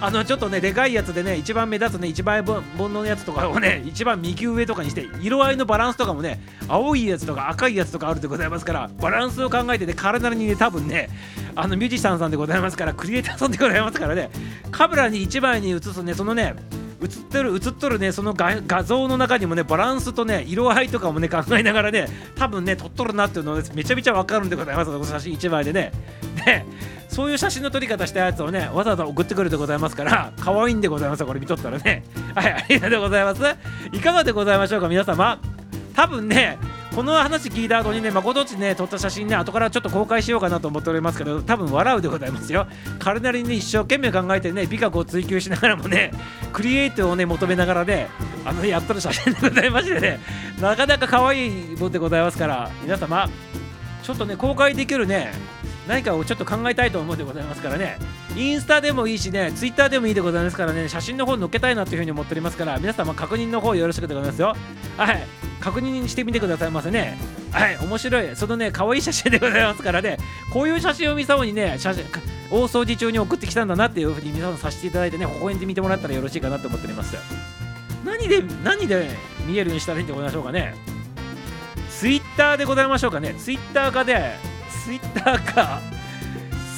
[0.00, 11.10] あのちょっとねでかいやつでね一番目立つね一番煩悩のやつとかをね一番右上とかにして色合いのバランスとかもね青いやつとか赤いやつとかあるでございますからバランスを考えてね体にね多分ね
[11.54, 14.30] あのミュージシャンさんでございますからクリエイターさんでございますからね
[14.70, 16.54] カメラに1枚に映すねそのね
[17.02, 22.06] 映ってる映っとるねその画像の中にもねバランスとね色合いとかもね考えながらね
[22.36, 24.90] 多分ね撮っとるなっていうのを、ね、めちゃめちゃ分かるんでございます。
[24.90, 25.92] この写真1枚でね。
[26.44, 26.64] で
[27.08, 31.24] そういう写真の撮り方したやつをねわざわざ送ってくるでございますから可愛いんでございます。
[31.24, 32.04] これ見とったらね。
[32.34, 33.42] はいありがとうございます。
[33.92, 35.38] いかがでございましょうか皆様。
[35.94, 36.58] 多分ね
[36.96, 42.66] この話聞いた後にね、まことちね、撮った写真ね、後からちょっと公開しようかなと思っておりますけど、多分笑うでございますよ。
[42.98, 46.10] 彼なりに、一生懸命考えてね、美学を追求しながらもね、
[46.54, 48.08] クリエイトをね、求めながらね、
[48.46, 50.20] あの、やっとる写真でございましてね、
[50.58, 53.28] なかなか可愛いもんでございますから、皆様、
[54.02, 55.34] ちょっとね、公開できるね、
[55.86, 57.98] 何かをちょっと考えたいと思うでございますからね、
[58.36, 64.56] インスタでもいいしね、ツイッターでもいいでございますからね、写真の方載っけたいなというふうに思っておりますから、皆様確認の方よろしくでございますよ。
[64.96, 65.22] はい。
[65.60, 67.18] 確認してみてくださいませね。
[67.50, 68.36] はい、面白い。
[68.36, 70.18] そのね、可愛い写真でございますからね、
[70.52, 72.04] こういう写真を見さおにね、写真
[72.50, 77.16] 大掃除中に送ってきたんだなっていうふうに皆さんさせていただいてね、微笑んで見てもらったらよろしいかなと思っております。
[78.04, 79.10] 何で、何で
[79.46, 80.74] 見えるようにしたらいいんでございましょうかね。
[81.90, 83.34] ツイッターでございましょうかね。
[83.38, 84.36] ツイッターかで、
[84.86, 85.80] ツイッターか、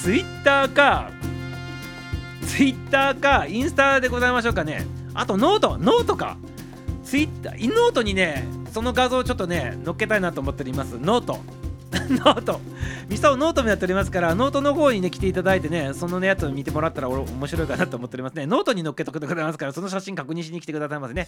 [0.01, 1.11] ツイッターか、
[2.41, 4.87] ツイッターか、インスタでございましょうかね。
[5.13, 6.35] あとノート、ノートか。
[7.03, 10.97] ツイッター、ノートにね、その画像をちょっとね、載っけたいなと思っております。
[10.99, 11.37] ノート。
[12.09, 12.59] ノート。
[13.09, 18.47] ミサオノートもやっておりますから、ノートの方にね、来ていただいてね、そのね、やつを見てもらったら面白いかなと思っておりますね。
[18.47, 21.27] ノートに載っけとくでございますから、その写真確認しに来てくださいませね。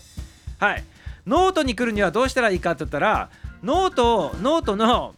[0.58, 0.84] はい。
[1.28, 3.30] ノートに来るにはどうしたらいいかって言ったら、
[3.62, 5.14] ノートを、ノートの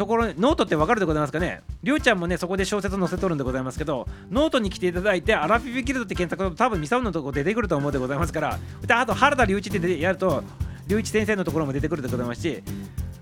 [0.00, 1.60] ところノートってわかるでございますかね？
[1.82, 10.42] りょうちゃんもねそこで小説載せとるんでございますけどノートに来ていただいてアラフィフギルドって検索すると多分ミサオのとこ出てくると思うでございますからであと原田隆一ってやると
[10.84, 12.62] 隆一先生のところも出てくるでございますし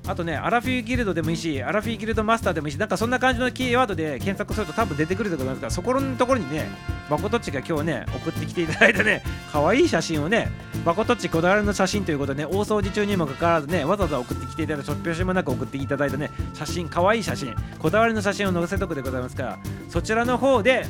[0.09, 6.67] あとね、アラフィーギルドでもいいし、アラフィーギルドマスターでもいいし、なんかそんな感じのキーワードで検索すると多分出てくるでございますから、そこのところにね、
[7.11, 9.23] まことっちが今日ね、送ってきていただいたね、
[9.53, 10.51] 可愛いい写真をね、
[10.87, 19.59] まことっちこだわりの写真ということでね、大掃除中にもかかわらずね、わざわざ送ってきていただいた、ちょっぴょしもなく送っていただいたね、写真、可愛い写真、こだわりの写真を載せとくでございますから、
[19.91, 20.87] そちらの方で、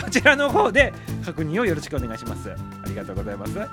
[0.00, 0.92] そちらの方で
[1.24, 2.52] 確認をよろしくお願いします。
[2.52, 2.56] あ
[2.86, 3.58] りがとうございます。
[3.58, 3.66] は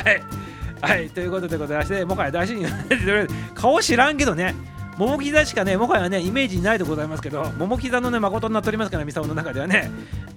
[0.00, 0.41] い。
[0.82, 2.66] はい、ということでございまして、もはや大事に
[3.54, 4.54] 顔知らんけどね、
[4.98, 9.90] 桃膝しかね、もはやね、イメージないでございますけど、桃膝のね、誠になっておりますから、ミサオの中ではね、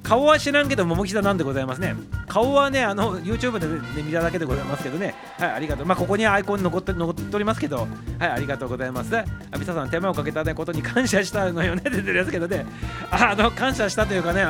[0.03, 1.95] 顔は知らんけど、桃膝なんでございますね。
[2.27, 5.85] 顔はね、あの、YouTube で、ね、見ただけでございますけどね、はい、ありがとう。
[5.87, 7.87] まあ、ここにアイコン残って残っておりますけど、
[8.19, 9.17] はい、ありがとうございます。
[9.17, 9.25] あ
[9.57, 12.67] ミサさん、手間をかけた、ね、ことに感謝したのよねってるやつけどね、
[13.09, 14.45] あの、感謝したというかね、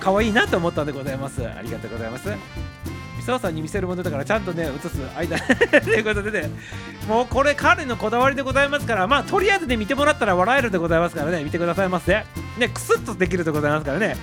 [0.00, 1.46] 可愛いなと思ったんでございます。
[1.46, 2.93] ありがとうございます。
[3.24, 5.38] 澤さんに見せるものだからちゃんとね映す間。
[5.82, 6.50] ということでね
[7.08, 12.24] もうこれ彼のこだわりでございますからまあとりあえずね見てもらったら笑えるでございますからね見てくださいませ。
[12.58, 14.16] ねクスッとできるでございますからね。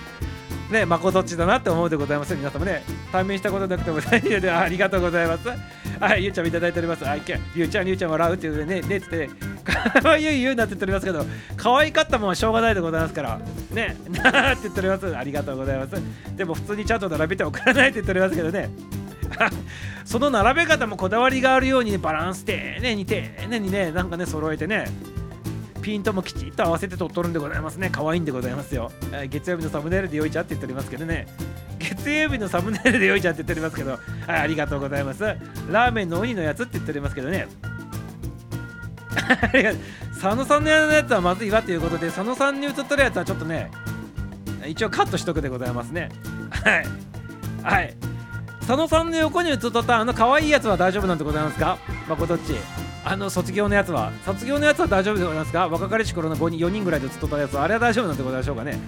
[0.69, 2.35] ねまこどっちだなって思うでございます。
[2.35, 5.80] 皆様ね対面したことなくても大丈夫でありがとうございます。
[6.01, 7.07] はいゆうちゃんもいただいております。
[7.07, 7.87] あいけゆうちゃん。
[7.87, 8.81] ゆうちゃん笑うっていうね。
[8.81, 9.29] ねっつって。
[10.01, 11.23] かわいいゆうなって言っておりますけど
[11.55, 13.39] 可愛かったもんはしょうがないでございますから。
[13.71, 13.95] ね。
[14.09, 15.15] なーって言っております。
[15.15, 15.93] ありがとうございます。
[16.35, 18.69] でも普通にちゃんと並べて送らないって言っておりますけどね。
[20.03, 24.85] その並べ方もこだわりがあるようにねバランス丁寧に丁寧にねなんかね揃えてね。
[25.81, 27.89] ピントもきちっと合わせて撮っとるんでございますね。
[27.91, 28.91] 可愛いんでございますよ。
[29.11, 31.27] えー月曜日のサムネイルでよいちゃって言っておりますけどね。
[31.79, 33.91] 月曜日のサムネイルでよいちゃって言っておりますけど
[34.27, 35.23] はいありがとうございます。
[35.69, 37.47] ラーメンの鬼のやつって言っておりますけどね。
[40.21, 43.71] 佐野さんのやつはまずいわということで佐野さんに映っとるやつはちょっとね
[44.67, 46.09] 一応カットしとくでございますね。
[46.51, 46.85] はい。
[47.63, 47.95] はい。
[48.59, 51.77] 佐野さんの横に映っとったあの可愛いやつは大丈夫なんでございますか？
[52.07, 52.53] まこどっち。
[53.03, 58.79] あの卒業のやつは卒業のやつは大丈夫でございますか若かりし頃の5人4人ぐらいで写っとったやつはあれは大丈夫なんでございましょうかね。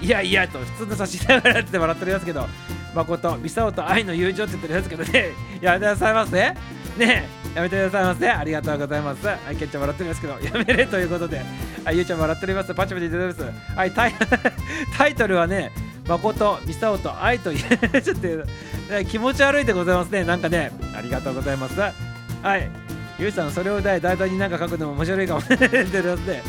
[0.00, 2.46] いやいやと普通の差しながらって笑ってるやつけど
[2.92, 5.30] 誠ミサオと愛の友情って言ってるやつけどね。
[5.60, 6.32] やめてくださいませ。
[6.32, 6.56] ね
[6.98, 8.30] ねやめてくださいませ。
[8.30, 9.26] ありがとうございます。
[9.26, 11.42] はいケンちゃん笑ってるんですけどやめれということで。
[11.84, 13.76] はいゆうちゃん笑っておりますパチパチいただきます。
[13.76, 14.14] はいタイ
[14.96, 15.72] タイトルはね
[16.08, 20.24] 誠ミサオと愛というちょっと、気持ち悪いでございますね。
[20.24, 21.78] なんかねありがとうございます。
[21.80, 22.81] はい。
[23.22, 26.42] ゆうさんそれを題題材になんか書くのも面白いかもしれないで。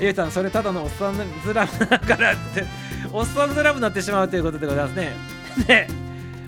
[0.00, 1.14] ゆうさんそれただのおっさん
[1.44, 2.64] ずラブだからって
[3.12, 5.12] おっさんずラブになってしまうということでございますね。
[5.68, 5.88] ね。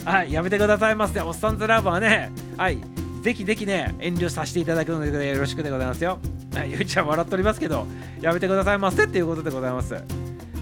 [0.07, 1.21] はいやめてくださいませ。
[1.21, 2.79] おっさんずラブはねはい
[3.21, 6.19] ぜひぜひね遠慮させていただくのでよろしくでございますよ。
[6.55, 7.87] はいゆうちゃん笑っておりますけど
[8.23, 9.95] やめてくださいませっていうことでございます。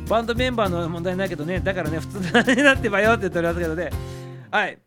[0.09, 3.91] バンドメンバーの問題ないけどねだからね普通になってばよって言っておりますけどね。
[4.51, 4.79] はい。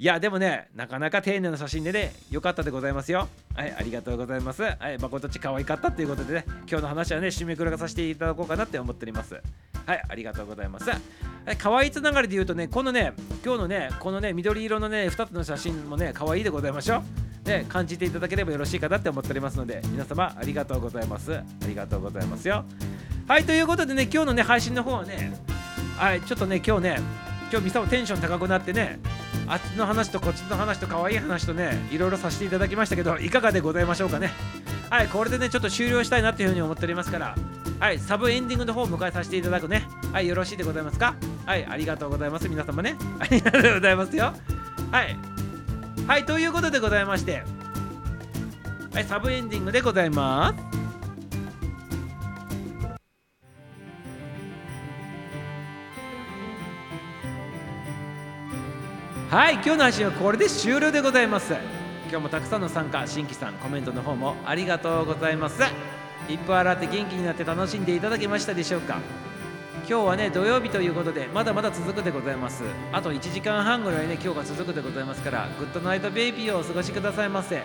[0.00, 3.28] いやでもねなかなか丁寧な写真でね良かったでございますよ。
[3.54, 4.62] はいありがとうございます。
[4.62, 9.34] はい誠っち可愛かったということでね今日の話はね締めくくらさせていただこうかなって思っております。
[9.84, 10.88] はいありがとうございます。
[10.88, 11.00] はい
[11.58, 13.12] 可愛いつながりで言うとねこのね
[13.44, 17.02] 今日のねこのね緑色のね2つの写真もね可愛いでございましょ
[17.44, 17.46] う。
[17.46, 21.34] ね感じていただければよろしいかなって思っておりますので皆様ありがとうございます。
[21.34, 22.64] ありがとうございますよ。
[23.28, 25.38] はいということでね今日のね配信の方はね
[25.98, 27.00] はいちょっとね今日ね
[27.50, 28.98] 今日ミサもテンション高くなってね
[29.46, 34.30] あっちの話とこっちの話と可愛い話とねいろいろさせていただきましたけどいかがでございましょうかね。
[34.90, 37.36] はいこれでねちょっと終了したいなっていうふうに思っておりますから
[37.78, 39.86] はいサブエンディングの方を迎えさせていただくね。
[40.12, 41.14] はいよろしいでございますか？
[41.46, 42.48] はいありがとうございます。
[42.48, 42.96] 皆様ね。
[43.20, 44.32] ありがとうございますよ。
[44.90, 45.16] はい。
[46.06, 47.44] はいということでございまして
[48.92, 50.69] はいサブエンディングでございます。
[59.30, 61.54] はい今日の配信はこれで終了でございます。
[62.08, 65.62] 今日もたくさんの参加新規さんコメントの方もありがとうございます。
[66.28, 68.98] いっぱい洗って元気になって楽しんでいただけましたでしょうか。
[69.88, 72.64] 今日はね土曜日ということでまだまだ続くでございます。
[72.90, 77.62] あと1時間半ぐらいね今日が続くでございますからグッドナイトベイビーをお過ごしくださいませ。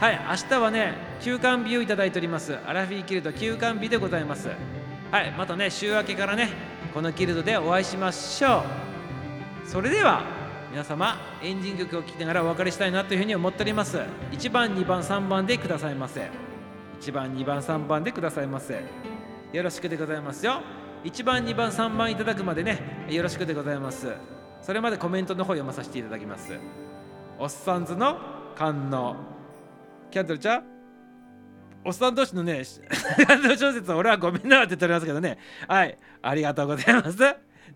[0.00, 2.58] はい明日はね休館日をいただいております。
[2.66, 4.50] アラフィーキルト休館日でございます。
[5.10, 6.50] はいまたね週明けからね
[6.92, 8.64] このキルトでお会いしましょ
[9.64, 9.66] う。
[9.66, 10.39] それでは
[10.70, 13.98] 皆様エンディング曲を聴きながらお別れしたいなというふうに思っております。
[14.30, 16.30] 1番2番3番でくださいませ。
[17.00, 18.82] 1番2番3番でくださいませ。
[19.52, 20.62] よろしくでございますよ。
[21.04, 24.12] 1番2番3番いただくまでねよろしくでございます。
[24.62, 26.56] それまでコメントの方読まさせていただきます。
[27.38, 28.18] おっさんずの
[28.54, 29.16] 観音。
[30.12, 30.64] キャンドルちゃん？
[31.84, 32.62] おっさん同士のね
[33.26, 35.38] 感動小説は俺はごめんなって言っておりますけどね。
[35.66, 35.98] はい。
[36.22, 37.18] ありがとうございます。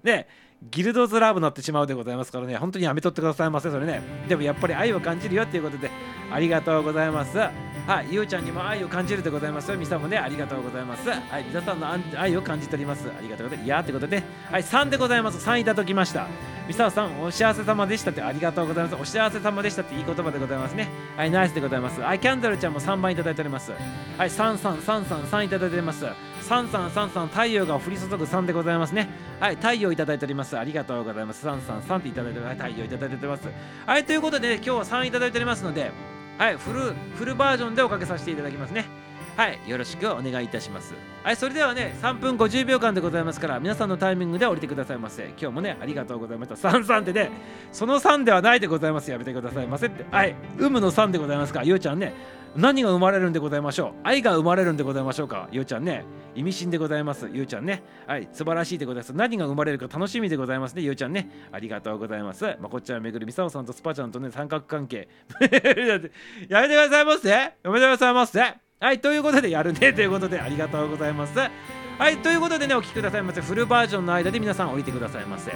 [0.05, 0.29] ね。
[0.71, 2.57] ギルドズラブになってしまうでございますからね。
[2.57, 4.03] 本当にやめとってくださいませそれね。
[4.29, 5.91] でもやっぱり愛を感じるよっていうことで
[6.31, 7.39] ありがとうございます。
[7.39, 9.77] はいゆうちゃんにも愛を感じるでございますよ。
[9.77, 11.09] みさもねありがとうございます。
[11.09, 11.89] はい皆ささんの
[12.19, 13.07] 愛を感じております。
[13.07, 13.67] ありがとうございます。
[13.67, 15.47] いやーってことではい3でございます。
[15.47, 16.27] 3いただきました。
[16.67, 18.95] みささんお幸せ様でしたってありがとうございます。
[18.95, 20.89] お幸せ様でしたっていい言葉でございますね。
[21.17, 22.01] はいナイスでございます。
[22.01, 23.71] はいキャンドルちゃんも3番いただいております。
[23.71, 23.77] は
[24.25, 26.07] い33333いただいております。
[26.45, 29.09] 3333太陽が降り注ぐ3でございますね。
[29.41, 30.59] はい太陽いただいております。
[30.59, 31.47] ありがとうございます。
[31.47, 33.49] 333っていただいておりますはい太陽いただいております。
[33.87, 35.91] はいということで、ね、今日は3いただいておりますので
[36.39, 39.04] はいフルフルバージョンでおかけさせていただきますね。
[39.37, 40.95] はいよろしくお願いいたします。
[41.25, 45.25] はいそれではね3分50秒間でございますから皆さんのタイミングで降りてくださいませ。
[45.31, 46.69] 今日もねありがとうございました。
[46.69, 47.31] 33ってね
[47.73, 49.11] その3ではないでございます。
[49.11, 50.05] やめてくださいませって。
[50.11, 51.63] はい有無の3でございますか？
[51.65, 52.13] ゆうちゃんね
[52.55, 53.93] 何が生まれるんでございましょう？
[54.05, 55.49] 愛が生まれるんでございましょうか？
[55.51, 56.05] ゆうちゃんね
[56.37, 57.29] 意味深でございます。
[57.33, 57.83] ゆうちゃんね。
[58.07, 59.13] はい素晴らしいでございます。
[59.15, 60.83] 何が生まれるか楽しみでございますね。
[60.83, 61.49] ゆうちゃんね。
[61.51, 62.45] ありがとうございます。
[62.45, 65.09] まあ、こっちはめぐるみさおさんとスパちゃんとね三角関係。
[65.41, 66.11] やめて
[66.49, 67.29] くださいませ。
[67.29, 69.93] やめてくださいませはいということでやるね。
[69.93, 71.39] ということでありがとうございます。
[71.39, 73.41] はいということでねお聴きくださいませ。
[73.41, 75.53] フルバージョンの間で皆さん降りてくださいませ。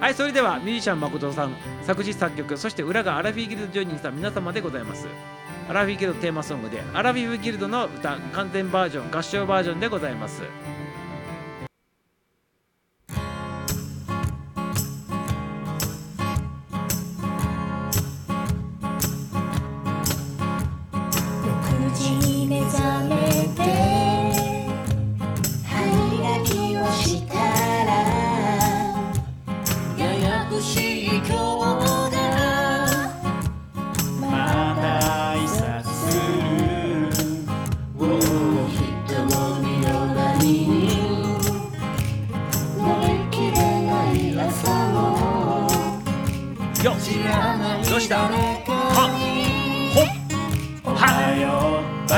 [0.00, 5.06] はいそれではミュージシャン誠さん作詞作曲そして裏がアラフィーギルドジョニーさん皆様でございます。
[5.68, 10.42] アラフィーギルドテーマソングでアラフィフギルドの歌完全バージョン合唱バージョンでございます。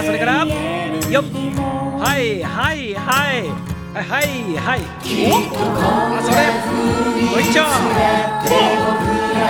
[0.05, 1.25] それからよっ
[2.03, 3.45] はいはいはい
[3.95, 4.27] はいはい
[4.57, 4.81] はい。
[5.31, 5.35] お
[5.79, 6.37] あそれ。
[7.31, 8.57] ご一丁ほ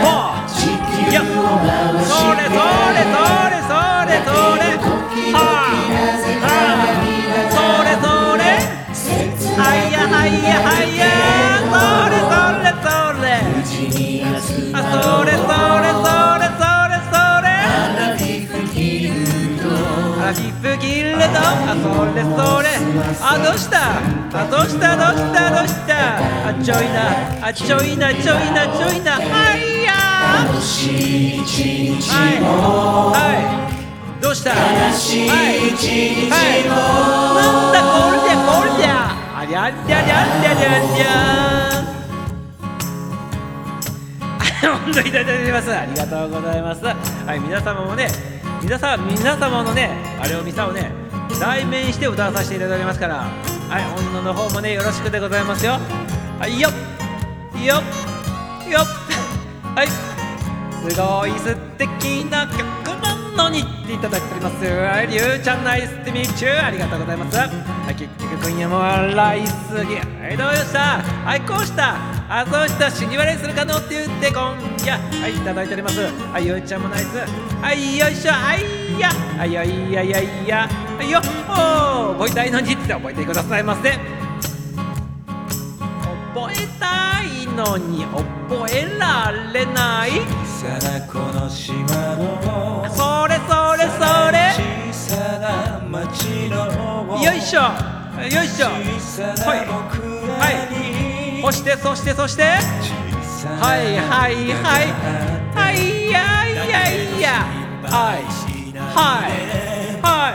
[0.03, 0.07] ほ
[1.13, 1.25] よっ。
[2.05, 2.61] それそ
[2.93, 3.17] れそ
[3.49, 3.73] れそ
[4.05, 4.65] れそれ。
[5.33, 5.71] はあ
[6.43, 6.93] はあ。
[7.49, 8.07] それそ
[8.37, 8.43] れ。
[9.57, 11.03] はいやはいやはいや。
[11.73, 11.75] そ
[12.11, 12.87] れそれそ
[13.23, 13.25] れ。
[14.75, 15.41] あそれそ
[15.81, 16.02] れそれ。
[20.33, 21.29] ルドあ
[21.77, 22.69] それそれ。
[23.21, 23.99] あどうした？
[24.33, 24.97] あどうした？
[24.97, 25.51] どうした？
[25.51, 26.49] どうした？
[26.49, 28.13] あちょいなあちょいな。
[28.15, 29.85] ちょいなちょいなはい。
[29.85, 30.47] やは
[32.31, 32.33] い。
[33.13, 33.37] はい
[34.23, 34.51] どうした？
[34.51, 34.59] はい。
[34.71, 34.89] は
[36.57, 36.65] い。
[36.65, 36.75] なん
[37.73, 38.93] だこれじゃこれじゃ
[39.39, 41.05] ありゃりゃりゃりゃりゃりゃ
[44.63, 45.75] 本当にいただいてます。
[45.75, 46.85] ありがとうございます。
[46.85, 46.95] は
[47.35, 48.07] い皆様もね
[48.63, 49.91] 皆さん皆様のね
[50.21, 50.93] あれを見さをね
[51.41, 55.73] 代弁して歌わさせていただきますからはい女の方もねよろしくでございますよ。
[56.39, 56.73] はいよっ
[57.65, 58.87] よっよっ。
[59.75, 59.89] はい。
[59.89, 62.82] すごい素敵な曲。
[62.82, 62.82] な
[63.37, 64.65] のにっていただいております。
[64.65, 67.37] はいりゅうちゃんナイステミーチューありがとうございます。
[67.37, 67.47] は
[67.91, 69.53] い結局今夜も笑いす
[69.85, 71.03] ぎはいどうした？
[71.03, 71.97] はいこうした
[72.29, 76.01] あそうした死に笑いするかのって言って今夜はいいただいております。
[76.01, 77.17] はいゆうちゃんもナイス。
[77.17, 78.33] はいよいしょ。
[78.33, 79.11] はいや。
[79.39, 80.69] はいよいやいやいや。
[80.99, 82.19] はいよおー。
[82.19, 83.91] 覚えたいのにって覚えてくださいませ
[86.35, 90.11] 覚えたいのに覚えられない。
[90.63, 91.77] 小さなこの島
[92.17, 92.85] の
[93.91, 93.99] そ
[94.33, 94.53] れ
[94.93, 95.43] それ
[97.25, 97.61] よいしょ。
[97.61, 98.67] よいしょ。
[98.67, 99.67] はい。
[100.39, 101.43] はいに。
[101.43, 102.43] そしてそしてそして。
[102.43, 104.93] はいはいはい。
[105.55, 107.45] はいやいやいや
[107.83, 108.23] はい
[108.79, 109.31] はい。
[110.03, 110.35] はい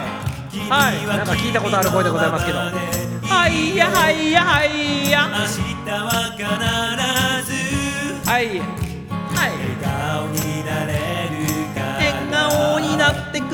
[0.69, 1.07] はい。
[1.07, 2.31] なんか聞いたことある声でござい。
[2.31, 4.31] ますけどはいやはい。
[4.31, 5.09] やはい。
[5.09, 5.21] や
[8.25, 10.56] はいはい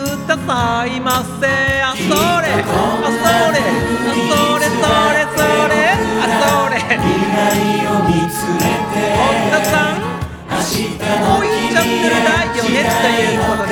[0.03, 1.47] くださいませ
[1.81, 2.51] あそれ。
[2.51, 3.63] あそれ。
[3.63, 5.73] あそれそれそれ。
[5.93, 6.75] あそれ。
[6.83, 7.47] 未来
[7.87, 10.03] を見つめて本田さん。
[10.49, 12.83] 明日こう言っちゃってるだよね。
[12.83, 13.71] ということで。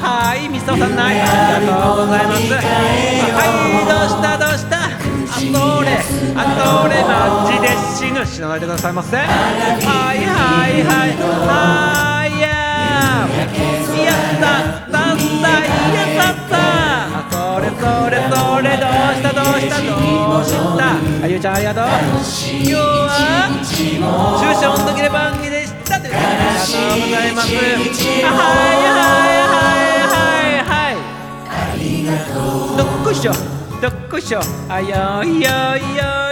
[0.00, 0.48] はい。
[0.48, 2.52] みそさんないありがとうございます。
[2.52, 3.24] はい。
[3.88, 4.76] どうしたどうした。
[4.84, 5.48] あそ
[5.82, 5.88] れ。
[6.36, 8.26] あそれマジで死ぬ。
[8.26, 9.16] 死なないでくださいませ。
[9.16, 9.26] はい
[9.86, 11.16] はいはい。
[11.48, 13.83] はいや
[14.14, 14.50] いやさ
[14.90, 19.90] ささいやささあそれそれそれどうしたどうしたど
[20.40, 21.92] うしたあゆうちゃんありがとう今
[22.22, 22.78] 日は
[24.40, 27.48] 中小の時の番組でしたということでありがとうございます
[28.24, 29.08] あはいは
[30.14, 30.98] いはい
[31.48, 33.32] はいどっこいしょ
[33.80, 36.23] どっこいしょあよいよいよ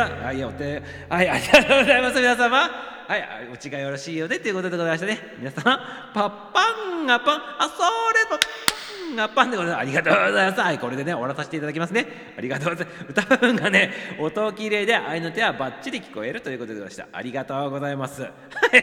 [0.00, 2.58] はいお手はいありがとうございます皆様。
[3.06, 5.18] はいあお家がよろしいようでということでございましたね。
[5.38, 5.78] 皆様
[6.14, 7.40] パッパンがパン。
[7.58, 9.80] あそれパッパンがパンでございます。
[9.80, 10.60] ありがとうございます。
[10.60, 12.06] はいこれでね終わらさせていただきますね。
[12.36, 13.04] ありがとうございます。
[13.10, 17.08] 歌部分がね音綺麗で愛の手はバッチリ聞こえるということでございました。
[17.12, 18.22] ありがとうございます。
[18.22, 18.28] は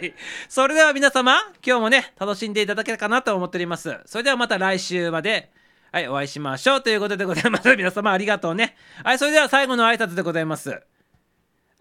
[0.01, 0.13] い。
[0.47, 3.99] それでは皆様今日もね楽しんでいただけたかなと思っております。
[4.05, 5.51] それではまた来週まで
[5.91, 7.75] はい、お会いしましょうということでございます。
[7.75, 8.77] 皆様ありがとうね。
[9.03, 10.81] はい、それでは最後の挨拶でございます。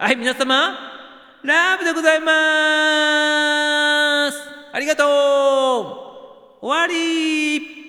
[0.01, 0.75] はい、皆様、
[1.43, 2.31] ラブでございま
[4.31, 4.37] す。
[4.73, 5.03] ありがと
[6.59, 7.80] う終わり